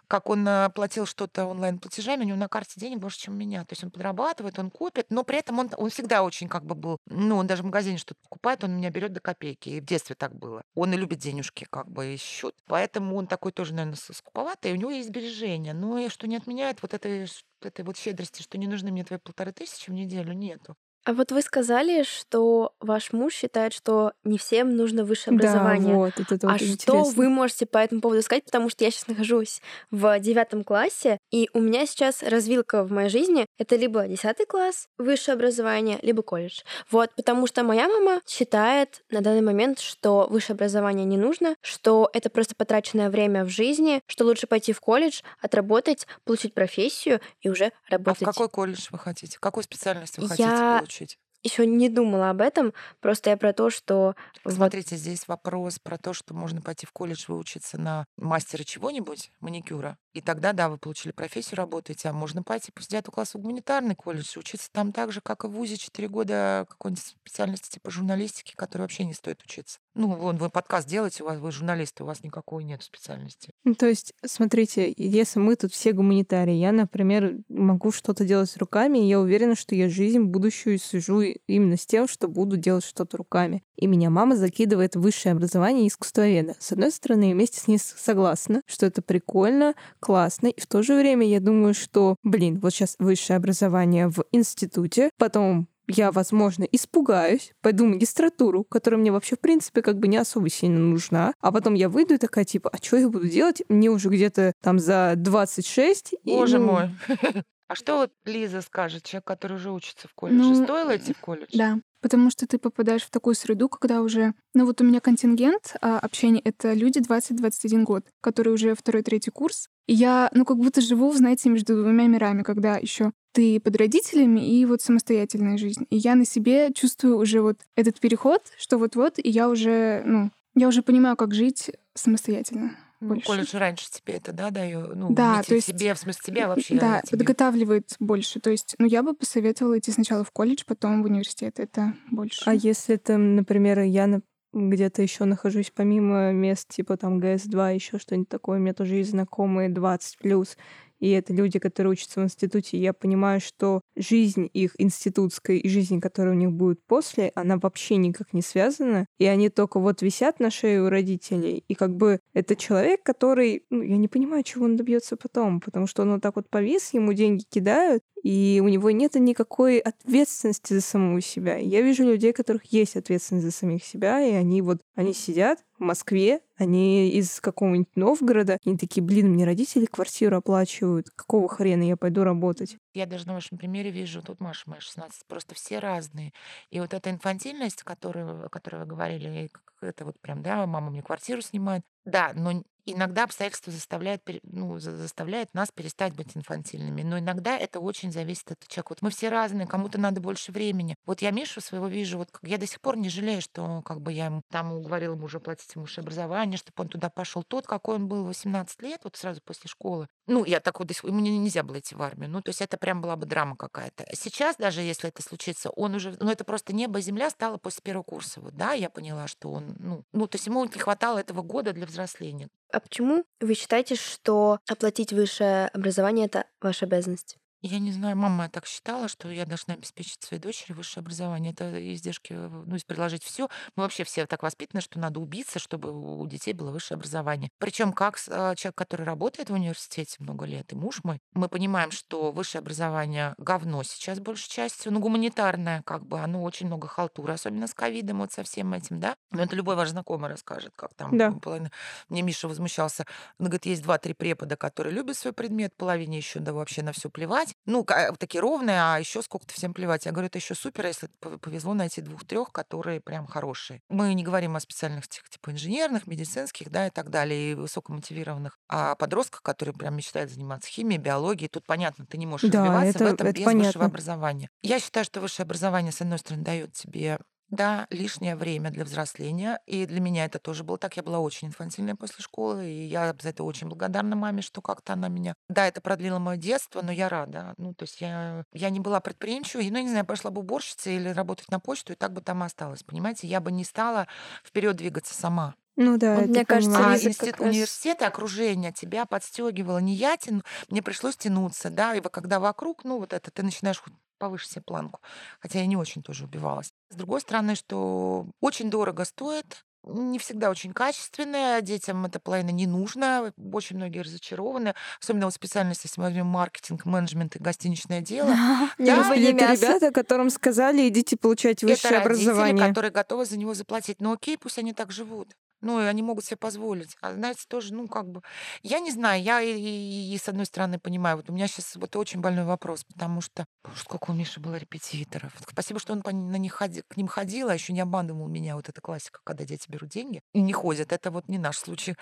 как 0.07 0.29
он 0.29 0.47
э, 0.47 0.69
платил 0.69 1.05
что-то 1.07 1.45
онлайн-платежами, 1.45 2.23
у 2.23 2.27
него 2.27 2.37
на 2.37 2.47
карте 2.47 2.79
денег 2.79 2.99
больше, 2.99 3.19
чем 3.19 3.33
у 3.33 3.37
меня. 3.37 3.61
То 3.65 3.73
есть 3.73 3.83
он 3.83 3.89
подрабатывает, 3.89 4.59
он 4.59 4.69
копит, 4.69 5.07
но 5.09 5.23
при 5.23 5.39
этом 5.39 5.57
он, 5.57 5.71
он 5.77 5.89
всегда 5.89 6.23
очень 6.23 6.47
как 6.47 6.65
бы 6.65 6.75
был, 6.75 6.97
ну, 7.07 7.37
он 7.37 7.47
даже 7.47 7.63
в 7.63 7.65
магазине 7.65 7.97
что-то 7.97 8.19
покупает, 8.21 8.63
он 8.63 8.75
меня 8.77 8.91
берет 8.91 9.13
до 9.13 9.19
копейки 9.19 9.78
в 9.81 9.85
детстве 9.85 10.15
так 10.15 10.35
было. 10.35 10.63
Он 10.75 10.93
и 10.93 10.97
любит 10.97 11.19
денежки, 11.19 11.65
как 11.69 11.89
бы, 11.89 12.13
и 12.13 12.17
счет. 12.17 12.55
Поэтому 12.65 13.15
он 13.15 13.27
такой 13.27 13.51
тоже, 13.51 13.73
наверное, 13.73 13.97
скуповатый, 13.97 14.71
и 14.71 14.73
у 14.73 14.77
него 14.77 14.91
есть 14.91 15.09
сбережения. 15.09 15.73
Но 15.73 15.97
и 15.99 16.09
что 16.09 16.27
не 16.27 16.37
отменяет 16.37 16.81
вот 16.81 16.93
этой, 16.93 17.27
этой 17.61 17.85
вот 17.85 17.97
щедрости, 17.97 18.41
что 18.41 18.57
не 18.57 18.67
нужны 18.67 18.91
мне 18.91 19.03
твои 19.03 19.19
полторы 19.19 19.51
тысячи 19.51 19.89
в 19.89 19.93
неделю, 19.93 20.33
нету. 20.33 20.75
А 21.05 21.13
вот 21.13 21.31
вы 21.31 21.41
сказали, 21.41 22.03
что 22.03 22.73
ваш 22.79 23.13
муж 23.13 23.33
считает, 23.33 23.73
что 23.73 24.11
не 24.23 24.37
всем 24.37 24.75
нужно 24.75 25.03
высшее 25.03 25.35
образование. 25.35 25.93
Да, 25.93 25.95
вот, 25.95 26.19
это, 26.19 26.35
это 26.35 26.47
а 26.47 26.51
вот 26.51 26.61
что 26.61 26.73
интересно. 26.73 27.13
вы 27.15 27.29
можете 27.29 27.65
по 27.65 27.77
этому 27.77 28.01
поводу 28.01 28.21
сказать? 28.21 28.45
Потому 28.45 28.69
что 28.69 28.83
я 28.83 28.91
сейчас 28.91 29.07
нахожусь 29.07 29.61
в 29.91 30.19
девятом 30.19 30.63
классе, 30.63 31.17
и 31.31 31.49
у 31.53 31.59
меня 31.61 31.85
сейчас 31.85 32.21
развилка 32.21 32.83
в 32.83 32.91
моей 32.91 33.09
жизни— 33.09 33.45
это 33.57 33.75
либо 33.75 34.07
десятый 34.07 34.45
класс, 34.45 34.87
высшее 34.97 35.35
образование, 35.35 35.99
либо 36.01 36.21
колледж. 36.21 36.61
Вот, 36.91 37.11
потому 37.15 37.47
что 37.47 37.63
моя 37.63 37.87
мама 37.87 38.21
считает 38.27 39.01
на 39.09 39.21
данный 39.21 39.41
момент, 39.41 39.79
что 39.79 40.27
высшее 40.29 40.55
образование 40.55 41.05
не 41.05 41.17
нужно, 41.17 41.55
что 41.61 42.09
это 42.13 42.29
просто 42.29 42.55
потраченное 42.55 43.09
время 43.09 43.45
в 43.45 43.49
жизни, 43.49 44.01
что 44.05 44.25
лучше 44.25 44.47
пойти 44.47 44.73
в 44.73 44.81
колледж, 44.81 45.21
отработать, 45.41 46.07
получить 46.25 46.53
профессию 46.53 47.21
и 47.41 47.49
уже 47.49 47.71
работать. 47.89 48.23
А 48.23 48.31
в 48.31 48.35
какой 48.35 48.49
колледж 48.49 48.87
вы 48.91 48.99
хотите? 48.99 49.37
Какую 49.39 49.63
специальность 49.63 50.17
вы 50.17 50.23
Я 50.23 50.29
хотите 50.29 50.88
получить? 50.89 51.17
еще 51.41 51.65
не 51.65 51.87
думала 51.87 52.31
об 52.31 52.41
этом, 52.41 52.73
просто 52.99 53.29
я 53.29 53.37
про 53.37 53.53
то, 53.53 53.69
что... 53.69 54.13
вот- 54.43 54.53
Смотрите, 54.55 54.97
здесь 54.97 55.25
вопрос 55.25 55.79
про 55.79 55.97
то, 55.97 56.13
что 56.13 56.33
можно 56.33 56.61
пойти 56.61 56.85
в 56.85 56.91
колледж 56.91 57.25
выучиться 57.29 57.77
на 57.79 58.05
мастера 58.17 58.63
чего-нибудь, 58.63 59.31
маникюра. 59.39 59.97
И 60.13 60.21
тогда, 60.21 60.53
да, 60.53 60.69
вы 60.69 60.77
получили 60.77 61.11
профессию, 61.11 61.57
работаете, 61.57 62.09
а 62.09 62.13
можно 62.13 62.43
пойти 62.43 62.71
после 62.71 62.99
9 62.99 63.05
класса 63.13 63.37
в 63.37 63.41
гуманитарный 63.41 63.95
колледж, 63.95 64.37
учиться 64.37 64.69
там 64.71 64.91
так 64.91 65.11
же, 65.11 65.21
как 65.21 65.43
и 65.43 65.47
в 65.47 65.51
ВУЗе, 65.51 65.77
4 65.77 66.07
года 66.07 66.65
какой-нибудь 66.69 67.03
специальности 67.03 67.69
типа 67.69 67.91
журналистики, 67.91 68.53
которой 68.55 68.83
вообще 68.83 69.03
не 69.05 69.13
стоит 69.13 69.41
учиться. 69.43 69.79
Ну, 69.95 70.15
вон, 70.15 70.37
вы 70.37 70.49
подкаст 70.49 70.87
делаете, 70.87 71.23
у 71.23 71.27
вас 71.27 71.39
вы 71.39 71.51
журналисты, 71.51 72.03
у 72.03 72.07
вас 72.07 72.23
никакой 72.23 72.63
нет 72.63 72.81
специальности. 72.81 73.51
Ну, 73.63 73.75
то 73.75 73.85
есть, 73.85 74.13
смотрите, 74.25 74.93
если 74.95 75.39
мы 75.39 75.55
тут 75.55 75.73
все 75.73 75.91
гуманитарии, 75.91 76.53
я, 76.53 76.71
например, 76.71 77.35
могу 77.49 77.91
что-то 77.91 78.25
делать 78.25 78.55
руками, 78.57 78.99
и 78.99 79.07
я 79.07 79.19
уверена, 79.19 79.55
что 79.55 79.75
я 79.75 79.89
жизнь 79.89 80.21
будущую 80.21 80.79
сижу 80.79 81.21
именно 81.21 81.77
с 81.77 81.85
тем, 81.85 82.07
что 82.07 82.27
буду 82.27 82.57
делать 82.57 82.85
что-то 82.85 83.17
руками. 83.17 83.63
И 83.75 83.87
меня 83.87 84.09
мама 84.09 84.35
закидывает 84.35 84.95
высшее 84.95 85.33
образование 85.33 85.87
искусствоведа. 85.87 86.55
С 86.59 86.71
одной 86.71 86.91
стороны, 86.91 87.33
вместе 87.33 87.59
с 87.59 87.67
ней 87.67 87.77
согласна, 87.79 88.61
что 88.65 88.85
это 88.85 89.01
прикольно, 89.01 89.73
классно, 89.99 90.47
и 90.47 90.59
в 90.59 90.67
то 90.67 90.83
же 90.83 90.95
время 90.95 91.27
я 91.27 91.39
думаю, 91.39 91.73
что, 91.73 92.15
блин, 92.23 92.59
вот 92.59 92.73
сейчас 92.73 92.95
высшее 92.99 93.37
образование 93.37 94.07
в 94.07 94.23
институте, 94.31 95.09
потом 95.17 95.67
я, 95.89 96.11
возможно, 96.11 96.63
испугаюсь, 96.65 97.51
пойду 97.61 97.85
в 97.85 97.89
магистратуру, 97.89 98.63
которая 98.63 98.99
мне 98.99 99.11
вообще, 99.11 99.35
в 99.35 99.39
принципе, 99.39 99.81
как 99.81 99.97
бы 99.97 100.07
не 100.07 100.17
особо 100.17 100.49
сильно 100.49 100.79
нужна, 100.79 101.33
а 101.41 101.51
потом 101.51 101.73
я 101.73 101.89
выйду 101.89 102.13
и 102.13 102.17
такая, 102.17 102.45
типа, 102.45 102.69
а 102.71 102.77
что 102.77 102.97
я 102.97 103.09
буду 103.09 103.27
делать? 103.27 103.63
Мне 103.69 103.89
уже 103.89 104.09
где-то 104.09 104.53
там 104.61 104.79
за 104.79 105.13
26. 105.17 106.13
Боже 106.23 106.57
и, 106.57 106.59
ну, 106.59 106.65
мой. 106.65 106.89
А 107.69 107.75
что 107.75 107.97
вот 107.97 108.11
Лиза 108.25 108.61
скажет, 108.61 109.03
человек, 109.03 109.25
который 109.25 109.57
уже 109.57 109.71
учится 109.71 110.07
в 110.07 110.15
колледже? 110.15 110.41
Ну, 110.41 110.63
Стоило 110.63 110.97
идти 110.97 111.13
в 111.13 111.19
колледж? 111.19 111.49
Да, 111.53 111.77
потому 112.01 112.29
что 112.29 112.47
ты 112.47 112.57
попадаешь 112.57 113.03
в 113.03 113.09
такую 113.09 113.35
среду, 113.35 113.69
когда 113.69 114.01
уже... 114.01 114.33
Ну 114.53 114.65
вот 114.65 114.81
у 114.81 114.83
меня 114.83 114.99
контингент 114.99 115.75
а, 115.81 115.99
общения— 115.99 116.41
это 116.43 116.73
люди 116.73 116.99
20-21 116.99 117.83
год, 117.83 118.05
которые 118.21 118.53
уже 118.53 118.75
второй-третий 118.75 119.31
курс. 119.31 119.67
И 119.87 119.93
я, 119.93 120.29
ну, 120.33 120.45
как 120.45 120.57
будто 120.57 120.81
живу, 120.81 121.11
знаете, 121.13 121.49
между 121.49 121.81
двумя 121.81 122.07
мирами, 122.07 122.43
когда 122.43 122.77
еще 122.77 123.11
ты 123.33 123.59
под 123.59 123.75
родителями 123.75 124.39
и 124.39 124.65
вот 124.65 124.81
самостоятельная 124.81 125.57
жизнь. 125.57 125.85
И 125.89 125.97
я 125.97 126.15
на 126.15 126.25
себе 126.25 126.71
чувствую 126.73 127.17
уже 127.17 127.41
вот 127.41 127.57
этот 127.75 127.99
переход, 127.99 128.41
что 128.57 128.77
вот-вот, 128.77 129.15
и 129.17 129.29
я 129.29 129.49
уже, 129.49 130.03
ну, 130.05 130.31
я 130.55 130.67
уже 130.67 130.81
понимаю, 130.81 131.15
как 131.15 131.33
жить 131.33 131.71
самостоятельно. 131.93 132.75
Ну, 133.01 133.07
больше. 133.09 133.25
колледж 133.25 133.55
раньше 133.55 133.89
тебе 133.89 134.15
это, 134.15 134.33
да, 134.33 134.49
даю? 134.51 134.93
Ну, 134.95 135.13
Да, 135.13 135.41
то 135.43 135.55
есть- 135.55 135.67
тебе, 135.67 135.93
в 135.93 135.97
смысле 135.99 136.21
тебя 136.25 136.47
вообще. 136.47 136.75
Да, 136.75 136.97
а 136.97 137.01
тебе. 137.01 137.17
подготавливает 137.17 137.95
больше. 137.99 138.39
То 138.39 138.49
есть, 138.49 138.75
ну, 138.77 138.85
я 138.85 139.03
бы 139.03 139.13
посоветовала 139.13 139.79
идти 139.79 139.91
сначала 139.91 140.23
в 140.23 140.31
колледж, 140.31 140.63
потом 140.67 141.01
в 141.01 141.05
университет. 141.05 141.59
Это 141.59 141.93
больше. 142.11 142.41
А 142.45 142.53
если 142.53 142.97
там, 142.97 143.35
например, 143.35 143.79
я 143.81 144.21
где-то 144.51 145.01
еще 145.01 145.25
нахожусь 145.25 145.71
помимо 145.73 146.31
мест 146.31 146.67
типа 146.69 146.97
там 146.97 147.19
ГС-2, 147.19 147.75
еще 147.75 147.99
что-нибудь 147.99 148.29
такое, 148.29 148.57
у 148.57 148.61
меня 148.61 148.73
тоже 148.73 148.95
есть 148.95 149.11
знакомые 149.11 149.69
20 149.69 150.17
плюс, 150.17 150.57
и 150.99 151.09
это 151.11 151.33
люди, 151.33 151.59
которые 151.59 151.91
учатся 151.91 152.21
в 152.21 152.23
институте, 152.23 152.77
я 152.77 152.93
понимаю, 152.93 153.41
что 153.41 153.81
жизнь 153.95 154.49
их 154.53 154.75
институтская 154.77 155.57
и 155.57 155.69
жизнь, 155.69 155.99
которая 155.99 156.33
у 156.33 156.37
них 156.37 156.51
будет 156.51 156.83
после, 156.85 157.31
она 157.35 157.57
вообще 157.57 157.95
никак 157.97 158.33
не 158.33 158.41
связана, 158.41 159.05
и 159.17 159.25
они 159.25 159.49
только 159.49 159.79
вот 159.79 160.01
висят 160.01 160.39
на 160.39 160.51
шее 160.51 160.81
у 160.83 160.89
родителей, 160.89 161.63
и 161.67 161.75
как 161.75 161.95
бы 161.95 162.19
это 162.33 162.55
человек, 162.55 163.03
который, 163.03 163.63
ну, 163.69 163.81
я 163.81 163.97
не 163.97 164.07
понимаю, 164.07 164.43
чего 164.43 164.65
он 164.65 164.75
добьется 164.75 165.17
потом, 165.17 165.61
потому 165.61 165.87
что 165.87 166.03
он 166.03 166.13
вот 166.13 166.21
так 166.21 166.35
вот 166.35 166.49
повис, 166.49 166.93
ему 166.93 167.13
деньги 167.13 167.43
кидают, 167.49 168.03
и 168.23 168.61
у 168.63 168.67
него 168.67 168.91
нет 168.91 169.15
никакой 169.15 169.79
ответственности 169.79 170.73
за 170.73 170.81
самого 170.81 171.21
себя. 171.21 171.57
Я 171.57 171.81
вижу 171.81 172.03
людей, 172.03 172.31
у 172.31 172.33
которых 172.33 172.65
есть 172.65 172.95
ответственность 172.95 173.45
за 173.45 173.51
самих 173.51 173.83
себя, 173.83 174.21
и 174.21 174.31
они 174.33 174.61
вот, 174.61 174.81
они 174.95 175.13
сидят, 175.13 175.59
в 175.79 175.83
Москве, 175.83 176.41
они 176.57 177.09
из 177.09 177.39
какого-нибудь 177.39 177.95
Новгорода. 177.95 178.57
Они 178.65 178.77
такие, 178.77 179.01
блин, 179.01 179.31
мне 179.31 179.45
родители 179.45 179.85
квартиру 179.85 180.37
оплачивают. 180.37 181.09
Какого 181.15 181.47
хрена 181.47 181.83
я 181.83 181.97
пойду 181.97 182.23
работать? 182.23 182.77
Я 182.99 183.05
даже 183.05 183.25
на 183.27 183.33
вашем 183.33 183.57
примере 183.57 183.91
вижу, 183.91 184.21
тут 184.21 184.41
Маша 184.41 184.69
моя 184.69 184.81
16, 184.81 185.25
просто 185.25 185.55
все 185.55 185.79
разные. 185.79 186.33
И 186.69 186.81
вот 186.81 186.93
эта 186.93 187.09
инфантильность, 187.09 187.83
которую, 187.83 188.47
о 188.47 188.49
которой 188.49 188.81
вы 188.81 188.85
говорили, 188.85 189.49
это 189.79 190.03
вот 190.03 190.19
прям, 190.19 190.43
да, 190.43 190.65
мама 190.65 190.89
мне 190.89 191.01
квартиру 191.01 191.41
снимает. 191.41 191.83
Да, 192.03 192.31
но 192.33 192.61
иногда 192.85 193.23
обстоятельства 193.23 193.71
заставляют, 193.71 194.21
ну, 194.43 194.79
заставляют 194.79 195.53
нас 195.53 195.71
перестать 195.71 196.15
быть 196.15 196.35
инфантильными. 196.35 197.03
Но 197.03 197.19
иногда 197.19 197.57
это 197.57 197.79
очень 197.79 198.11
зависит 198.11 198.51
от 198.51 198.67
человека. 198.67 198.93
Вот 198.93 199.01
мы 199.01 199.09
все 199.11 199.29
разные, 199.29 199.67
кому-то 199.67 199.99
надо 199.99 200.21
больше 200.21 200.51
времени. 200.51 200.95
Вот 201.05 201.21
я 201.21 201.31
Мишу 201.31 201.61
своего 201.61 201.87
вижу, 201.87 202.17
вот 202.17 202.29
я 202.41 202.57
до 202.57 202.65
сих 202.65 202.81
пор 202.81 202.97
не 202.97 203.09
жалею, 203.09 203.41
что 203.41 203.81
как 203.83 204.01
бы 204.01 204.11
я 204.11 204.25
ему 204.25 204.41
там 204.49 204.73
уговорила 204.73 205.13
ему 205.13 205.25
уже 205.25 205.39
платить 205.39 205.73
ему 205.75 205.85
образование, 205.97 206.57
чтобы 206.57 206.73
он 206.77 206.87
туда 206.87 207.09
пошел. 207.09 207.43
Тот, 207.43 207.67
какой 207.67 207.95
он 207.95 208.07
был 208.07 208.25
18 208.25 208.81
лет, 208.81 209.01
вот 209.03 209.15
сразу 209.15 209.41
после 209.43 209.69
школы. 209.69 210.07
Ну, 210.27 210.45
я 210.45 210.59
так 210.59 210.79
вот, 210.79 210.91
ему 211.03 211.19
нельзя 211.19 211.63
было 211.63 211.79
идти 211.79 211.95
в 211.95 212.01
армию. 212.01 212.29
Ну, 212.29 212.41
то 212.41 212.49
есть 212.49 212.61
это 212.61 212.77
прям 212.77 212.88
была 212.95 213.15
бы 213.15 213.25
драма 213.25 213.55
какая-то. 213.55 214.05
Сейчас 214.13 214.57
даже, 214.57 214.81
если 214.81 215.09
это 215.09 215.21
случится, 215.21 215.69
он 215.71 215.95
уже, 215.95 216.15
ну, 216.19 216.29
это 216.29 216.43
просто 216.43 216.73
небо 216.73 216.99
и 216.99 217.01
земля 217.01 217.29
стало 217.29 217.57
после 217.57 217.81
первого 217.83 218.03
курса. 218.03 218.41
Вот, 218.41 218.55
да, 218.55 218.73
я 218.73 218.89
поняла, 218.89 219.27
что 219.27 219.51
он, 219.51 219.75
ну, 219.79 220.03
ну, 220.11 220.27
то 220.27 220.35
есть 220.35 220.47
ему 220.47 220.63
не 220.63 220.79
хватало 220.79 221.19
этого 221.19 221.41
года 221.41 221.73
для 221.73 221.85
взросления. 221.85 222.49
А 222.71 222.79
почему 222.79 223.25
вы 223.39 223.53
считаете, 223.55 223.95
что 223.95 224.59
оплатить 224.67 225.13
высшее 225.13 225.67
образование— 225.67 226.25
это 226.27 226.45
ваша 226.61 226.85
обязанность? 226.85 227.37
Я 227.61 227.79
не 227.79 227.91
знаю, 227.91 228.15
мама 228.15 228.47
так 228.49 228.65
считала, 228.65 229.09
что 229.09 229.29
я 229.29 229.45
должна 229.45 229.73
обеспечить 229.73 230.23
своей 230.23 230.41
дочери 230.41 230.71
высшее 230.71 231.01
образование. 231.01 231.51
Это 231.51 231.93
издержки, 231.93 232.31
э, 232.31 232.47
ну, 232.65 232.77
предложить 232.87 233.23
все. 233.23 233.49
Мы 233.75 233.83
вообще 233.83 234.05
все 234.05 234.25
так 234.25 234.43
воспитаны, 234.43 234.79
что 234.79 234.97
надо 234.97 235.19
убиться, 235.19 235.59
чтобы 235.59 235.91
у 235.91 236.25
детей 236.25 236.53
было 236.53 236.71
высшее 236.71 236.95
образование. 236.95 237.49
Причем 237.59 237.91
как 237.91 238.17
а, 238.29 238.55
человек, 238.55 238.75
который 238.75 239.05
работает 239.05 239.49
в 239.49 239.53
университете 239.53 240.15
много 240.19 240.45
лет, 240.45 240.71
и 240.71 240.75
муж 240.77 241.01
мой, 241.03 241.19
мы 241.33 241.49
понимаем, 241.49 241.91
что 241.91 242.31
высшее 242.31 242.61
образование 242.61 243.35
говно 243.37 243.83
сейчас 243.83 244.21
большей 244.21 244.49
частью, 244.49 244.93
ну, 244.93 245.01
гуманитарное, 245.01 245.81
как 245.83 246.05
бы, 246.05 246.19
оно 246.21 246.43
очень 246.43 246.67
много 246.67 246.87
халтуры, 246.87 247.33
особенно 247.33 247.67
с 247.67 247.73
ковидом, 247.73 248.19
вот 248.19 248.31
со 248.31 248.43
всем 248.43 248.73
этим, 248.73 249.01
да. 249.01 249.17
Но 249.31 249.43
это 249.43 249.55
любой 249.57 249.75
ваш 249.75 249.89
знакомый 249.89 250.29
расскажет, 250.29 250.71
как 250.77 250.93
там 250.93 251.17
Да. 251.17 251.31
половина. 251.31 251.71
Мне 252.07 252.21
Миша 252.21 252.47
возмущался. 252.47 253.05
Он 253.37 253.47
говорит, 253.47 253.65
есть 253.65 253.83
два-три 253.83 254.13
препода, 254.13 254.55
которые 254.55 254.93
любят 254.93 255.17
свой 255.17 255.33
предмет, 255.33 255.75
половине 255.75 256.17
еще 256.17 256.39
да 256.39 256.53
вообще 256.53 256.83
на 256.83 256.93
все 256.93 257.09
плевать. 257.09 257.48
Ну, 257.65 257.85
такие 258.17 258.41
ровные, 258.41 258.81
а 258.81 258.97
еще 258.97 259.21
сколько-то 259.21 259.53
всем 259.53 259.73
плевать. 259.73 260.05
Я 260.05 260.11
говорю, 260.11 260.27
это 260.27 260.39
еще 260.39 260.55
супер, 260.55 260.87
если 260.87 261.07
повезло 261.41 261.73
найти 261.73 262.01
двух-трех, 262.01 262.51
которые 262.51 262.99
прям 263.01 263.27
хорошие. 263.27 263.81
Мы 263.89 264.13
не 264.13 264.23
говорим 264.23 264.55
о 264.55 264.59
специальных 264.59 265.07
типа 265.07 265.51
инженерных, 265.51 266.07
медицинских, 266.07 266.69
да, 266.71 266.87
и 266.87 266.89
так 266.89 267.09
далее, 267.09 267.51
и 267.51 267.55
высокомотивированных, 267.55 268.57
а 268.67 268.95
подростках, 268.95 269.41
которые 269.41 269.75
прям 269.75 269.95
мечтают 269.95 270.31
заниматься 270.31 270.69
химией, 270.69 270.99
биологией. 270.99 271.49
Тут 271.49 271.65
понятно, 271.65 272.05
ты 272.05 272.17
не 272.17 272.25
можешь 272.25 272.49
да, 272.49 272.63
развиваться 272.63 272.97
это, 272.97 273.03
в 273.03 273.07
этом 273.07 273.27
это 273.27 273.37
без 273.37 273.45
понятно. 273.45 273.67
высшего 273.67 273.85
образования. 273.85 274.49
Я 274.61 274.79
считаю, 274.79 275.05
что 275.05 275.21
высшее 275.21 275.45
образование, 275.45 275.91
с 275.91 276.01
одной 276.01 276.19
стороны, 276.19 276.43
дает 276.43 276.73
тебе 276.73 277.19
да, 277.49 277.87
лишнее 277.89 278.35
время 278.35 278.71
для 278.71 278.83
взросления. 278.83 279.59
И 279.65 279.85
для 279.85 279.99
меня 279.99 280.25
это 280.25 280.39
тоже 280.39 280.63
было 280.63 280.77
так. 280.77 280.97
Я 280.97 281.03
была 281.03 281.19
очень 281.19 281.47
инфантильная 281.47 281.95
после 281.95 282.23
школы, 282.23 282.69
и 282.69 282.85
я 282.85 283.15
за 283.19 283.29
это 283.29 283.43
очень 283.43 283.67
благодарна 283.67 284.15
маме, 284.15 284.41
что 284.41 284.61
как-то 284.61 284.93
она 284.93 285.07
меня... 285.07 285.33
Да, 285.49 285.67
это 285.67 285.81
продлило 285.81 286.19
мое 286.19 286.37
детство, 286.37 286.81
но 286.81 286.91
я 286.91 287.09
рада. 287.09 287.53
Ну, 287.57 287.73
то 287.73 287.83
есть 287.83 288.01
я, 288.01 288.43
я 288.53 288.69
не 288.69 288.79
была 288.79 288.99
предприимчивой, 288.99 289.69
ну, 289.69 289.77
я 289.77 289.83
не 289.83 289.89
знаю, 289.89 290.05
пошла 290.05 290.31
бы 290.31 290.41
уборщицей 290.41 290.95
или 290.95 291.09
работать 291.09 291.49
на 291.51 291.59
почту, 291.59 291.93
и 291.93 291.95
так 291.95 292.13
бы 292.13 292.21
там 292.21 292.43
осталась, 292.43 292.83
понимаете? 292.83 293.27
Я 293.27 293.39
бы 293.39 293.51
не 293.51 293.63
стала 293.63 294.07
вперед 294.43 294.75
двигаться 294.75 295.13
сама. 295.13 295.55
Ну 295.81 295.97
да, 295.97 296.15
вот, 296.15 296.25
мне 296.25 296.45
кажется, 296.45 296.77
а 296.77 296.95
институт, 296.95 297.39
раз... 297.39 297.51
университет 297.51 298.01
и 298.01 298.05
окружение 298.05 298.73
тебя 298.73 299.05
подстегивало. 299.05 299.77
Не 299.77 299.95
я 299.95 300.17
тяну, 300.17 300.41
мне 300.69 300.81
пришлось 300.81 301.15
тянуться, 301.15 301.69
да, 301.69 301.95
и 301.95 302.01
когда 302.01 302.41
вокруг, 302.41 302.83
ну 302.83 302.99
вот 302.99 303.13
это, 303.13 303.31
ты 303.31 303.43
начинаешь 303.43 303.81
повыше 304.19 304.47
себе 304.47 304.61
планку. 304.61 304.99
Хотя 305.39 305.59
я 305.59 305.65
не 305.65 305.77
очень 305.77 306.03
тоже 306.03 306.25
убивалась. 306.25 306.71
С 306.89 306.95
другой 306.95 307.21
стороны, 307.21 307.55
что 307.55 308.27
очень 308.41 308.69
дорого 308.69 309.05
стоит, 309.05 309.65
не 309.83 310.19
всегда 310.19 310.49
очень 310.49 310.73
качественная, 310.73 311.61
детям 311.61 312.05
это 312.05 312.19
половина 312.19 312.49
не 312.49 312.67
нужно, 312.67 313.33
очень 313.53 313.77
многие 313.77 313.99
разочарованы, 313.99 314.75
особенно 315.01 315.25
вот 315.27 315.33
специальность, 315.33 315.83
если 315.83 315.99
мы 316.01 316.07
возьмем 316.07 316.27
маркетинг, 316.27 316.85
менеджмент 316.85 317.35
и 317.35 317.39
гостиничное 317.39 318.01
дело. 318.01 318.29
Не 318.77 318.87
да, 318.87 319.15
это 319.15 319.53
ребята, 319.53 319.91
которым 319.91 320.29
сказали, 320.29 320.87
идите 320.87 321.17
получать 321.17 321.63
высшее 321.63 321.95
это 321.95 322.09
родители, 322.09 322.29
образование. 322.29 322.67
которые 322.67 322.91
готовы 322.91 323.25
за 323.25 323.37
него 323.37 323.53
заплатить. 323.53 324.01
Но 324.01 324.13
окей, 324.13 324.37
пусть 324.37 324.59
они 324.59 324.73
так 324.73 324.91
живут. 324.91 325.29
Ну, 325.61 325.81
и 325.81 325.85
они 325.85 326.01
могут 326.01 326.25
себе 326.25 326.37
позволить. 326.37 326.95
А 327.01 327.13
знаете, 327.13 327.43
тоже, 327.47 327.73
ну, 327.73 327.87
как 327.87 328.07
бы... 328.09 328.21
Я 328.63 328.79
не 328.79 328.91
знаю, 328.91 329.21
я 329.21 329.41
и, 329.41 329.51
и, 329.59 330.13
и 330.13 330.17
с 330.17 330.29
одной 330.29 330.45
стороны 330.45 330.79
понимаю, 330.79 331.17
вот 331.17 331.29
у 331.29 331.33
меня 331.33 331.47
сейчас 331.47 331.75
вот 331.75 331.95
очень 331.95 332.21
больной 332.21 332.45
вопрос, 332.45 332.83
потому 332.83 333.21
что, 333.21 333.45
боже, 333.63 333.81
сколько 333.81 334.11
у 334.11 334.13
Миши 334.13 334.39
было 334.39 334.55
репетиторов. 334.55 335.33
Спасибо, 335.47 335.79
что 335.79 335.93
он 335.93 336.01
по, 336.01 336.11
на 336.11 336.37
них 336.37 336.53
ходи, 336.53 336.83
к 336.87 336.97
ним 336.97 337.07
ходил, 337.07 337.49
а 337.49 337.53
еще 337.53 337.73
не 337.73 337.81
обманывал 337.81 338.27
меня. 338.27 338.55
Вот 338.55 338.69
эта 338.69 338.81
классика, 338.81 339.19
когда 339.23 339.45
дети 339.45 339.69
берут 339.69 339.89
деньги 339.89 340.21
и 340.33 340.41
не 340.41 340.53
ходят. 340.53 340.91
Это 340.91 341.11
вот 341.11 341.27
не 341.27 341.37
наш 341.37 341.57
случай. 341.57 341.95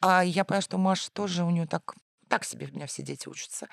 А 0.00 0.24
я 0.24 0.44
понимаю, 0.44 0.62
что 0.62 0.78
Маша 0.78 1.10
тоже, 1.12 1.44
у 1.44 1.50
нее 1.50 1.66
так 1.66 1.94
так 2.28 2.44
себе 2.44 2.68
у 2.70 2.74
меня 2.74 2.86
все 2.86 3.02
дети 3.02 3.28
учатся. 3.28 3.68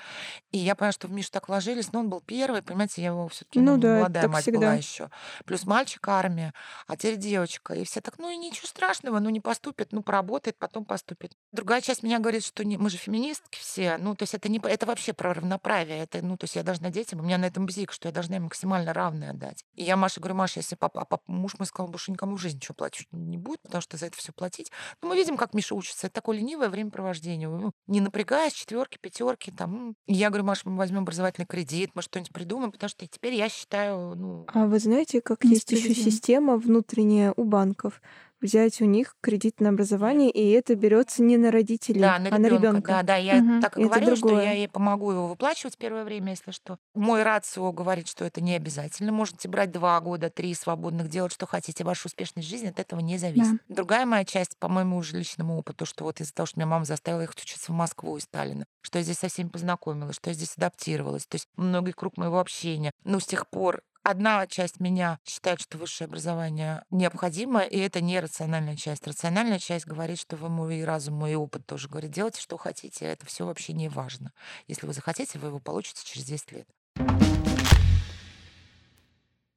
И 0.51 0.57
я 0.57 0.75
поняла, 0.75 0.91
что 0.91 1.07
в 1.07 1.11
Мишу 1.11 1.31
так 1.31 1.47
вложились, 1.47 1.91
но 1.91 1.99
он 1.99 2.09
был 2.09 2.21
первый, 2.21 2.61
понимаете, 2.61 3.01
я 3.01 3.09
его 3.09 3.27
все-таки 3.27 3.59
ну, 3.59 3.75
ну, 3.75 3.81
да, 3.81 3.95
молодая 3.97 4.27
мать 4.27 4.43
всегда. 4.43 4.59
была 4.59 4.73
еще. 4.73 5.09
Плюс 5.45 5.65
мальчик 5.65 6.07
армия, 6.07 6.53
а 6.87 6.95
теперь 6.95 7.17
девочка. 7.17 7.73
И 7.73 7.83
все 7.83 8.01
так, 8.01 8.17
ну 8.19 8.29
и 8.29 8.37
ничего 8.37 8.67
страшного, 8.67 9.19
ну 9.19 9.29
не 9.29 9.41
поступит, 9.41 9.91
ну 9.91 10.03
поработает, 10.03 10.57
потом 10.57 10.85
поступит. 10.85 11.33
Другая 11.51 11.81
часть 11.81 12.03
меня 12.03 12.19
говорит, 12.19 12.43
что 12.43 12.63
не, 12.63 12.77
мы 12.77 12.89
же 12.89 12.97
феминистки 12.97 13.57
все, 13.59 13.97
ну 13.97 14.15
то 14.15 14.23
есть 14.23 14.33
это 14.33 14.49
не 14.49 14.59
это 14.63 14.85
вообще 14.85 15.13
про 15.13 15.33
равноправие, 15.33 15.99
это 15.99 16.21
ну 16.23 16.37
то 16.37 16.45
есть 16.45 16.55
я 16.55 16.63
должна 16.63 16.89
детям, 16.89 17.19
у 17.19 17.23
меня 17.23 17.37
на 17.37 17.45
этом 17.45 17.65
бзик, 17.65 17.91
что 17.91 18.07
я 18.07 18.13
должна 18.13 18.37
им 18.37 18.43
максимально 18.43 18.93
равное 18.93 19.31
отдать. 19.31 19.65
И 19.75 19.83
я 19.83 19.97
Маше 19.97 20.19
говорю, 20.19 20.35
Маша, 20.35 20.59
если 20.59 20.75
папа, 20.75 21.01
а 21.01 21.05
папа, 21.05 21.23
муж 21.27 21.57
мой 21.57 21.65
сказал, 21.65 21.89
больше 21.89 22.11
никому 22.11 22.37
в 22.37 22.41
жизни 22.41 22.57
ничего 22.57 22.75
платить 22.75 23.07
не 23.11 23.37
будет, 23.37 23.61
потому 23.61 23.81
что 23.81 23.97
за 23.97 24.07
это 24.07 24.17
все 24.17 24.31
платить. 24.31 24.71
Ну 25.01 25.09
мы 25.09 25.15
видим, 25.15 25.37
как 25.37 25.53
Миша 25.53 25.75
учится, 25.75 26.07
это 26.07 26.15
такое 26.15 26.37
ленивое 26.37 26.69
времяпровождение, 26.69 27.49
ну, 27.49 27.71
не 27.87 28.01
напрягаясь, 28.43 28.53
четверки, 28.53 28.97
пятерки, 28.99 29.51
там. 29.51 29.95
Я 30.07 30.29
говорю, 30.29 30.45
Маша, 30.45 30.61
мы 30.65 30.77
возьмем 30.77 30.99
образовательный 30.99 31.45
кредит, 31.45 31.91
мы 31.93 32.01
что-нибудь 32.01 32.31
придумаем, 32.31 32.71
потому 32.71 32.89
что 32.89 33.07
теперь 33.07 33.33
я 33.33 33.49
считаю, 33.49 34.15
ну... 34.15 34.45
А 34.47 34.65
вы 34.65 34.79
знаете, 34.79 35.21
как 35.21 35.43
есть 35.43 35.71
еще 35.71 35.93
система 35.93 36.57
внутренняя 36.57 37.33
у 37.35 37.43
банков? 37.43 38.01
Взять 38.43 38.81
у 38.81 38.85
них 38.85 39.15
кредит 39.21 39.59
на 39.59 39.69
образование, 39.69 40.29
и 40.29 40.51
это 40.51 40.75
берется 40.75 41.23
не 41.23 41.37
на 41.37 41.51
родителей, 41.51 42.01
да, 42.01 42.19
на 42.19 42.35
а 42.35 42.37
на 42.37 42.47
ребенка. 42.47 42.91
Да, 42.91 43.03
да, 43.03 43.15
я 43.15 43.37
угу. 43.37 43.61
так 43.61 43.77
и 43.77 43.83
говорила, 43.83 44.15
что 44.15 44.39
я 44.39 44.51
ей 44.51 44.67
помогу 44.67 45.11
его 45.11 45.27
выплачивать 45.27 45.77
первое 45.77 46.03
время, 46.03 46.31
если 46.31 46.51
что. 46.51 46.77
Мой 46.93 47.23
рацио 47.23 47.71
говорит, 47.71 48.07
что 48.07 48.25
это 48.25 48.41
не 48.41 48.55
обязательно. 48.55 49.11
Можете 49.11 49.47
брать 49.47 49.71
два 49.71 49.99
года, 49.99 50.29
три 50.29 50.53
свободных, 50.53 51.09
делать, 51.09 51.31
что 51.31 51.45
хотите. 51.45 51.83
Ваша 51.83 52.07
успешность 52.07 52.47
жизни 52.47 52.67
от 52.67 52.79
этого 52.79 52.99
не 52.99 53.17
зависит. 53.17 53.53
Да. 53.67 53.75
Другая 53.75 54.05
моя 54.05 54.25
часть, 54.25 54.57
по 54.57 54.67
моему 54.67 54.97
уже 54.97 55.17
личному 55.17 55.57
опыту, 55.57 55.85
что 55.85 56.03
вот 56.03 56.21
из-за 56.21 56.33
того, 56.33 56.45
что 56.45 56.59
меня 56.59 56.67
мама 56.67 56.85
заставила 56.85 57.21
ехать 57.21 57.41
учиться 57.41 57.71
в 57.71 57.75
Москву 57.75 58.17
и 58.17 58.19
Сталина, 58.21 58.65
что 58.81 58.99
я 58.99 59.03
здесь 59.03 59.19
со 59.19 59.29
всеми 59.29 59.47
познакомилась, 59.47 60.15
что 60.15 60.29
я 60.29 60.33
здесь 60.33 60.53
адаптировалась, 60.57 61.25
то 61.25 61.35
есть 61.35 61.47
многие 61.55 61.91
круг 61.91 62.17
моего 62.17 62.39
общения. 62.39 62.91
Но 63.03 63.19
с 63.19 63.25
тех 63.25 63.47
пор 63.47 63.81
Одна 64.03 64.45
часть 64.47 64.81
меня 64.81 65.17
считает, 65.25 65.61
что 65.61 65.77
высшее 65.77 66.07
образование 66.07 66.83
необходимо, 66.91 67.61
и 67.61 67.79
это 67.79 68.01
не 68.01 68.19
рациональная 68.19 68.75
часть. 68.75 69.07
Рациональная 69.07 69.59
часть 69.59 69.87
говорит, 69.87 70.19
что 70.19 70.35
вы 70.35 70.49
мой 70.49 70.83
разум, 70.83 71.15
мой 71.15 71.35
опыт 71.35 71.65
тоже 71.65 71.87
говорит, 71.87 72.11
делайте, 72.11 72.41
что 72.41 72.57
хотите, 72.57 73.05
это 73.05 73.25
все 73.25 73.45
вообще 73.45 73.71
не 73.71 73.87
важно. 73.87 74.33
Если 74.67 74.85
вы 74.85 74.91
захотите, 74.91 75.39
вы 75.39 75.47
его 75.47 75.59
получите 75.59 76.05
через 76.05 76.25
10 76.25 76.51
лет. 76.51 76.67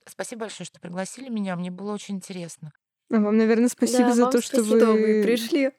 Спасибо 0.08 0.42
большое, 0.42 0.64
что 0.64 0.78
пригласили 0.78 1.28
меня. 1.28 1.56
Мне 1.56 1.72
было 1.72 1.92
очень 1.92 2.14
интересно. 2.14 2.72
А 3.10 3.18
вам, 3.18 3.36
наверное, 3.36 3.68
спасибо 3.68 4.10
да, 4.10 4.14
за 4.14 4.30
то, 4.30 4.40
что 4.40 4.62
вы... 4.62 4.84
вы 4.84 5.22
пришли. 5.24 5.72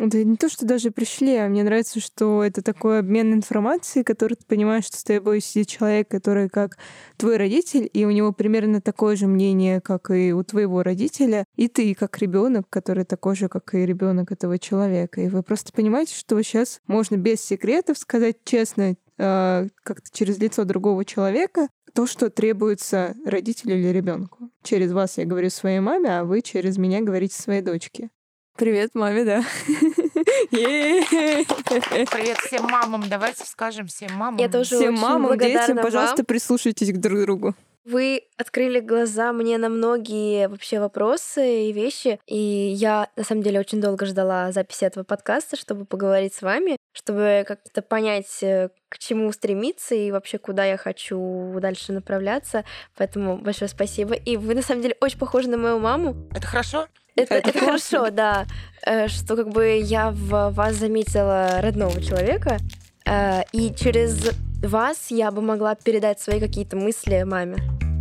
Да 0.00 0.22
не 0.24 0.36
то, 0.36 0.48
что 0.48 0.64
даже 0.64 0.90
пришли, 0.90 1.36
а 1.36 1.48
мне 1.48 1.62
нравится, 1.62 2.00
что 2.00 2.42
это 2.42 2.62
такой 2.62 3.00
обмен 3.00 3.34
информацией, 3.34 4.02
который 4.02 4.34
ты 4.34 4.46
понимаешь, 4.46 4.86
что 4.86 4.96
с 4.96 5.04
тобой 5.04 5.40
сидит 5.40 5.68
человек, 5.68 6.08
который 6.08 6.48
как 6.48 6.78
твой 7.18 7.36
родитель, 7.36 7.88
и 7.92 8.06
у 8.06 8.10
него 8.10 8.32
примерно 8.32 8.80
такое 8.80 9.16
же 9.16 9.26
мнение, 9.26 9.82
как 9.82 10.10
и 10.10 10.32
у 10.32 10.42
твоего 10.42 10.82
родителя, 10.82 11.44
и 11.56 11.68
ты 11.68 11.94
как 11.94 12.16
ребенок, 12.18 12.64
который 12.70 13.04
такой 13.04 13.36
же, 13.36 13.48
как 13.48 13.74
и 13.74 13.84
ребенок 13.84 14.32
этого 14.32 14.58
человека. 14.58 15.20
И 15.20 15.28
вы 15.28 15.42
просто 15.42 15.70
понимаете, 15.72 16.14
что 16.14 16.40
сейчас 16.42 16.80
можно 16.86 17.16
без 17.16 17.42
секретов 17.42 17.98
сказать 17.98 18.36
честно, 18.44 18.94
э, 19.18 19.68
как-то 19.82 20.08
через 20.10 20.38
лицо 20.38 20.64
другого 20.64 21.04
человека, 21.04 21.68
то, 21.92 22.06
что 22.06 22.30
требуется 22.30 23.14
родителю 23.26 23.76
или 23.76 23.88
ребенку. 23.88 24.50
Через 24.62 24.92
вас 24.92 25.18
я 25.18 25.26
говорю 25.26 25.50
своей 25.50 25.80
маме, 25.80 26.20
а 26.20 26.24
вы 26.24 26.40
через 26.40 26.78
меня 26.78 27.02
говорите 27.02 27.34
своей 27.34 27.62
дочке. 27.62 28.08
Привет, 28.56 28.90
маме, 28.94 29.24
да. 29.24 29.42
Привет 30.50 32.38
всем 32.38 32.64
мамам. 32.64 33.08
Давайте 33.08 33.44
скажем 33.44 33.86
всем 33.86 34.12
мамам. 34.12 34.38
Я 34.38 34.48
тоже 34.48 34.76
всем 34.76 34.94
мамам, 34.94 35.38
детям, 35.38 35.78
пожалуйста, 35.78 36.24
прислушайтесь 36.24 36.92
к 36.92 36.98
друг 36.98 37.20
другу. 37.22 37.54
Вы 37.86 38.24
открыли 38.36 38.80
глаза 38.80 39.32
мне 39.32 39.56
на 39.56 39.70
многие 39.70 40.48
вообще 40.48 40.80
вопросы 40.80 41.64
и 41.64 41.72
вещи. 41.72 42.20
И 42.26 42.36
я, 42.36 43.08
на 43.16 43.24
самом 43.24 43.42
деле, 43.42 43.58
очень 43.58 43.80
долго 43.80 44.04
ждала 44.04 44.52
записи 44.52 44.84
этого 44.84 45.02
подкаста, 45.02 45.56
чтобы 45.56 45.86
поговорить 45.86 46.34
с 46.34 46.42
вами, 46.42 46.76
чтобы 46.92 47.44
как-то 47.48 47.80
понять, 47.80 48.42
э, 48.42 48.68
к 48.90 48.98
чему 48.98 49.32
стремиться 49.32 49.94
и 49.94 50.10
вообще 50.10 50.36
куда 50.36 50.66
я 50.66 50.76
хочу 50.76 51.58
дальше 51.58 51.92
направляться. 51.92 52.64
Поэтому 52.96 53.38
большое 53.38 53.68
спасибо. 53.68 54.14
И 54.14 54.36
вы, 54.36 54.54
на 54.54 54.62
самом 54.62 54.82
деле, 54.82 54.96
очень 55.00 55.18
похожи 55.18 55.48
на 55.48 55.56
мою 55.56 55.78
маму. 55.78 56.28
Это 56.34 56.46
хорошо? 56.46 56.86
Это, 57.22 57.34
это 57.34 57.58
хорошо, 57.58 58.10
да. 58.12 58.46
Э, 58.84 59.08
что 59.08 59.36
как 59.36 59.48
бы 59.50 59.78
я 59.82 60.10
в 60.10 60.50
вас 60.50 60.76
заметила 60.76 61.60
родного 61.60 62.00
человека, 62.02 62.58
э, 63.06 63.42
и 63.52 63.72
через 63.74 64.30
вас 64.62 65.10
я 65.10 65.30
бы 65.30 65.42
могла 65.42 65.74
передать 65.74 66.20
свои 66.20 66.40
какие-то 66.40 66.76
мысли 66.76 67.22
маме. 67.24 67.56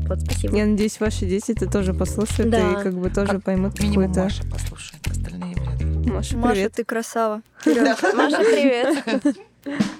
Вот, 0.08 0.22
спасибо. 0.22 0.58
Я 0.58 0.66
надеюсь, 0.66 1.00
ваши 1.00 1.26
дети 1.26 1.52
это 1.52 1.70
тоже 1.70 1.94
послушают 1.94 2.50
Да. 2.50 2.72
и 2.72 2.84
как 2.84 2.94
бы 2.96 3.10
тоже 3.10 3.34
Как 3.34 3.44
поймут 3.44 3.78
какую-то... 3.78 4.24
Маша 4.24 4.44
послушает, 4.50 5.06
остальные 5.06 5.56
вряд 5.56 5.82
ли. 5.82 6.12
Маша, 6.12 6.38
Маша, 6.38 6.54
привет. 6.54 6.74
ты 6.74 6.84
красава. 6.84 7.42
Маша, 7.66 8.38
привет. 8.40 9.38